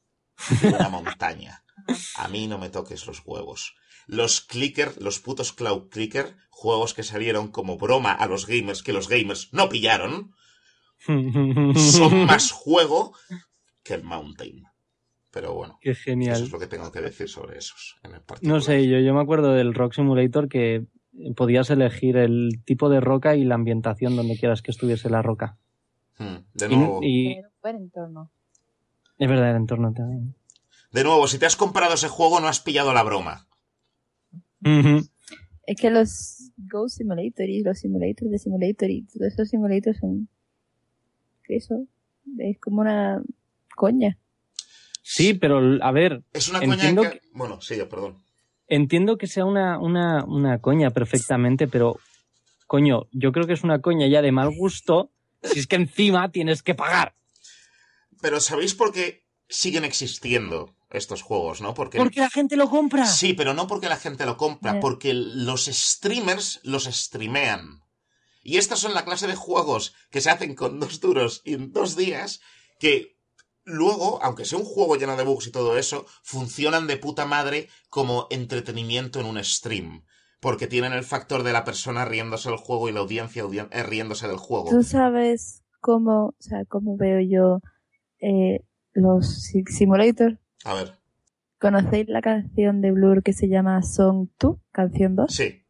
[0.63, 1.63] una montaña.
[2.17, 3.75] A mí no me toques los huevos.
[4.07, 8.93] Los clicker, los putos cloud clicker, juegos que salieron como broma a los gamers que
[8.93, 10.31] los gamers no pillaron,
[11.07, 13.15] son más juego
[13.83, 14.63] que el Mountain.
[15.31, 16.43] Pero bueno, Qué eso genial.
[16.43, 17.97] es lo que tengo que decir sobre esos.
[18.03, 18.55] En el particular.
[18.55, 20.85] No sé, yo, yo me acuerdo del Rock Simulator que
[21.35, 25.57] podías elegir el tipo de roca y la ambientación donde quieras que estuviese la roca.
[26.17, 28.31] Hmm, De nuevo, y buen entorno.
[29.17, 30.35] es verdad, el entorno también.
[30.91, 33.47] de nuevo, si te has comprado ese juego no has pillado la broma.
[35.67, 40.27] Es que los Go Simulator y los simulators de Simulator y todos esos simulators son.
[41.47, 41.85] Eso.
[42.39, 43.21] Es como una
[43.75, 44.17] coña.
[45.01, 47.21] Sí, pero a ver, Es una coña Entiendo que...
[47.33, 48.17] Bueno, sí, perdón.
[48.67, 51.99] entiendo que sea una, una, una coña perfectamente, pero
[52.65, 55.11] coño, yo creo que es una coña ya de mal gusto
[55.51, 57.15] si es que encima tienes que pagar.
[58.21, 61.73] Pero ¿sabéis por qué siguen existiendo estos juegos, no?
[61.73, 61.97] Porque...
[61.97, 63.05] Porque la gente lo compra.
[63.05, 64.79] Sí, pero no porque la gente lo compra, Ya.
[64.79, 67.81] porque los streamers los streamean.
[68.41, 71.71] Y estas son la clase de juegos que se hacen con dos duros y en
[71.73, 72.41] dos días
[72.79, 73.17] que
[73.63, 77.69] luego, aunque sea un juego lleno de bugs y todo eso, funcionan de puta madre
[77.89, 80.05] como entretenimiento en un stream.
[80.39, 83.83] Porque tienen el factor de la persona riéndose del juego y la audiencia audien- eh,
[83.83, 84.69] riéndose del juego.
[84.69, 87.59] ¿Tú sabes cómo, o sea, cómo veo yo
[88.19, 88.59] eh,
[88.93, 90.37] los si- simulators?
[90.63, 90.93] A ver,
[91.59, 94.57] ¿Conocéis la canción de Blur que se llama Song 2?
[94.71, 95.33] Canción 2.
[95.33, 95.61] sí.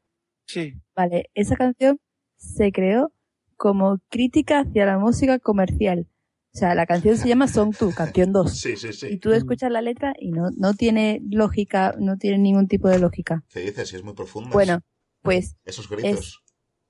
[0.48, 0.74] Sí.
[0.96, 2.00] Vale, esa canción
[2.36, 3.12] se creó
[3.56, 6.08] como crítica hacia la música comercial.
[6.56, 8.50] O sea, la canción se llama Song 2, canción 2.
[8.58, 9.18] Sí, sí, Y sí.
[9.18, 13.44] tú escuchas la letra y no, no tiene lógica, no tiene ningún tipo de lógica.
[13.50, 13.90] ¿Qué dices?
[13.90, 14.52] Sí, es muy profundo.
[14.52, 14.80] Bueno,
[15.22, 16.42] pues Esos gritos.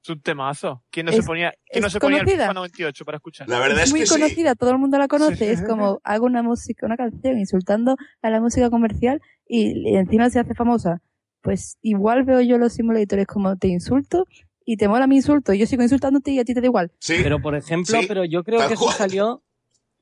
[0.04, 0.84] Es un temazo.
[0.92, 2.44] ¿Quién no Es- se ponía, quién no es se ponía el conocida.
[2.44, 3.50] FIFA 98 para escuchar?
[3.50, 4.14] La verdad es es, muy que sí.
[4.14, 5.36] conocida, todo el mundo la conoce.
[5.36, 5.46] Sí.
[5.46, 10.30] Es como hago una música, una canción insultando a la música comercial y, y encima
[10.30, 11.02] se hace famosa.
[11.42, 14.28] Pues igual veo yo los simuladores como te insulto
[14.64, 16.92] y te mola mi insulto y yo sigo insultándote y a ti te da igual.
[17.00, 18.96] Sí, Pero por ejemplo, Sí, pero yo creo tal que eso cual.
[18.98, 19.42] salió.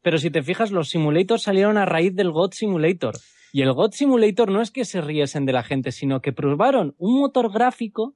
[0.03, 3.17] Pero si te fijas, los simulators salieron a raíz del God Simulator.
[3.51, 6.93] Y el God Simulator no es que se riesen de la gente, sino que probaron
[6.97, 8.15] un motor gráfico,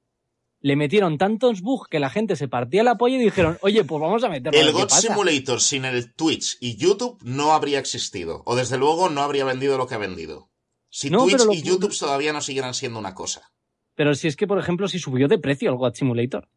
[0.60, 4.02] le metieron tantos bugs que la gente se partía la polla y dijeron, oye, pues
[4.02, 4.60] vamos a meterlo.
[4.60, 5.02] El God pasa".
[5.02, 8.42] Simulator sin el Twitch y YouTube no habría existido.
[8.46, 10.50] O desde luego no habría vendido lo que ha vendido.
[10.90, 13.52] Si No, Twitch y YouTube todavía no siguieran siendo una cosa.
[13.96, 16.50] Pero si es que, por ejemplo, si subió de precio el God Simulator.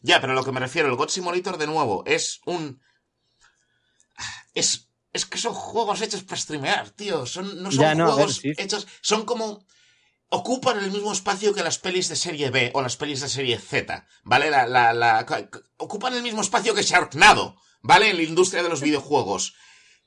[0.00, 2.80] Ya, pero lo que me refiero, el God Simulator de nuevo es un...
[4.54, 7.26] Es, es que son juegos hechos para streamear, tío.
[7.26, 8.52] Son, no son Ya, no, a ver, juegos sí.
[8.56, 8.86] hechos...
[9.00, 9.64] Son como...
[10.34, 13.58] Ocupan el mismo espacio que las pelis de serie B o las pelis de serie
[13.58, 14.50] Z, ¿vale?
[14.50, 15.26] La, la, la,
[15.76, 18.08] ocupan el mismo espacio que Sharknado, ¿vale?
[18.08, 19.54] En la industria de los videojuegos.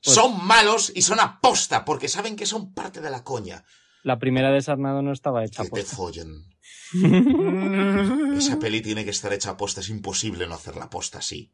[0.03, 3.65] Pues- Son malos y son aposta porque saben que son parte de la coña.
[4.01, 5.61] La primera de Sarnado no estaba hecha.
[5.61, 5.95] Que te posta.
[5.95, 6.45] follen.
[8.37, 9.81] Esa peli tiene que estar hecha a posta.
[9.81, 11.51] Es imposible no hacer la posta así.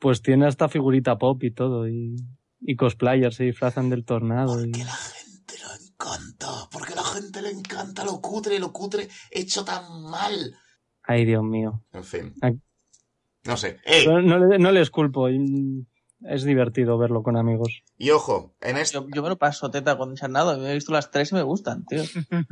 [0.00, 1.88] Pues tiene hasta figurita pop y todo.
[1.88, 2.16] Y,
[2.60, 4.64] y cosplayers se disfrazan del tornado.
[4.64, 4.70] Y...
[4.72, 6.68] Porque la gente lo encanta.
[6.72, 10.56] Porque la gente le encanta lo cutre, lo cutre hecho tan mal.
[11.02, 11.84] Ay, Dios mío.
[11.92, 12.34] En fin.
[13.44, 13.78] No sé.
[13.84, 14.06] ¡Ey!
[14.06, 15.28] No, no le- no les culpo.
[15.28, 17.82] Es divertido verlo con amigos.
[17.96, 19.02] Y ojo, en esto...
[19.04, 20.58] Yo, yo me lo paso teta con Charnado.
[20.58, 22.02] Me he visto las tres y me gustan, tío.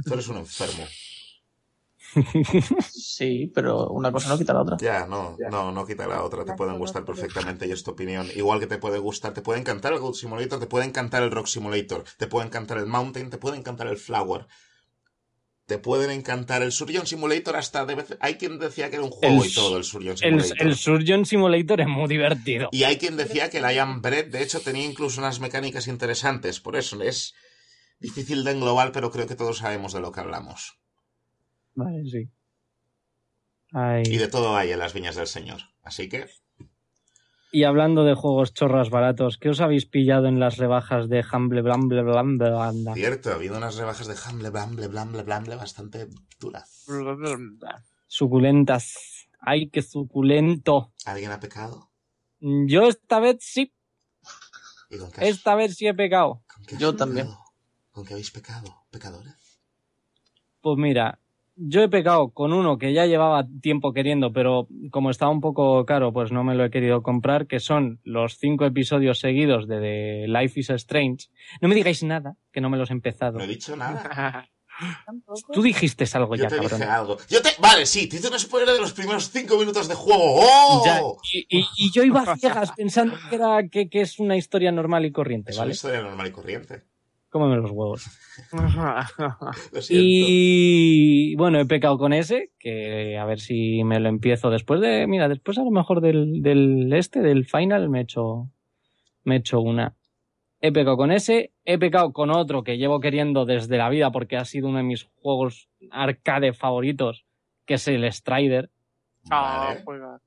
[0.04, 0.84] Tú eres un enfermo.
[2.92, 4.76] Sí, pero una cosa no quita la otra.
[4.80, 6.44] Ya, no, no, no quita la otra.
[6.44, 8.28] Te pueden gustar perfectamente y es tu opinión.
[8.34, 11.30] Igual que te puede gustar, te puede encantar el Goat Simulator, te puede encantar el
[11.30, 14.46] Rock Simulator, te puede encantar el Mountain, te puede encantar el Flower.
[15.66, 16.62] te pueden encantar.
[16.62, 18.16] El Surgeon Simulator hasta de vez...
[18.20, 20.66] Hay quien decía que era un juego El y todo, el su- Surgeon El, Simulator.
[20.66, 22.68] el Surgeon Simulator es muy divertido.
[22.72, 25.86] Y hay quien decía que el I Am Bread, de hecho, tenía incluso unas mecánicas
[25.86, 26.58] interesantes.
[26.60, 27.34] Por eso es
[28.00, 30.78] difícil de englobar, pero creo que todos sabemos de lo que hablamos.
[31.78, 32.28] Vale, sí.
[33.72, 34.02] Ay.
[34.06, 35.60] Y de todo hay en las viñas del Señor.
[35.84, 36.26] Así que,
[37.52, 41.62] Y hablando de juegos chorras baratos, ¿qué os habéis pillado en las rebajas de Humble
[41.62, 42.94] Blamble Blamble Banda?
[42.94, 46.08] cierto, ha habido unas rebajas de Hamble, Blamble, Blamble, Blamble bastante
[46.40, 46.84] duras.
[48.08, 49.28] Suculentas.
[49.40, 50.92] ¡Ay, qué suculento!
[51.06, 51.90] ¿Alguien ha pecado?
[52.40, 53.72] Yo esta vez sí,
[54.90, 56.42] ¿Y con qué has- esta vez sí he pecado.
[56.52, 57.26] con qué has Yo también.
[57.26, 57.44] pecado?
[57.92, 59.60] ¿Con qué habéis pecado, pecadores?
[60.60, 61.18] Pues mira,
[61.60, 65.84] yo he pecado con uno que ya llevaba tiempo queriendo, pero como estaba un poco
[65.84, 69.80] caro, pues no me lo he querido comprar, que son los cinco episodios seguidos de
[69.80, 71.26] The Life is Strange.
[71.60, 73.38] No me digáis nada, que no me los he empezado.
[73.38, 74.48] No he dicho nada.
[75.06, 75.52] Tampoco.
[75.52, 76.78] Tú dijiste algo Yo ya, te cabrón.
[76.78, 77.16] dije algo.
[77.28, 77.48] Yo te...
[77.58, 80.22] Vale, sí, te hice un spoiler de los primeros cinco minutos de juego.
[80.24, 80.82] ¡Oh!
[80.84, 81.00] Ya,
[81.32, 84.70] y, y- y yo iba a ciegas pensando que, era, que, que es una historia
[84.70, 86.82] normal y corriente, Es una historia normal y corriente.
[87.30, 88.06] Cómeme los huevos.
[88.52, 89.80] Lo.
[89.90, 95.06] Y bueno, he pecado con ese, que a ver si me lo empiezo después de,
[95.06, 98.50] mira, después a lo mejor del, del este, del final, me he hecho,
[99.24, 99.94] me he hecho una.
[100.60, 104.36] He pecado con ese, he pecado con otro que llevo queriendo desde la vida porque
[104.36, 107.26] ha sido uno de mis juegos arcade favoritos,
[107.66, 108.70] que es el Strider,
[109.30, 109.82] Ah, Vale.
[109.84, 110.20] juega.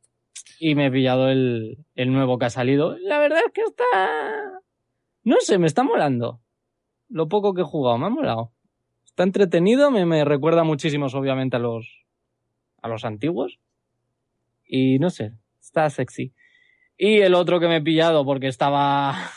[0.59, 2.95] y me he pillado el, el nuevo que ha salido.
[2.99, 3.85] La verdad es que está,
[5.23, 6.40] no sé, me está molando.
[7.11, 8.51] Lo poco que he jugado, me ha molado.
[9.05, 12.05] Está entretenido, me, me recuerda muchísimo, obviamente, a los,
[12.81, 13.59] a los antiguos.
[14.65, 16.33] Y no sé, está sexy.
[16.97, 19.29] Y el otro que me he pillado porque estaba a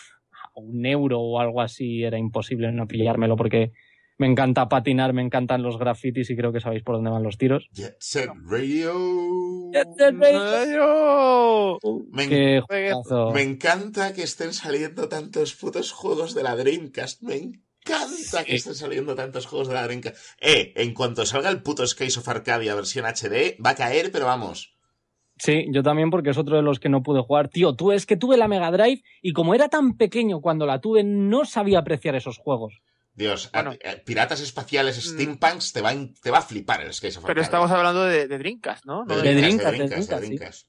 [0.55, 3.73] un euro o algo así, era imposible no pillármelo porque
[4.17, 7.37] me encanta patinar, me encantan los grafitis y creo que sabéis por dónde van los
[7.37, 7.69] tiros.
[7.73, 8.93] Jet Set Radio.
[9.73, 11.79] Jet Set Radio.
[12.13, 12.63] Me, Qué
[13.33, 17.23] me encanta que estén saliendo tantos putos juegos de la Dreamcast.
[17.23, 17.35] Me
[17.95, 18.57] encanta que Sí.
[18.57, 20.17] estén saliendo tantos juegos de la Dreamcast.
[20.41, 24.27] Eh, en cuanto salga el puto Skies of Arcadia versión HD, va a caer, pero
[24.27, 24.75] vamos.
[25.37, 27.49] Sí, yo también porque es otro de los que no pude jugar.
[27.49, 30.81] Tío, tú es que tuve la Mega Drive y como era tan pequeño cuando la
[30.81, 32.81] tuve, no sabía apreciar esos juegos.
[33.15, 33.77] Dios, a- Bueno.
[33.81, 35.01] eh, piratas espaciales Mm.
[35.15, 37.45] steampunks te va, a- te va a flipar el Skies of Pero Arcadia.
[37.45, 39.05] estamos hablando de, de Dreamcast, ¿no?
[39.05, 40.37] No de de Dreamcast, de Dreamcast, de Dreamcast, sí.
[40.37, 40.69] Dreamcast.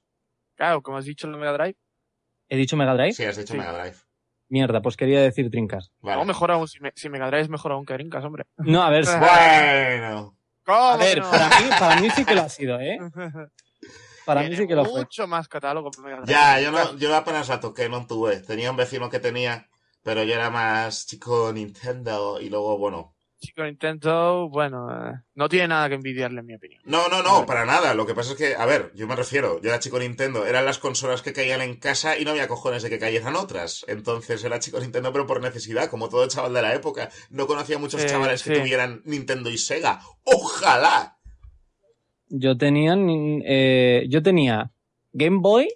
[0.56, 1.76] Claro, como has dicho en la Mega Drive.
[2.48, 3.12] ¿He dicho Mega Drive?
[3.12, 3.58] Sí, has dicho Sí.
[3.58, 3.96] Mega Drive.
[4.48, 5.90] Mierda, pues quería decir Trincas.
[6.00, 6.18] Vale.
[6.18, 8.44] No, mejor aún, si, me- si es mejor aún que Dreamcast, hombre.
[8.58, 10.36] No, a ver, si- Bueno.
[10.64, 11.30] ¿Cómo a ver, no?
[11.30, 12.98] para mí, para mí sí que lo ha sido, ¿eh?
[14.26, 15.00] Para mí sí que lo fue.
[15.02, 15.88] Mucho más catálogo.
[16.24, 18.40] Ya, yo, no, yo apenas la toqué, no tuve.
[18.40, 19.68] Tenía un vecino que tenía,
[20.02, 23.14] pero yo era más chico Nintendo y luego, bueno.
[23.38, 26.80] Chico Nintendo, bueno, eh, no tiene nada que envidiarle, en mi opinión.
[26.86, 27.92] No, no, no, para nada.
[27.92, 30.64] Lo que pasa es que, a ver, yo me refiero, yo era chico Nintendo, eran
[30.64, 33.84] las consolas que caían en casa y no había cojones de que cayeran otras.
[33.88, 37.10] Entonces era chico Nintendo, pero por necesidad, como todo chaval de la época.
[37.28, 40.00] No conocía muchos chavales que tuvieran Nintendo y Sega.
[40.24, 41.18] ¡Ojalá!
[42.28, 42.96] Yo tenía,
[43.44, 44.72] eh, yo tenía
[45.12, 45.68] Game Boy,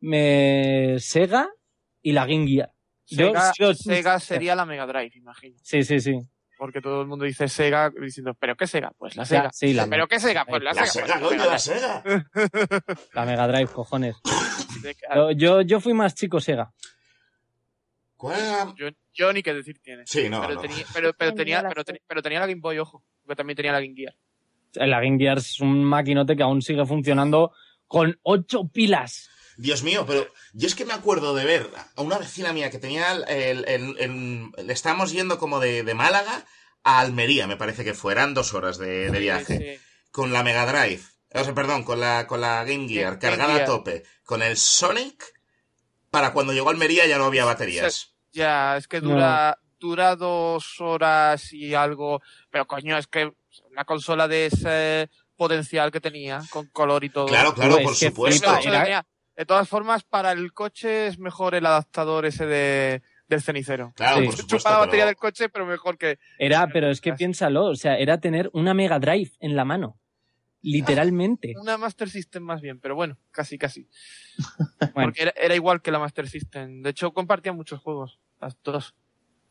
[0.00, 1.48] me, Sega
[2.00, 2.72] y la Game Gear.
[3.08, 5.56] Yo- Sega, yo- Sega sería la Mega Drive, imagino.
[5.62, 6.18] Sí, sí, sí.
[6.56, 8.90] Porque todo el mundo dice Sega diciendo, ¿pero qué Sega?
[8.96, 9.50] Pues la Sega.
[9.52, 10.44] sí, la, ¿Pero qué Sega?
[10.46, 11.06] Pues la, La Sega.
[11.06, 12.02] Sega, pues coño, Mega la Sega.
[13.14, 14.16] la Mega Drive, cojones.
[15.14, 16.72] Yo, yo, yo fui más chico Sega.
[18.16, 18.74] ¿Cuál era?
[18.76, 20.04] Yo, yo ni qué decir tiene.
[20.06, 20.60] Sí, no, pero, no.
[20.62, 21.98] tenía, pero, pero, Tenía la Sega.
[22.06, 23.04] pero tenía la Game Boy, ojo.
[23.22, 24.14] Porque también tenía la Game Gear.
[24.74, 27.52] La Game Gear es un maquinote que aún sigue funcionando
[27.86, 29.28] con ocho pilas.
[29.56, 32.78] Dios mío, pero yo es que me acuerdo de ver a una vecina mía que
[32.78, 36.44] tenía el, el- estábamos yendo como de, de Málaga
[36.84, 40.06] a Almería, me parece que fueran dos horas de, de viaje, Sí, sí.
[40.10, 41.02] con la Mega Drive,
[41.34, 44.56] o sea, perdón, con la, con la Game Gear Game cargada a tope, con el
[44.56, 45.24] Sonic,
[46.10, 48.14] para cuando llegó a Almería ya no había baterías.
[48.32, 49.10] Ya, es que No.
[49.10, 52.20] dura, dura dos horas y algo.
[52.50, 53.30] Pero coño, es que
[53.70, 57.26] una consola de ese potencial que tenía, con color y todo.
[57.26, 58.56] Claro, claro, Pues por que supuesto.
[58.62, 59.04] era-.
[59.36, 63.92] De todas formas, para el coche es mejor el adaptador ese de, del cenicero.
[63.96, 64.24] Claro, Sí.
[64.26, 64.56] por Se supuesto.
[64.58, 66.18] chupa la batería pero- del coche, pero mejor que.
[66.38, 69.98] Era, pero es que piénsalo, o sea, era tener una Mega Drive en la mano.
[70.62, 71.52] Literalmente.
[71.60, 73.88] Una Master System más bien, pero bueno, casi, casi.
[74.94, 75.08] Bueno.
[75.08, 76.82] Porque era, era igual que la Master System.
[76.82, 78.94] De hecho, compartían muchos juegos, las dos.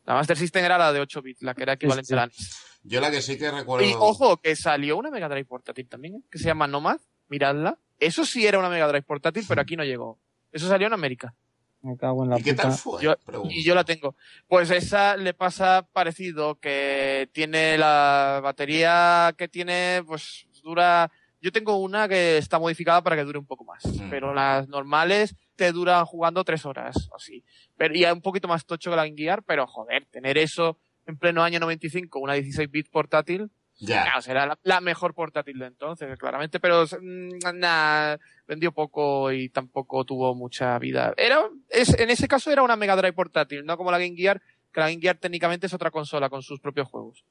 [0.04, 2.12] La Master System era la de 8 bits, la que era equivalente sí.
[2.12, 2.78] a la NES.
[2.84, 3.84] Yo la que sí que recuerdo...
[3.88, 6.20] Y ojo, que salió una Mega Drive portátil también, ¿eh?
[6.30, 6.98] que se llama Nomad,
[7.28, 7.78] miradla.
[7.98, 10.18] Eso sí era una Mega Drive portátil, pero aquí no llegó.
[10.52, 11.34] Eso salió en América.
[11.82, 13.02] Me cago en la ¿Y qué tal fue?
[13.02, 13.16] Yo-.
[13.48, 14.16] Y yo la tengo.
[14.48, 21.10] Pues esa le pasa parecido, que tiene la batería que tiene, pues dura.
[21.40, 24.10] Yo tengo una que está modificada para que dure un poco más, Mm.
[24.10, 27.44] pero las normales te duran jugando tres horas o así.
[27.76, 30.78] Pero, y es un poquito más tocho que la Game Gear, pero joder, tener eso
[31.06, 33.48] en pleno año 95, una 16 bit portátil,
[33.78, 34.04] Ya.
[34.04, 38.16] claro, será la, la mejor portátil de entonces, claramente, pero mm, nah,
[38.46, 41.12] vendió poco y tampoco tuvo mucha vida.
[41.16, 44.40] Era, es, en ese caso era una Mega Drive portátil, no como la Game Gear,
[44.72, 47.24] que la Game Gear técnicamente es otra consola con sus propios juegos.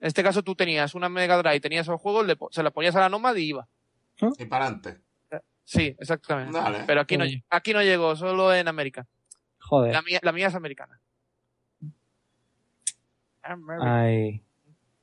[0.00, 2.96] En este caso tú tenías una Mega Drive, tenías esos juegos, le se la ponías
[2.96, 3.68] a la Nomad y iba.
[4.38, 5.00] Y para adelante.
[5.64, 6.58] Sí, exactamente.
[6.58, 6.84] Vale.
[6.86, 9.06] Pero aquí no, aquí no llegó, solo en América.
[9.60, 9.92] Joder.
[9.92, 11.00] La mía, la mía es americana.
[13.80, 14.42] Ay,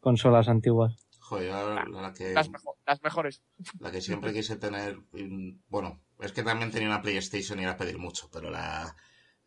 [0.01, 0.95] consolas antiguas.
[1.19, 3.41] Joder, la, la que, Las, mejo- las mejores.
[3.79, 4.97] la que siempre quise tener.
[5.13, 8.93] mm, Bueno, es que también tenía una PlayStation y era pedir mucho, pero la.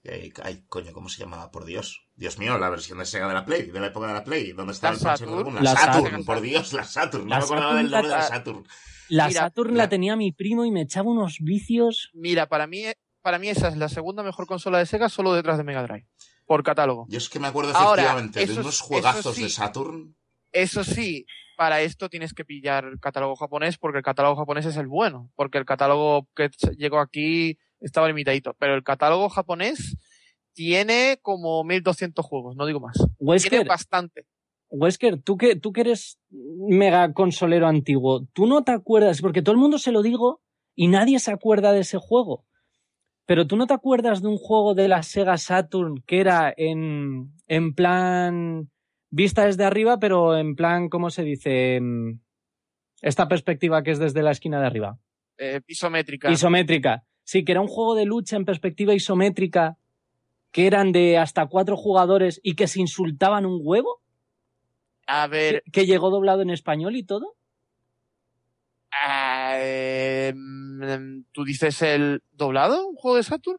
[0.02, 1.51] eh, Ay, coño, ¿cómo se llamaba?
[1.51, 2.06] Por Dios.
[2.14, 4.52] Dios mío, la versión de Sega de la Play, de la época de la Play.
[4.52, 5.55] ¿Dónde estaba La el Saturn.
[5.56, 6.24] La, La Saturn, Saturn.
[6.24, 7.26] por Dios, la Saturn.
[7.28, 8.66] No me acordaba del nombre de la Saturn.
[9.10, 12.10] La Mira, Saturn la- la tenía mi primo y me echaba unos vicios.
[12.14, 12.85] Mira, para mí,
[13.20, 16.06] para mí esa es la segunda mejor consola de Sega solo detrás de Mega Drive.
[16.47, 17.06] Por catálogo.
[17.10, 19.43] Yo es que me acuerdo Ahora, efectivamente de eso- unos juegazos sí.
[19.43, 20.16] de Saturn.
[20.55, 21.26] Eso sí,
[21.56, 25.31] para esto tienes que pillar catálogo japonés porque el catálogo japonés es el bueno.
[25.35, 26.48] Porque el catálogo que
[26.78, 28.55] llegó aquí estaba limitadito.
[28.59, 29.97] Pero el catálogo japonés
[30.52, 32.97] tiene como 1200 juegos, no digo más.
[33.48, 34.26] Tiene bastante.
[34.70, 39.20] Wesker, tú que, tú que eres mega consolero antiguo, ¿tú no te acuerdas?
[39.20, 40.40] Porque todo el mundo se lo digo
[40.74, 42.44] y nadie se acuerda de ese juego.
[43.26, 47.32] Pero tú no te acuerdas de un juego de la Sega Saturn que era en,
[47.48, 48.70] en plan
[49.15, 51.78] vista desde arriba, pero en plan, ¿cómo se dice?
[51.81, 52.19] Mm,
[53.03, 54.99] Esta perspectiva que es desde la esquina de arriba.
[55.39, 56.31] Eh, isométrica.
[56.31, 57.05] Isométrica.
[57.23, 59.77] Sí, que era un juego de lucha en perspectiva isométrica
[60.53, 64.01] que eran de hasta cuatro jugadores y que se insultaban un huevo,
[65.07, 67.35] A ver, que, que llegó doblado en español y todo.
[69.59, 70.32] eh,
[71.32, 72.86] ¿tú dices el doblado?
[72.89, 73.59] ¿Un juego de Saturn?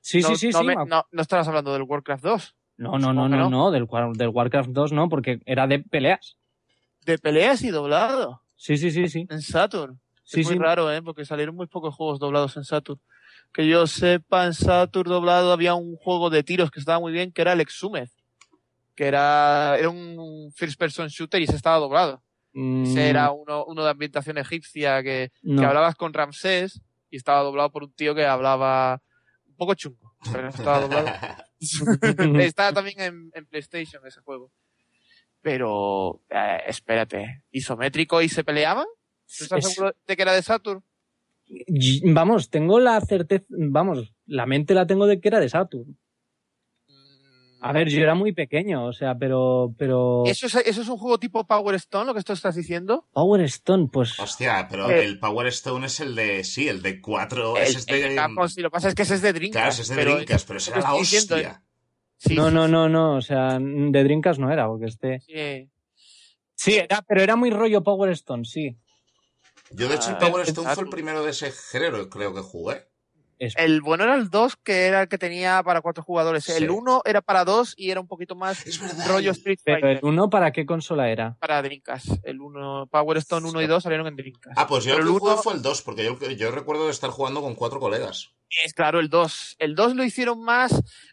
[0.00, 0.64] Sí, no, sí, sí, no sí.
[0.66, 2.56] me- no, no estabas hablando del Warcraft 2.
[2.80, 3.50] No, no, no, no, no.
[3.50, 6.38] no, del, War- del Warcraft 2 no, porque era de peleas.
[7.04, 8.42] De peleas y doblado.
[8.56, 9.26] Sí, sí, sí, sí.
[9.28, 10.00] En Saturn.
[10.24, 10.58] Sí, es muy sí.
[10.62, 11.02] raro, ¿eh?
[11.02, 12.98] Porque salieron muy pocos juegos doblados en Saturn.
[13.52, 17.32] Que yo sepa, en Saturn doblado había un juego de tiros que estaba muy bien,
[17.32, 18.08] que era el Exhumed.
[18.94, 22.22] Que era, era un first person shooter y se estaba doblado.
[22.54, 25.60] Mm, Ese era uno, uno de ambientación egipcia que, no.
[25.60, 26.80] que hablabas con Ramsés
[27.10, 29.02] y estaba doblado por un tío que hablaba
[29.46, 30.14] un poco chungo.
[30.32, 31.06] Pero no estaba doblado.
[32.40, 34.52] Está también en, en PlayStation ese juego.
[35.42, 38.86] Pero, eh, espérate, ¿isométrico y se peleaban?
[39.38, 40.82] ¿Tú estás Es- seguro de que era de Saturn?
[42.04, 45.98] Vamos, tengo la certeza, vamos, la mente la tengo de que era de Saturn.
[47.62, 50.96] A ver, yo era muy pequeño, o sea, pero, pero ¿Eso es, ¿Eso es un
[50.96, 53.06] juego tipo Power Stone, lo que esto estás diciendo?
[53.12, 55.04] Power Stone, pues Hostia, pero Eh.
[55.04, 56.42] el Power Stone es el de.
[56.44, 57.56] Sí, el de 4.
[57.56, 58.12] El- ese es de.
[58.56, 59.52] y lo que pasa es que ese es de Dreamcast.
[59.52, 61.62] claro, ese es de pero- Drinkas, pero ese era la diciendo, hostia.
[62.16, 65.20] Sí, no, sí, no, sí, no, no, o sea, de Dreamcast no era, porque este
[65.20, 65.70] sí.
[66.54, 68.76] Sí, era, pero era muy rollo Power Stone, sí.
[69.70, 72.34] Yo, de hecho, el Ah, Power el Stone fue el primero de ese género, creo
[72.34, 72.89] que jugué.
[73.40, 76.44] Es- El bueno era el 2, que era el que tenía para cuatro jugadores.
[76.44, 76.52] Sí.
[76.52, 78.62] El 1 era para dos y era un poquito más
[79.08, 81.36] rollo Street pero Fighter el uno para qué consola era?
[81.40, 82.06] para Dreamcast.
[82.22, 84.58] El 1, Power Stone 1 y 2 salieron en Dreamcast.
[84.58, 86.50] Ah, pues yo Pero el que el jugué uno- fue el 2, porque yo, yo
[86.50, 88.30] recuerdo de estar jugando con cuatro colegas.
[88.64, 89.54] Es claro, el 2.
[89.60, 90.72] El 2 lo hicieron más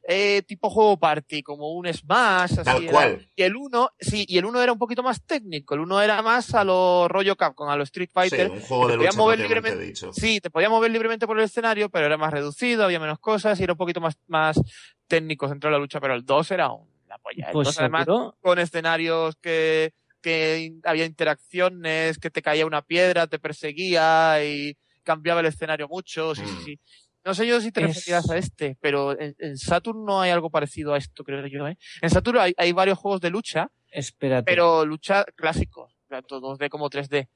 [0.10, 2.54] eh, tipo juego party, como un Smash.
[2.54, 2.92] Así Tal era.
[2.92, 3.30] cual.
[3.36, 5.76] Y el 1, sí, y el 1 era un poquito más técnico.
[5.76, 8.50] El 1 era más a lo rollo Capcom, a lo Street Sí, Fighter.
[8.50, 9.84] un juego de lucha mover libremente.
[9.84, 10.12] dicho.
[10.14, 13.60] Sí, te podías mover libremente por el escenario, pero era más reducido, había menos cosas
[13.60, 14.60] y era un poquito más, más
[15.08, 16.00] técnico dentro de la lucha.
[16.00, 17.48] Pero el 2 era una polla.
[17.48, 18.06] El Pues 2 además
[18.42, 25.40] con escenarios que, que había interacciones, que te caía una piedra, te perseguía y cambiaba
[25.42, 26.36] el escenario mucho.
[26.36, 26.66] Sí, sí, Mm.
[26.66, 26.80] sí.
[27.26, 30.32] No sé yo si te Es- referías a este, pero en, en Saturn no hay
[30.32, 31.68] algo parecido a esto, creo yo.
[31.68, 31.78] ¿eh?
[32.02, 34.46] En Saturn hay, hay varios juegos de lucha, espérate.
[34.46, 37.28] pero lucha clásicos, tanto 2D como 3D.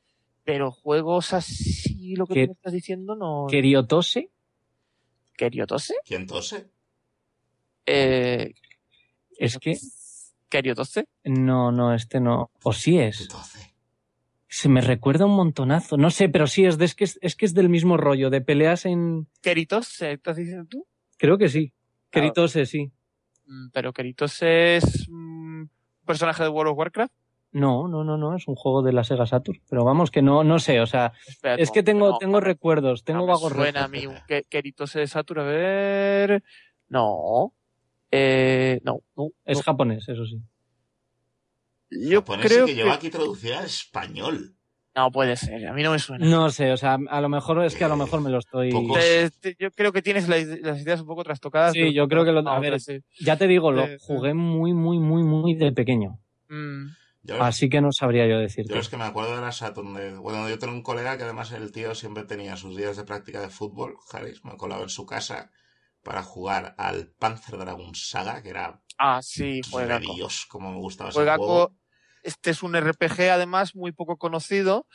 [0.45, 3.48] Pero juegos así, lo que ¿Qué- tú me estás diciendo, no.
[3.49, 4.30] Keriotose,
[5.41, 5.95] ¿Keriotose?
[6.05, 6.69] ¿Quién tose?
[7.88, 8.53] Eh,
[9.39, 9.76] es que
[10.49, 11.07] ¿Keriotose?
[11.23, 12.51] no, no, este no.
[12.61, 13.27] O sí ¿Qué es.
[13.27, 13.73] tose?
[14.47, 15.97] Se me recuerda un montonazo.
[15.97, 18.30] No sé, pero sí es, de, es, que es, es que es del mismo rollo,
[18.30, 19.27] de peleas en.
[19.41, 20.11] ¿Keritose?
[20.11, 20.85] ¿Estás diciendo tú?
[21.18, 21.73] Creo que sí.
[22.11, 22.26] Claro.
[22.27, 22.91] Keritose, sí.
[23.47, 25.72] Mm, Pero Keritose es mm, un
[26.05, 27.13] personaje de World of Warcraft.
[27.53, 29.61] No, no, no, no, es un juego de la Sega Saturn.
[29.69, 32.40] Pero vamos, que no, no sé, o sea, Espera, es no, que tengo, no, tengo
[32.40, 33.91] no, recuerdos, tengo vagos suena a recuerdos.
[33.91, 34.07] mí
[34.38, 35.41] un Keritose de Saturn.
[35.41, 36.44] A ver.
[36.88, 37.53] No.
[38.10, 39.30] Eh, no, no.
[39.45, 39.64] Es no.
[39.64, 40.40] japonés, eso sí.
[41.90, 42.76] Yo Japonés creo que que...
[42.78, 44.56] lleva aquí traducida al español.
[44.94, 46.26] No puede ser, a mí no me suena.
[46.26, 48.72] No sé, o sea, a lo mejor es que a lo mejor me lo estoy...
[48.72, 51.72] Pocos- Te- te- yo creo que tienes la- las ideas un poco trastocadas.
[51.72, 52.99] Sí, yo creo que lo- a ver, sí.
[53.22, 53.95] Ya te digo, lo sí.
[54.02, 56.19] jugué muy, muy, muy, muy de pequeño.
[56.49, 56.88] Mm,
[57.39, 58.76] Así que no sabría yo yo decirte.
[58.76, 59.93] los que me acuerdo de la Saturn.
[59.93, 63.03] de- bueno, yo tengo un colega que además el tío siempre tenía sus días de
[63.03, 63.95] práctica de fútbol.
[64.11, 65.52] Jaris, me colaba en su casa
[66.03, 70.14] para jugar al Panzer Dragon Saga, que era Ah, sí, de juegaco.
[70.14, 71.72] Dios, como me gustaba ese juego.
[72.23, 74.88] este es un RPG además muy poco conocido,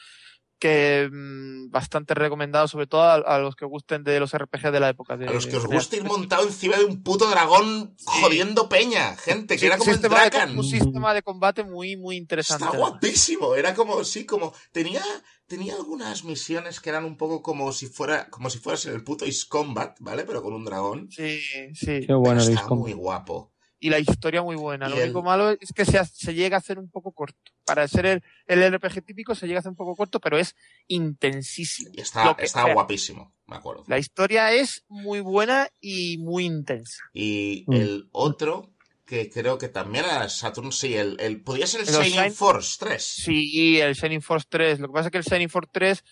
[0.59, 4.81] que mm, bastante recomendado sobre todo a, a los que gusten de los RPG de
[4.81, 5.17] la época.
[5.17, 9.17] De, A los que os guste ir montado encima de un puto dragón jodiendo peña,
[9.17, 10.57] gente, que Sí, era como el de- Drakan.
[10.59, 12.65] un sistema de combate muy, muy interesante.
[12.65, 15.03] Está guapísimo, era como, sí, como, tenía,
[15.47, 19.05] tenía algunas misiones que eran un poco como si fuera, como si fueras en el
[19.05, 20.25] puto Ace Combat, ¿vale?
[20.25, 21.09] Pero con un dragón.
[21.11, 21.39] Sí,
[21.75, 22.07] sí.
[22.07, 23.53] Qué bueno, Pero está muy guapo.
[23.87, 24.87] Y la historia muy buena.
[24.87, 27.53] Y Lo el- único malo es que se, se llega a hacer un poco corto.
[27.65, 30.57] Para ser el, el RPG típico se llega a hacer un poco corto, pero es
[30.89, 31.91] intensísimo.
[31.95, 32.75] Y está, está sea.
[32.75, 33.85] guapísimo, me acuerdo.
[33.87, 36.99] La historia es muy buena y muy intensa.
[37.13, 37.73] Y Mm.
[37.75, 38.73] el otro,
[39.05, 42.77] que creo que también era Saturn, sí, el, el podía ser el Shining Shine- Force
[42.81, 43.03] 3.
[43.05, 44.81] Sí, el Shining Force 3.
[44.81, 46.03] Lo que pasa es que el Shining Force 3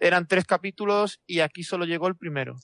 [0.00, 2.56] eran tres capítulos y aquí solo llegó el primero.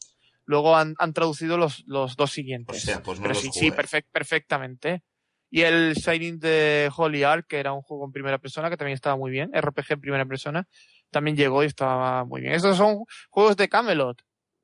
[0.47, 2.77] Luego han, han traducido los, los dos siguientes.
[2.77, 3.61] O sea, pues no Pero los sí, jugué.
[3.61, 5.03] sí, perfect- perfectamente.
[5.51, 8.95] Y el Shining de Holy Ark, que era un juego en primera persona, que también
[8.95, 9.51] estaba muy bien.
[9.53, 10.67] RPG en primera persona,
[11.11, 12.53] también llegó y estaba muy bien.
[12.55, 14.21] Estos son juegos de Camelot.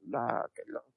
[0.09, 0.45] La-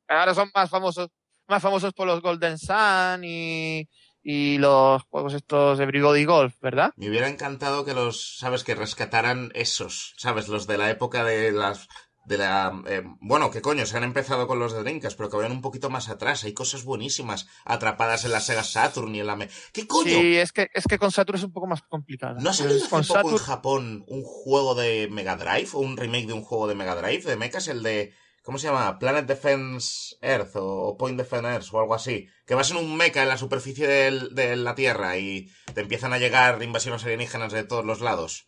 [0.08, 1.10] ahora son más famosos,
[1.48, 3.88] más famosos por los Golden Sun y,
[4.24, 6.92] y los juegos estos de Brigody Golf, ¿verdad?
[6.96, 11.52] Me hubiera encantado que los, sabes, que rescataran esos, sabes, los de la época de
[11.52, 11.88] las,
[12.26, 15.38] de la, eh, bueno, qué coño, se han empezado con los de Drinkas, pero que
[15.38, 16.44] vayan un poquito más atrás.
[16.44, 20.10] Hay cosas buenísimas atrapadas en la Sega Saturn y en la, me- ¿qué coño?
[20.10, 22.36] Sí, es que, es que con Saturn es un poco más complicado.
[22.40, 25.98] ¿No ha salido con poco en Saturn, Japón un juego de Mega Drive o un
[25.98, 27.68] remake de un juego de Mega Drive de mechas?
[27.68, 28.98] El de, ¿cómo se llama?
[29.00, 32.28] Planet Defense Earth o Point Defense Earth o algo así.
[32.46, 36.14] Que vas en un mecha en la superficie del- de la Tierra y te empiezan
[36.14, 38.48] a llegar invasiones alienígenas de todos los lados.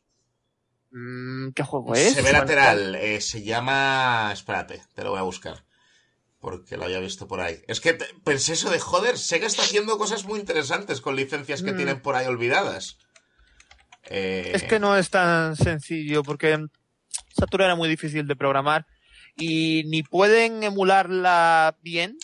[0.91, 2.13] Mm, ¿qué juego es?
[2.13, 2.95] Se ve ¿Cuál- lateral.
[2.95, 4.29] eh, se llama...
[4.33, 5.63] Espérate, te lo voy a buscar.
[6.39, 7.59] Porque lo había visto por ahí.
[7.67, 11.61] Es que te- pensé eso de, joder, Sega está haciendo cosas muy interesantes con licencias
[11.63, 11.77] que Mm.
[11.77, 12.97] tienen por ahí olvidadas.
[14.09, 16.57] Eh, Es que no es tan sencillo porque
[17.37, 18.85] Saturn era muy difícil de programar
[19.35, 22.17] y ni pueden emularla bien,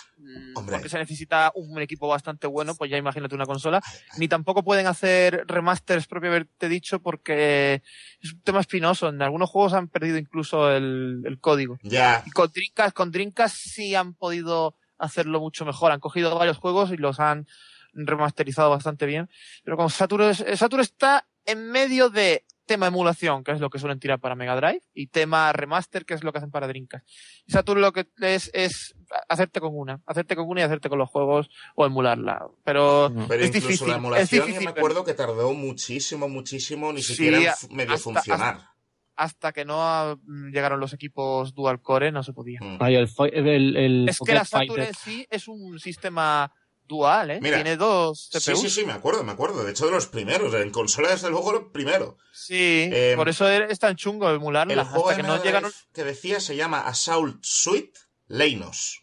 [0.56, 0.76] Hombre.
[0.76, 3.82] porque se necesita un equipo bastante bueno, pues ya imagínate una consola,
[4.18, 7.82] ni tampoco pueden hacer remasters propiamente dicho porque
[8.22, 9.10] es un tema espinoso.
[9.10, 11.78] En algunos juegos han perdido incluso el, el código.
[11.84, 15.92] Ya, Y con Dreamcast, con Dreamcast sí han podido hacerlo mucho mejor.
[15.92, 17.48] Han cogido varios juegos y los han
[17.94, 19.30] remasterizado bastante bien.
[19.64, 24.00] Pero con Saturn, Saturn está en medio de tema emulación, que es lo que suelen
[24.00, 27.08] tirar para Mega Drive, y tema remaster, que es lo que hacen para Dreamcast.
[27.48, 28.96] Saturn lo que es, es
[29.30, 32.46] hacerte con una, hacerte con una y hacerte con los juegos o emularla.
[32.64, 33.12] Pero.
[33.28, 36.92] Pero Es incluso difícil, la es emulación, yo difícil, me acuerdo que tardó muchísimo, muchísimo,
[36.94, 38.70] ni Sí, siquiera medio hasta- funcionar.
[39.16, 40.18] hasta que no ah,
[40.52, 42.60] llegaron los equipos dual core, no se podía.
[42.62, 42.78] Mm.
[42.80, 46.52] Ay, el, fi- el, el Es que la Saturn en sí es un sistema
[46.88, 47.40] dual, ¿eh?
[47.42, 47.58] Mira.
[47.58, 48.62] Tiene dos Sí, CPUs.
[48.62, 49.64] sí, sí, me acuerdo, me acuerdo.
[49.64, 50.54] De hecho, de los primeros.
[50.56, 52.18] En consola, desde luego, lo primero.
[52.34, 54.74] Sí, Eh, por eso es tan chungo emularla.
[54.74, 55.72] El juego hasta que no llegaron.
[55.94, 57.94] Que decía se llama Assault Suite
[58.28, 59.03] Leinos.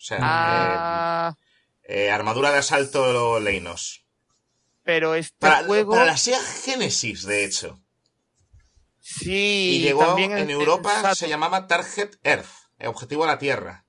[0.00, 1.36] O sea, Ah,
[1.82, 4.06] eh, eh, armadura de asalto Leinos.
[4.82, 5.92] pero este Para, juego.
[5.92, 7.78] para la Sega Genesis, de hecho.
[8.98, 12.48] Sí, Y, llegó también en, Europa, se llamaba Target Earth,
[12.86, 13.84] objetivo a la Tierra.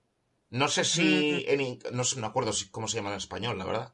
[0.49, 3.57] No sé si, en no, sé, no me acuerdo si, cómo se llama en español,
[3.57, 3.93] la verdad.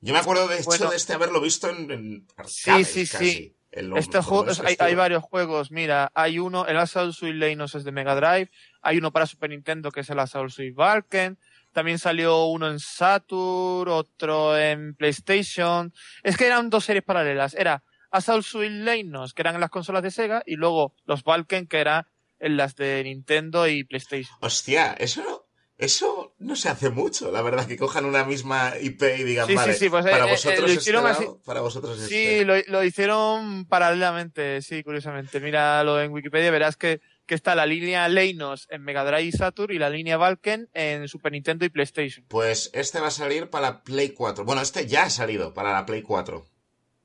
[0.00, 0.90] Yo me acuerdo, de hecho, Bueno.
[0.90, 3.32] de este haberlo visto en, en Sí, arcades sí, casi.
[3.32, 3.56] sí.
[3.96, 5.70] Este juego, hay, varios juegos.
[5.70, 8.50] Mira, hay uno, el Assault Suite Leinos es de Mega Drive.
[8.86, 11.38] Hay uno para Super Nintendo que es el Assault Suite Valken.
[11.72, 15.92] También salió uno en Saturn, otro en PlayStation.
[16.22, 17.54] Es que eran dos series paralelas.
[17.54, 17.82] Era
[18.12, 21.80] Assault Suite Leinos, que eran en las consolas de Sega, y luego los Valken, que
[21.80, 22.06] eran
[22.38, 24.38] en las de Nintendo y PlayStation.
[24.40, 29.24] Hostia, eso, eso no se hace mucho, la verdad, que cojan una misma IP y
[29.24, 31.28] digan, Sí, sí, vale, sí, pues, para eh, eh, vosotros lo este hicieron lado, así.
[31.44, 32.44] para vosotros Sí, este.
[32.44, 35.40] lo, lo hicieron paralelamente, sí, curiosamente.
[35.40, 39.74] Míralo en Wikipedia, verás que, que está la línea Leinos en Mega Drive y Saturn
[39.74, 42.24] y la línea Valken en Super Nintendo y PlayStation.
[42.28, 44.44] Pues este va a salir para la Play 4.
[44.44, 46.46] Bueno, este ya ha salido para la Play 4.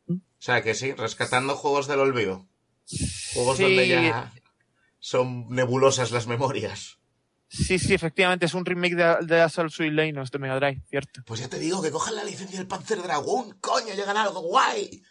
[0.08, 0.14] ¿Mm?
[0.16, 2.48] O sea que sí, rescatando juegos del olvido.
[3.34, 4.34] Juegos Sí, donde ya
[5.00, 7.00] son nebulosas las memorias.
[7.48, 11.22] Sí, sí, efectivamente, es un remake de, de Assault no es de Mega Drive, cierto.
[11.26, 14.40] Pues ya te digo, que cojan la licencia del Panzer Dragoon, coño, llegan a algo
[14.42, 15.04] guay.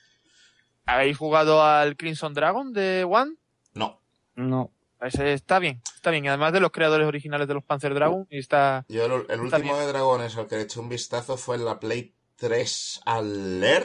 [0.86, 3.34] ¿Habéis jugado al Crimson Dragon de One?
[3.74, 4.00] No,
[4.36, 4.72] No.
[5.02, 6.24] Está bien, está bien.
[6.24, 8.84] Y además de los creadores originales de los Panzer Dragon, y está...
[8.88, 9.76] yo el, el Está último bien.
[9.78, 13.84] de dragones al que le eché un vistazo fue en la Play 3 al Leer,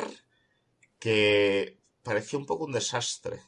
[0.99, 3.39] que pareció un poco un desastre.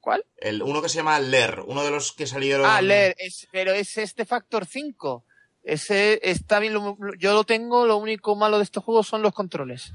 [0.00, 0.24] ¿Cuál?
[0.36, 2.66] El, uno que se llama Leer, uno de los que salieron...
[2.66, 5.24] Ah, leer, es, pero es este Factor 5.
[5.62, 9.34] Ese está bien, lo- yo lo tengo, lo único malo de estos juegos son los
[9.34, 9.92] controles.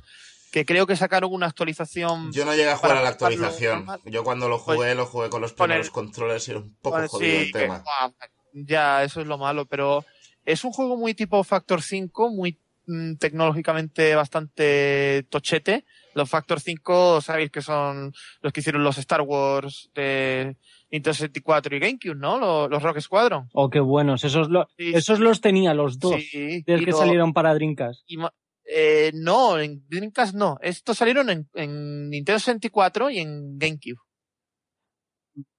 [0.54, 2.32] Que creo que sacaron una actualización.
[2.32, 3.88] Yo no llegué a jugar a la actualización.
[4.06, 6.76] Yo cuando lo jugué, lo jugué con los con el- primeros controles y era un
[6.80, 7.84] poco jodido sí, el tema.
[8.54, 10.06] ya, eso es lo malo, pero
[10.46, 15.86] es un juego muy tipo Factor 5, muy mm, tecnológicamente bastante tochete.
[16.14, 20.56] Los Factor 5, sabéis que son los que hicieron los Star Wars de
[20.92, 22.38] Nintendo 64 y GameCube, ¿no?
[22.38, 23.50] Los, los Rock Squadron.
[23.54, 24.24] Oh, qué buenos.
[24.24, 26.22] Esos, lo- Sí, esos los tenía los dos.
[26.30, 28.04] Sí, Desde que lo- salieron para Drinkas.
[28.06, 28.18] y
[28.66, 30.58] eh, no, en Dreamcast no.
[30.62, 33.98] Estos salieron en, en Nintendo 64 y en GameCube.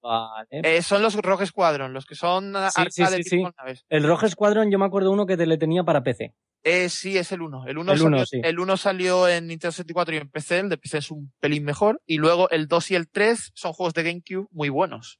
[0.01, 0.47] Vale.
[0.51, 3.55] Eh, son los Rock Squadron, los que son Sí, arcade sí, tipo sí.
[3.59, 3.85] naves.
[3.89, 6.35] El Rogue Squadron yo me acuerdo uno que te le tenía para PC.
[6.63, 7.67] Eh, sí, es el 1.
[7.67, 8.41] El 1 El salió, uno, sí.
[8.43, 10.59] el uno salió en Nintendo 64 y en PC.
[10.61, 12.01] El de PC es un pelín mejor.
[12.07, 15.19] Y luego el 2 y el 3 son juegos de GameCube muy buenos.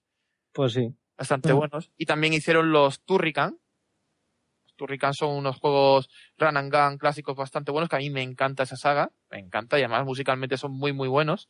[0.53, 0.95] Pues sí.
[1.19, 1.57] Bastante Mm.
[1.57, 1.91] buenos.
[1.97, 3.59] Y también hicieron los Turrican.
[4.77, 8.63] Turrican son unos juegos run and gun clásicos bastante buenos que a mí me encanta
[8.65, 9.11] esa saga.
[9.31, 11.49] Me encanta y además musicalmente son muy, muy buenos.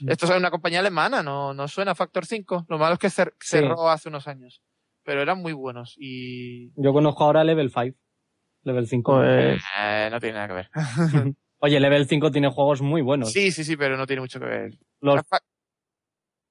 [0.00, 0.10] Mm.
[0.10, 2.66] Esto es una compañía alemana, no, no suena Factor 5.
[2.68, 3.58] Lo malo es que cer- Sí.
[3.58, 4.62] cerró hace unos años.
[5.04, 6.70] Pero eran muy buenos y...
[6.76, 7.96] Yo conozco ahora Level 5.
[8.64, 9.16] Level 5.
[9.16, 10.70] Pues, Eh, no tiene nada que ver.
[11.60, 13.32] Oye, Level 5 tiene juegos muy buenos.
[13.32, 14.78] Sí, sí, sí, pero no tiene mucho que ver.
[15.00, 15.22] Los-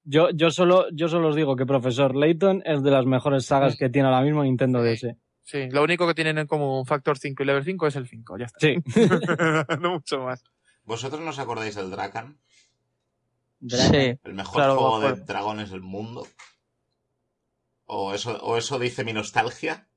[0.04, 3.74] yo, yo, solo, yo solo os digo que Profesor Layton es de las mejores sagas
[3.74, 3.78] Mm.
[3.78, 4.82] que tiene ahora mismo Nintendo.
[4.82, 5.14] DS.
[5.48, 8.36] Sí, lo único que tienen en común Factor 5 y Level 5 es el 5,
[8.36, 8.58] ya está.
[8.60, 8.76] Sí.
[9.80, 10.44] no mucho más.
[10.84, 12.38] ¿Vosotros no os acordáis del Drakan?
[13.66, 14.18] sí.
[14.24, 16.28] El mejor Claro, juego de dragones del mundo.
[17.86, 19.88] O eso, o eso dice mi nostalgia.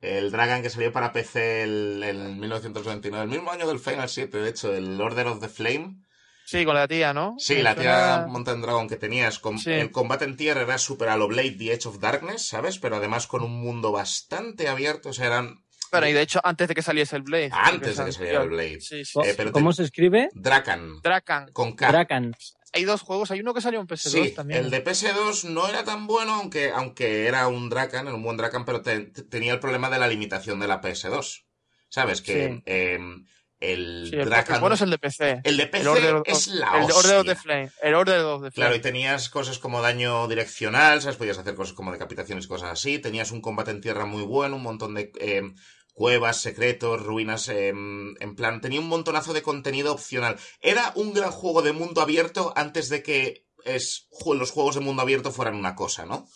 [0.00, 4.38] El Dragon que salió para PC el, en 1999, el mismo año del Final 7,
[4.38, 6.02] de hecho, el Order of the Flame.
[6.44, 7.34] Sí, con la tía, ¿no?
[7.38, 9.38] Sí, la tía Mountain Dragon que tenías.
[9.38, 9.70] Con, Sí.
[9.70, 12.78] El combate en tierra era super Halo Blade, The Edge of Darkness, ¿sabes?
[12.78, 16.68] Pero además con un mundo bastante abierto, o sea, eran Bueno, y de hecho, antes
[16.68, 17.50] de que saliese el Blade.
[17.52, 18.80] antes de que sal- saliera el Blade.
[18.80, 19.18] Sí, sí.
[19.24, 20.28] Eh, pero ¿Cómo te- se escribe?
[20.34, 21.52] Drakan, Drakan.
[21.52, 21.88] con K.
[21.90, 22.34] Drakan.
[22.74, 24.64] Hay dos juegos, hay uno que salió en PS2 Sí, también.
[24.64, 28.38] el de PS2 no era tan bueno, aunque, aunque era un Drakan, era un buen
[28.38, 31.44] Drakan, pero te- te- tenía el problema de la limitación de la PS2.
[31.90, 32.22] ¿Sabes?
[32.22, 32.62] Que Sí.
[32.64, 33.26] em,
[33.62, 35.40] el Sí, el, bueno es el de PC.
[35.44, 37.36] el de PC el Order, es la el de Order of the.
[37.36, 37.70] Flame.
[37.80, 38.52] El Order of the Flame.
[38.54, 41.16] Claro, y tenías cosas como daño direccional, ¿sabes?
[41.16, 42.98] Podías hacer cosas como decapitaciones y cosas así.
[42.98, 45.54] Tenías un combate en tierra muy bueno, un montón de em,
[45.94, 48.60] cuevas, secretos, ruinas, em, en plan...
[48.60, 50.36] Tenía un montonazo de contenido opcional.
[50.60, 55.02] Era un gran juego de mundo abierto antes de que es, los juegos de mundo
[55.02, 56.26] abierto fueran una cosa, ¿no?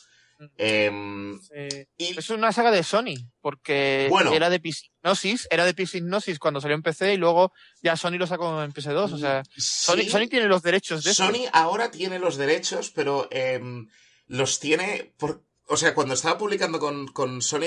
[0.59, 1.87] Em, Sí.
[1.97, 4.33] y Es una saga de Sony, porque Bueno.
[4.33, 7.53] era de PC Gnosis, era de PC Gnosis cuando salió en PC y luego
[7.83, 9.13] ya Sony lo sacó en PS2.
[9.13, 11.15] O sea, Sony, sí, Sony tiene los derechos de.
[11.15, 13.89] Sony ahora tiene los derechos, pero em,
[14.27, 15.43] los tiene por...
[15.69, 17.63] O sea, cuando estaba publicando con, con Sony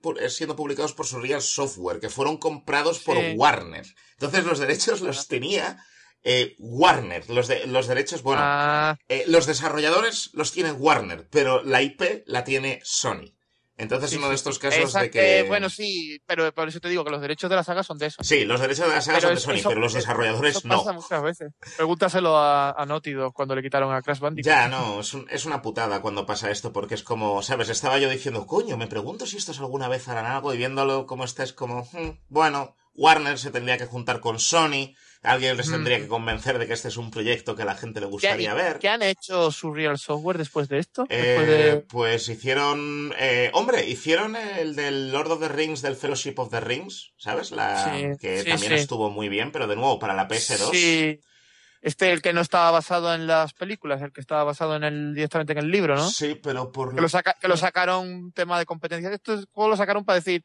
[0.00, 3.34] pu- eh, siendo publicados por Surreal Software, que fueron comprados por Sí.
[3.36, 3.84] Warner.
[4.12, 5.84] Entonces los derechos los tenía
[6.24, 7.28] eh, Warner.
[7.30, 12.22] Los, de, los derechos, bueno, Ah, eh, los desarrolladores los tiene Warner, pero la IP
[12.26, 13.34] la tiene Sony.
[13.78, 15.40] Entonces Sí, uno de estos casos de que...
[15.40, 17.98] eh, bueno, sí, pero por eso te digo que los derechos de la saga son
[17.98, 18.22] de eso.
[18.22, 20.64] Sí, los derechos de la saga Pero son de Sony, eso- pero los eso desarrolladores
[20.66, 20.78] no.
[20.78, 21.52] pasa muchas veces.
[21.78, 24.46] Pregúntaselo a, a Naughty Dog cuando le quitaron a Crash Bandicoot.
[24.46, 27.70] Ya, no, es, un- es una putada cuando pasa esto, porque es como, ¿sabes?
[27.70, 31.24] Estaba yo diciendo, coño, me pregunto si estos alguna vez harán algo, y viéndolo como
[31.24, 35.98] está, es como, "Hmm, bueno, Warner se tendría que juntar con Sony, alguien les tendría
[35.98, 36.02] Mm.
[36.02, 38.54] que convencer de que este es un proyecto que a la gente le ¿Qué, gustaría
[38.54, 38.78] ver.
[38.78, 41.06] ¿Qué han hecho Surreal Software después de esto?
[41.08, 41.16] Eh,
[41.46, 41.76] de...
[41.78, 46.60] Pues hicieron, eh, hombre, hicieron el del Lord of the Rings, del Fellowship of the
[46.60, 47.50] Rings, ¿sabes?
[47.52, 48.78] La, Sí, que sí, también sí.
[48.78, 50.70] estuvo muy bien, pero de nuevo, para la PS2.
[50.72, 51.20] Sí.
[51.82, 55.14] Este, el que no estaba basado en las películas, el que estaba basado en el,
[55.14, 56.08] directamente en el libro, ¿no?
[56.08, 59.10] Sí, pero por Que lo, saca, que lo sacaron tema de competencia.
[59.50, 60.44] Juegos lo sacaron para decir,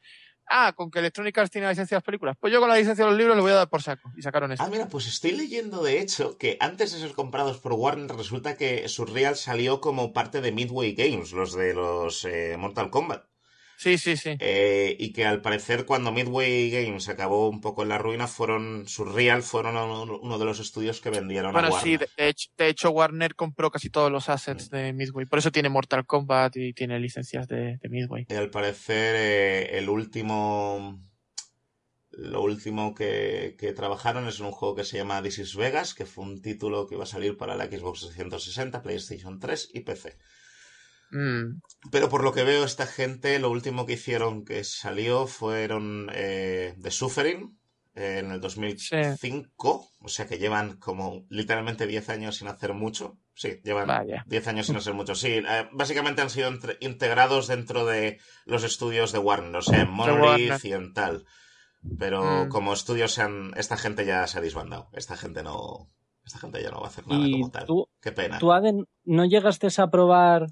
[0.49, 2.75] ah, con que Electronic Arts tiene la licencia de las películas, pues yo con la
[2.75, 4.11] licencia de los libros le voy a dar por saco.
[4.15, 4.63] Y sacaron eso.
[4.63, 8.55] Ah, mira, pues estoy leyendo de hecho que antes de ser comprados por Warner resulta
[8.57, 13.25] que Surreal salió como parte de Midway Games, los de los eh, Mortal Kombat.
[13.77, 14.35] Sí, sí, sí.
[14.39, 18.87] Eh, y que al parecer cuando Midway Games acabó un poco en la ruina, fueron
[18.87, 21.99] Surreal fueron uno, de los estudios que vendieron a Bueno, Warner.
[21.99, 25.27] sí, de hecho, de hecho Warner compró casi todos los assets de Midway.
[25.27, 28.25] Por eso tiene Mortal Kombat y tiene licencias de, de Midway.
[28.27, 31.03] Y al parecer eh, el último...
[32.09, 35.93] Lo último que, que trabajaron es en un juego que se llama This is Vegas,
[35.93, 39.81] que fue un título que iba a salir para la Xbox 360, PlayStation 3 y
[39.81, 40.17] PC.
[41.11, 41.61] Mm,
[41.91, 46.75] Pero por lo que veo, esta gente, lo último que hicieron que salió fueron eh,
[46.81, 47.57] The Suffering
[47.95, 49.87] eh, en el 2005.
[50.01, 53.17] O sea que llevan como literalmente 10 años sin hacer mucho.
[53.33, 54.23] Sí, llevan Vaya.
[54.27, 55.15] 10 años sin hacer mucho.
[55.15, 56.51] Sí, eh, básicamente han sido
[56.81, 61.25] integrados dentro de los estudios de Warner, o sea, en Monolith y en tal.
[61.99, 62.49] Pero Mm.
[62.49, 64.89] como estudios se han, esta gente ya se ha disbandado.
[64.93, 65.87] Esta gente no,
[66.25, 67.65] esta gente ya no va a hacer nada como tal.
[67.65, 68.39] tú, Qué pena.
[68.39, 70.47] tú, Aden, ¿no llegaste a probar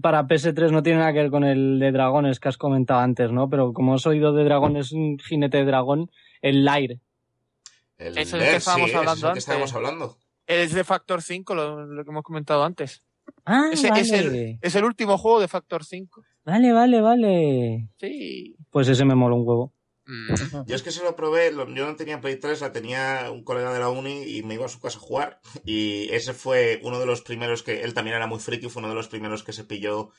[0.00, 0.70] para PS3?
[0.70, 3.48] No tiene nada que ver con el de dragones que has comentado antes, ¿no?
[3.50, 6.10] Pero como has oído de dragones, un jinete de dragón,
[6.40, 6.98] el Lair.
[7.98, 10.16] El Eso es el que estábamos sí, ese es hablando el que estábamos hablando.
[10.46, 13.02] Es de Factor 5, lo, lo que hemos comentado antes.
[13.44, 14.00] Ah, Ese vale.
[14.02, 16.22] es, el, es el último juego de Factor 5.
[16.44, 17.88] Vale, vale, vale.
[17.98, 18.56] Sí.
[18.70, 19.72] Pues ese me mola un huevo.
[20.66, 23.44] Yo es que se lo probé, lo- yo no tenía Play 3, la tenía un
[23.44, 25.40] colega de la uni y me iba a su casa a jugar.
[25.64, 28.88] Y ese fue uno de los primeros que, él también era muy friki, fue uno
[28.88, 30.10] de los primeros que se pilló.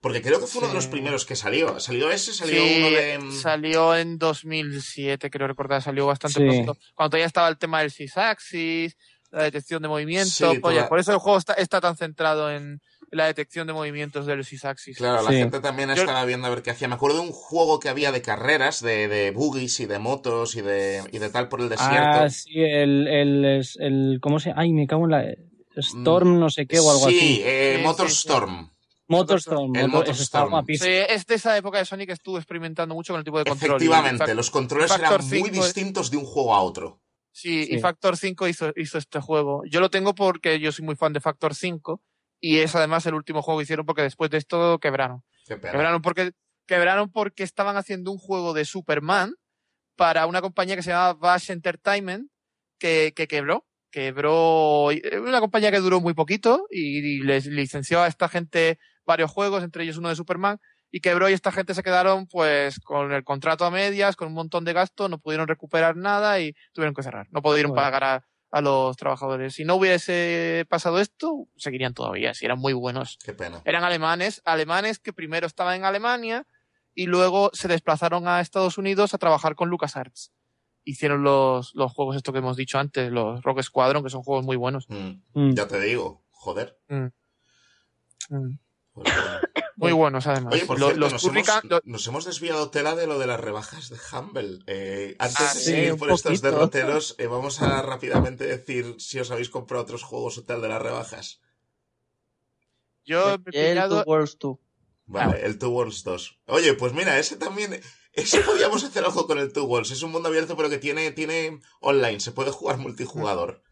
[0.00, 1.80] Porque creo que fue uno de los primeros que salió.
[1.80, 2.32] ¿Salió ese?
[2.32, 3.18] ¿Salió Sí, uno de...?
[3.18, 6.46] mm, Salió en 2007, creo recordar, salió bastante Sí.
[6.46, 6.76] pronto.
[6.94, 8.96] Cuando todavía estaba el tema del sys-axis,
[9.30, 10.54] la detección de movimiento.
[10.60, 14.44] Toda- Por eso el juego está, está tan centrado en la detección de movimientos del
[14.44, 14.96] sys-axis.
[14.98, 15.36] Claro, la Sí.
[15.36, 16.88] gente también Yo- estaba viendo a ver qué hacía.
[16.88, 20.54] Me acuerdo de un juego que había de carreras, de, de buggies y de motos
[20.56, 21.96] y de, y de tal por el desierto.
[22.20, 25.24] Ah, sí, el, el, el, ¿cómo se Ay, me cago en la...
[25.76, 27.42] Storm, no sé qué, o algo sí, así.
[27.44, 28.70] eh, Sí, Motorstorm.
[29.06, 29.74] Motorstorm.
[29.76, 30.50] El Motor- ese está Motorstorm.
[30.50, 30.84] guapísimo.
[30.90, 33.44] Sí, es de esa época de Sony que estuvo experimentando mucho con el tipo de
[33.44, 33.76] control.
[33.76, 37.00] Efectivamente, los controles Factor eran muy 5 es- distintos de un juego a otro.
[37.32, 37.74] Sí, Sí.
[37.76, 39.62] y Factor 5 hizo, hizo este juego.
[39.70, 42.02] Yo lo tengo porque yo soy muy fan de Factor 5
[42.40, 45.22] y es además el último juego que hicieron porque después de esto quebraron.
[45.46, 45.72] Qué pena.
[45.72, 46.32] Quebraron porque,
[46.66, 49.34] quebraron porque estaban haciendo un juego de Superman
[49.96, 52.30] para una compañía que se llamaba Bash Entertainment
[52.78, 53.66] que, que quebró.
[53.90, 58.78] Quebró eh, una compañía que duró muy poquito y, y les licenció a esta gente
[59.06, 60.58] varios juegos, entre ellos uno de Superman,
[60.90, 64.34] y quebró y esta gente se quedaron pues con el contrato a medias, con un
[64.34, 67.26] montón de gastos, no pudieron recuperar nada y tuvieron que cerrar.
[67.30, 67.82] No pudieron Bueno.
[67.82, 69.54] pagar a, a los trabajadores.
[69.54, 73.60] Si no hubiese pasado esto, seguirían todavía, si eran muy buenos Qué pena.
[73.64, 76.46] eran alemanes, alemanes que primero estaban en Alemania
[76.94, 80.32] y luego se desplazaron a Estados Unidos a trabajar con LucasArts.
[80.84, 84.44] Hicieron los, los juegos esto que hemos dicho antes, los Rock Squadron, que son juegos
[84.46, 84.86] muy buenos.
[84.88, 85.52] Mm, Mm.
[85.54, 86.78] ya te digo, joder.
[86.88, 87.08] Mm.
[89.02, 89.14] Pues.
[89.76, 90.54] Muy buenos, además.
[90.54, 93.26] Oye, por Lo- cierto, los nos, hemos, lo- nos hemos desviado tela de lo de
[93.28, 94.58] las rebajas de Humble.
[94.66, 99.20] Eh, antes Ah, de sí, seguir por estos derroteros, eh, vamos a rápidamente decir si
[99.20, 101.40] os habéis comprado otros juegos o tal de las rebajas.
[103.04, 104.58] yo he el pillado- Two Worlds 2.
[105.06, 106.40] Vale, el Two Worlds 2.
[106.46, 107.80] Oye, pues mira, ese también...
[108.12, 109.92] Ese podríamos hacer algo con el Two Worlds.
[109.92, 112.18] Es un mundo abierto, pero que tiene, tiene online.
[112.18, 113.62] Se puede jugar multijugador.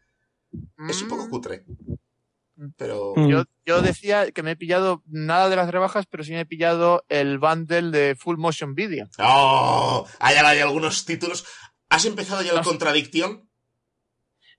[0.89, 1.65] Es un poco Mm, cutre.
[2.77, 3.13] Pero...
[3.17, 3.29] Mm.
[3.29, 6.47] Yo, yo decía que me he pillado nada de las rebajas, pero sí me he
[6.47, 9.09] pillado el bundle de Full Motion Video.
[9.19, 10.07] ¡Oh!
[10.21, 11.45] Hay, hay algunos títulos.
[11.89, 12.63] ¿Has empezado ya el No.
[12.63, 13.49] Contradiction?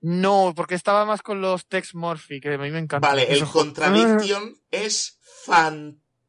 [0.00, 3.08] No, porque estaba más con los Tex Morphy, que a mí me encanta.
[3.08, 3.44] Vale, el.
[3.44, 5.18] Contradiction es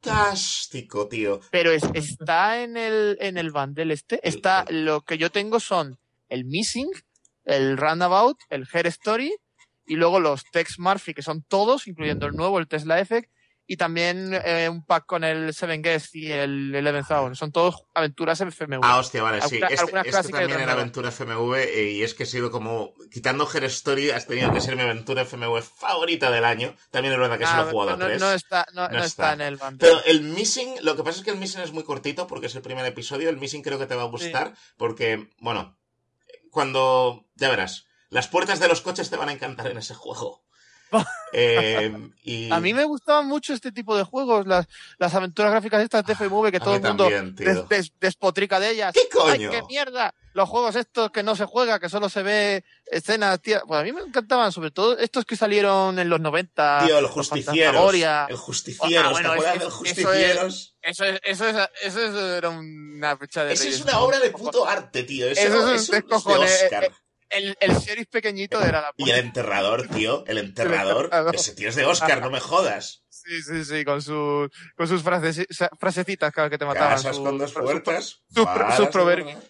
[0.02, 1.40] fantástico, tío.
[1.52, 4.20] Pero es- está en el, en el bundle este.
[4.28, 6.90] Está, lo que yo tengo son el Missing,
[7.46, 9.36] el Runabout, el Hair Story,
[9.90, 13.30] y luego los Tex Murphy, que son todos, incluyendo el nuevo, el Tesla Effect,
[13.72, 17.38] y también eh, un pack con el Seven Guest y el Eleventh Hour.
[17.38, 18.80] Son todos aventuras FMV.
[18.82, 19.62] Ah, hostia, vale, sí.
[19.62, 22.96] Alguna- Este, este también era aventura FMV eh, y es que he sido como...
[23.12, 26.74] Quitando Her Story, has tenido que ser mi aventura FMV favorita del año.
[26.90, 28.20] También es verdad que Ah, solo he jugado a no, tres.
[28.20, 29.06] no está, no, No no está.
[29.06, 29.78] está en el bundle.
[29.88, 32.56] Pero el Missing, lo que pasa es que el Missing es muy cortito porque es
[32.56, 33.30] el primer episodio.
[33.30, 35.78] El Missing creo que te va a gustar porque, bueno,
[36.50, 37.26] cuando...
[37.36, 40.44] Ya verás, las puertas de los coches te van a encantar en ese juego.
[41.32, 42.52] Eh, y...
[42.52, 44.66] A mí me gustaban mucho este tipo de juegos, las,
[44.98, 47.46] las aventuras gráficas estas de FMV, que todo el mundo también, tío.
[47.54, 48.94] des- des- despotrica de ellas.
[48.96, 49.52] ¿Qué ¡Ay, coño?
[49.52, 50.16] qué mierda!
[50.34, 53.62] Los juegos estos que no se juega, que solo se ve escenas, tía.
[53.68, 56.86] Pues a mí me encantaban, sobre todo estos que salieron en los 90.
[56.88, 57.56] Tío, los los justicieros.
[57.66, 58.26] Fantasmagoria.
[58.28, 59.06] El justicieros.
[59.08, 60.76] Ah, bueno, ¿Te es- acuerdas es- del eso es- justicieros?
[60.82, 63.86] Eso es, eso es, eso es- era una fecha de Esa es reyes.
[63.86, 65.28] una obra de puto arte, tío.
[65.28, 66.64] Eso es un es un- es de.
[66.66, 66.92] Oscar.
[67.30, 71.06] El, el sheriff pequeñito era la Y el enterrador, tío, el enterrador.
[71.06, 71.36] enterrador.
[71.36, 73.04] Ese tío es de Oscar, no me jodas.
[73.10, 75.46] Sí, sí, sí, con, sus con sus frases,
[75.80, 76.90] frasecitas cada vez que te mataban.
[76.96, 78.22] Casas su- con dos su- puertas.
[78.76, 79.44] sus- proverbios.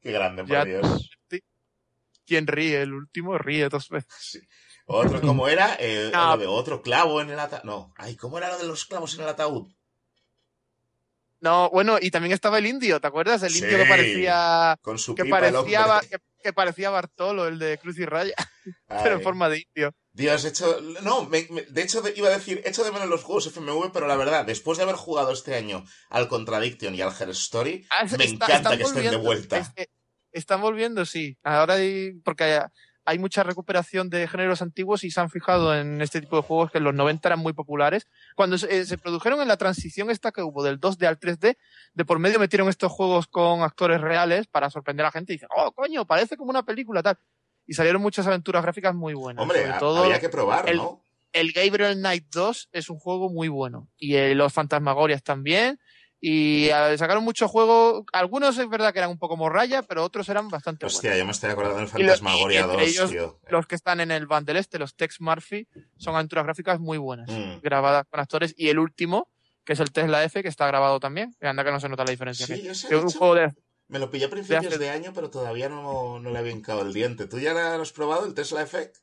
[0.00, 1.10] Qué grande, por Ya- Dios.
[2.26, 2.82] ¿Quién ríe?
[2.82, 4.12] El último ríe dos veces.
[4.18, 4.40] Sí.
[4.86, 5.76] Otro, ¿cómo era?
[5.78, 6.30] Eh, No.
[6.32, 7.62] lo de otro clavo en el ataúd.
[7.64, 7.94] No.
[7.96, 9.68] Ay, ¿cómo era lo de los clavos en el ataúd?
[11.40, 13.42] No, bueno, y también estaba el indio, ¿te acuerdas?
[13.42, 17.58] El indio que parecía Con su que pipa el parecía que, que parecía Bartolo, el
[17.58, 18.34] de Cruz y Raya,
[18.88, 19.92] pero en forma de indio.
[20.12, 20.80] Dios, he hecho.
[21.02, 24.06] No, me- me- de hecho, iba a decir, echo de menos los juegos FMV, pero
[24.06, 28.04] la verdad, después de haber jugado este año al Contradiction y al Her Story, Ah,
[28.16, 29.58] me está- encanta que estén de vuelta.
[29.58, 29.88] es que
[30.32, 31.36] están volviendo, sí.
[31.42, 32.60] Ahora hay, porque
[33.06, 36.70] hay, mucha recuperación de géneros antiguos y se han fijado en este tipo de juegos
[36.70, 38.06] que en los 90 eran muy populares.
[38.34, 41.56] Cuando se, eh, se produjeron en la transición esta que hubo del 2D al 3D,
[41.94, 45.36] de por medio metieron estos juegos con actores reales para sorprender a la gente y
[45.36, 47.18] dicen, oh, coño, parece como una película tal.
[47.66, 49.42] Y salieron muchas aventuras gráficas muy buenas.
[49.42, 51.02] Hombre, Sobre ha- todo, había que probar, el- ¿no?
[51.32, 53.88] el Gabriel Knight 2 es un juego muy bueno.
[53.98, 55.78] Y eh, los Fantasmagorias también.
[56.20, 58.04] Y eh, sacaron muchos juegos.
[58.12, 61.18] Algunos es verdad que eran un poco morraya, pero otros eran bastante Hostia, buenos.
[61.18, 63.40] yo me estoy acordando del Y Fantasmagoria y entre 2, ellos, tío.
[63.48, 65.68] Los que están en el bundle este, los Tex Murphy,
[65.98, 67.30] son aventuras gráficas muy buenas.
[67.30, 67.60] Mm.
[67.62, 68.54] Grabadas con actores.
[68.56, 69.28] Y el último,
[69.64, 71.34] que es el Tesla F, que está grabado también.
[71.38, 72.46] Que anda que no se nota la diferencia.
[72.46, 73.52] Sí, yo sé, que es de un hecho, juego de,
[73.88, 76.80] Me lo pillé a principios hace- de año, pero todavía no, no le había hincado
[76.82, 77.26] el diente.
[77.28, 78.96] ¿Tú ya lo has probado, el Tesla Effect?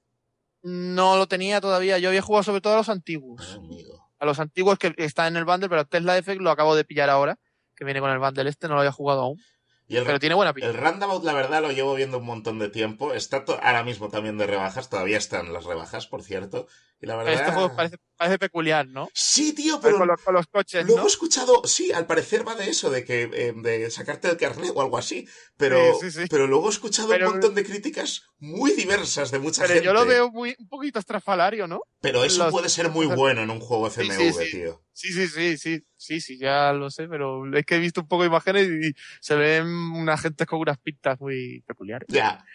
[0.63, 1.99] No lo tenía todavía.
[1.99, 3.51] Yo había jugado sobre todo a los antiguos.
[3.53, 4.02] Ah, amigo.
[4.23, 7.09] A los antiguos que están en el bundle, pero Tesla F lo acabo de pillar
[7.09, 7.37] ahora.
[7.75, 9.41] Que viene con el bundle este, no lo había jugado aún.
[9.85, 10.69] Y el, Pero tiene buena pinta.
[10.69, 13.13] el Roundabout, la verdad, lo llevo viendo un montón de tiempo.
[13.13, 14.89] Está ahora mismo también de rebajas.
[14.89, 16.67] Todavía están las rebajas, por cierto.
[17.03, 17.33] Y la verdad...
[17.33, 19.09] Este juego parece, parece peculiar, ¿no?
[19.13, 21.05] Sí, tío, Pero con, los, con los coches, Luego ¿no?
[21.05, 24.71] he escuchado, sí, al parecer va de eso, de que eh, de sacarte el carnet
[24.73, 25.27] o algo así,
[25.57, 26.27] pero, Sí, sí, sí.
[26.29, 29.85] pero luego he escuchado Pero- un montón de críticas muy diversas de mucha Pero gente.
[29.85, 31.81] yo lo veo muy, un poquito estrafalario, ¿no?
[31.99, 34.81] Pero eso los- puede ser muy bueno en un juego FMV, tío.
[34.93, 38.07] Sí, sí, sí, sí, sí, sí, ya lo sé, pero es que he visto un
[38.07, 42.07] poco de imágenes y se ven unas gentes con unas pintas muy peculiares.
[42.09, 42.45] Ya.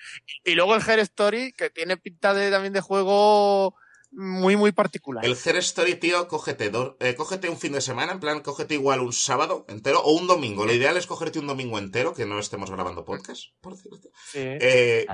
[0.45, 3.75] Y luego el Her Story, que tiene pinta de, también de juego
[4.11, 5.25] muy, muy particular.
[5.25, 8.75] El Her Story, tío, cógete, do- eh, cógete un fin de semana, en plan, cógete
[8.75, 10.65] igual un sábado entero o un domingo.
[10.67, 14.09] Lo ideal es cogerte un domingo entero, que no estemos grabando podcast, por cierto.
[14.33, 14.39] Sí.
[14.43, 15.07] Eh,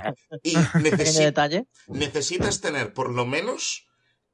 [0.43, 1.67] y necesi- detalle.
[1.89, 3.87] necesitas tener por lo menos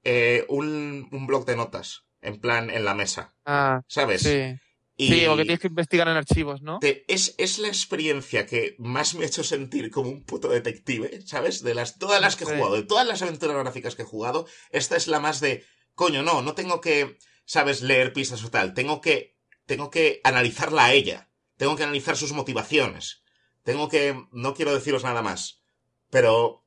[0.05, 4.23] eh, un, un blog de notas, en plan, en la mesa, Ah, ¿sabes?
[4.23, 4.55] sí.
[5.03, 6.79] Y Sí, porque tienes que investigar en archivos, ¿no?
[6.79, 11.23] te- es, es la experiencia que más me ha hecho sentir como un puto detective,
[11.27, 11.63] ¿sabes?
[11.63, 14.47] De las todas las que he jugado, de todas las aventuras gráficas que he jugado,
[14.71, 15.65] esta es la más de,
[15.95, 17.17] coño, no, no tengo que,
[17.47, 17.81] ¿sabes?
[17.81, 22.33] Leer pistas o tal, tengo que, tengo que analizarla a ella, tengo que analizar sus
[22.33, 23.23] motivaciones,
[23.63, 25.63] tengo que, no quiero deciros nada más,
[26.11, 26.67] pero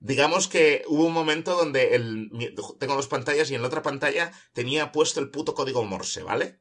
[0.00, 2.30] digamos que hubo un momento donde el,
[2.78, 6.60] tengo dos pantallas y en la otra pantalla tenía puesto el puto código Morse, ¿vale?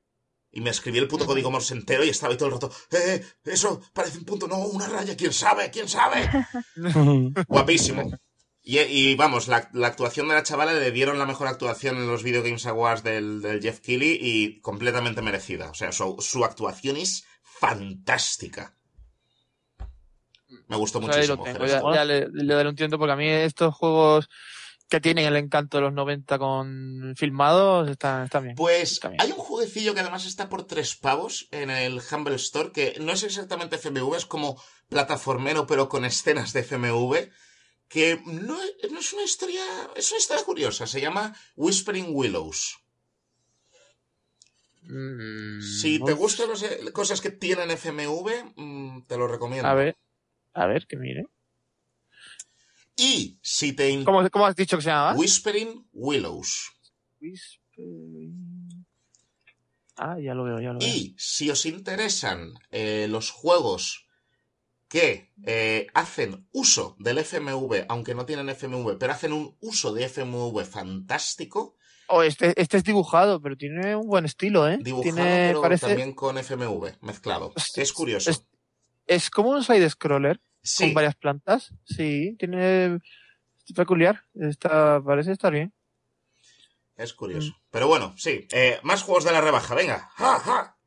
[0.51, 3.23] Y me escribí el puto código Morse entero y estaba ahí todo el rato, eh,
[3.45, 6.27] eso parece un punto, no, una raya, quién sabe, quién sabe.
[7.47, 8.11] Guapísimo.
[8.61, 12.07] Y, y vamos, la, la actuación de la chavala le dieron la mejor actuación en
[12.07, 15.69] los Video Games Awards del, del Jeff Keighley y completamente merecida.
[15.69, 18.76] O sea, su, su actuación es fantástica.
[20.67, 21.45] Me gustó Pues muchísimo.
[21.45, 21.71] Jerez.
[21.71, 24.30] ya, ya le, le daré un tiento porque a mí estos juegos
[24.90, 28.56] que tienen el encanto de los 90 con filmados están bien.
[28.56, 29.22] Pues Está bien.
[29.22, 33.11] hay un jueguecillo que además está por tres pavos en el Humble Store, que no
[33.14, 37.30] es exactamente FMV, es como plataformero, pero con escenas de FMV,
[37.88, 39.64] que no, es- no es una historia,
[39.95, 42.78] es una historia curiosa, se llama Whispering Willows.
[44.84, 49.68] Mm, Si te gustan las eh, cosas que tienen FMV, mm, te lo recomiendo.
[49.68, 49.98] A ver,
[50.53, 51.26] a ver, que mire.
[52.99, 54.03] Y si te...
[54.03, 55.13] ¿Cómo, cómo has dicho que se llama?
[55.17, 56.69] Whispering Willows.
[57.21, 58.85] Whispering.
[59.97, 60.88] Ah, ya lo veo, ya lo veo.
[60.88, 64.05] Y si os interesan eh, los juegos
[64.88, 70.05] que eh, hacen uso del FMV, aunque no tienen FMV, pero hacen un uso de
[70.07, 71.76] FMV fantástico,
[72.11, 74.80] Oh, este, este es dibujado, pero tiene un buen estilo, ¿eh?
[74.81, 77.53] dibujado, tiene, pero parece, también con FMV mezclado.
[77.76, 78.31] Es curioso.
[78.31, 78.47] es-
[79.05, 81.73] es como un side-scroller Sí, con varias plantas.
[81.86, 82.95] Sí, tiene...
[83.68, 84.23] Es peculiar.
[84.34, 85.73] Está, parece estar bien.
[86.95, 87.53] es curioso.
[87.72, 88.48] Pero bueno, sí.
[88.52, 90.10] eh, más juegos de la rebaja, venga.
[90.15, 90.77] ¡Ja, ja!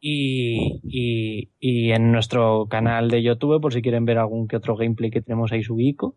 [0.00, 4.76] Y, y, y en nuestro canal de YouTube, por si quieren ver algún que otro
[4.76, 6.16] gameplay que tenemos ahí subico,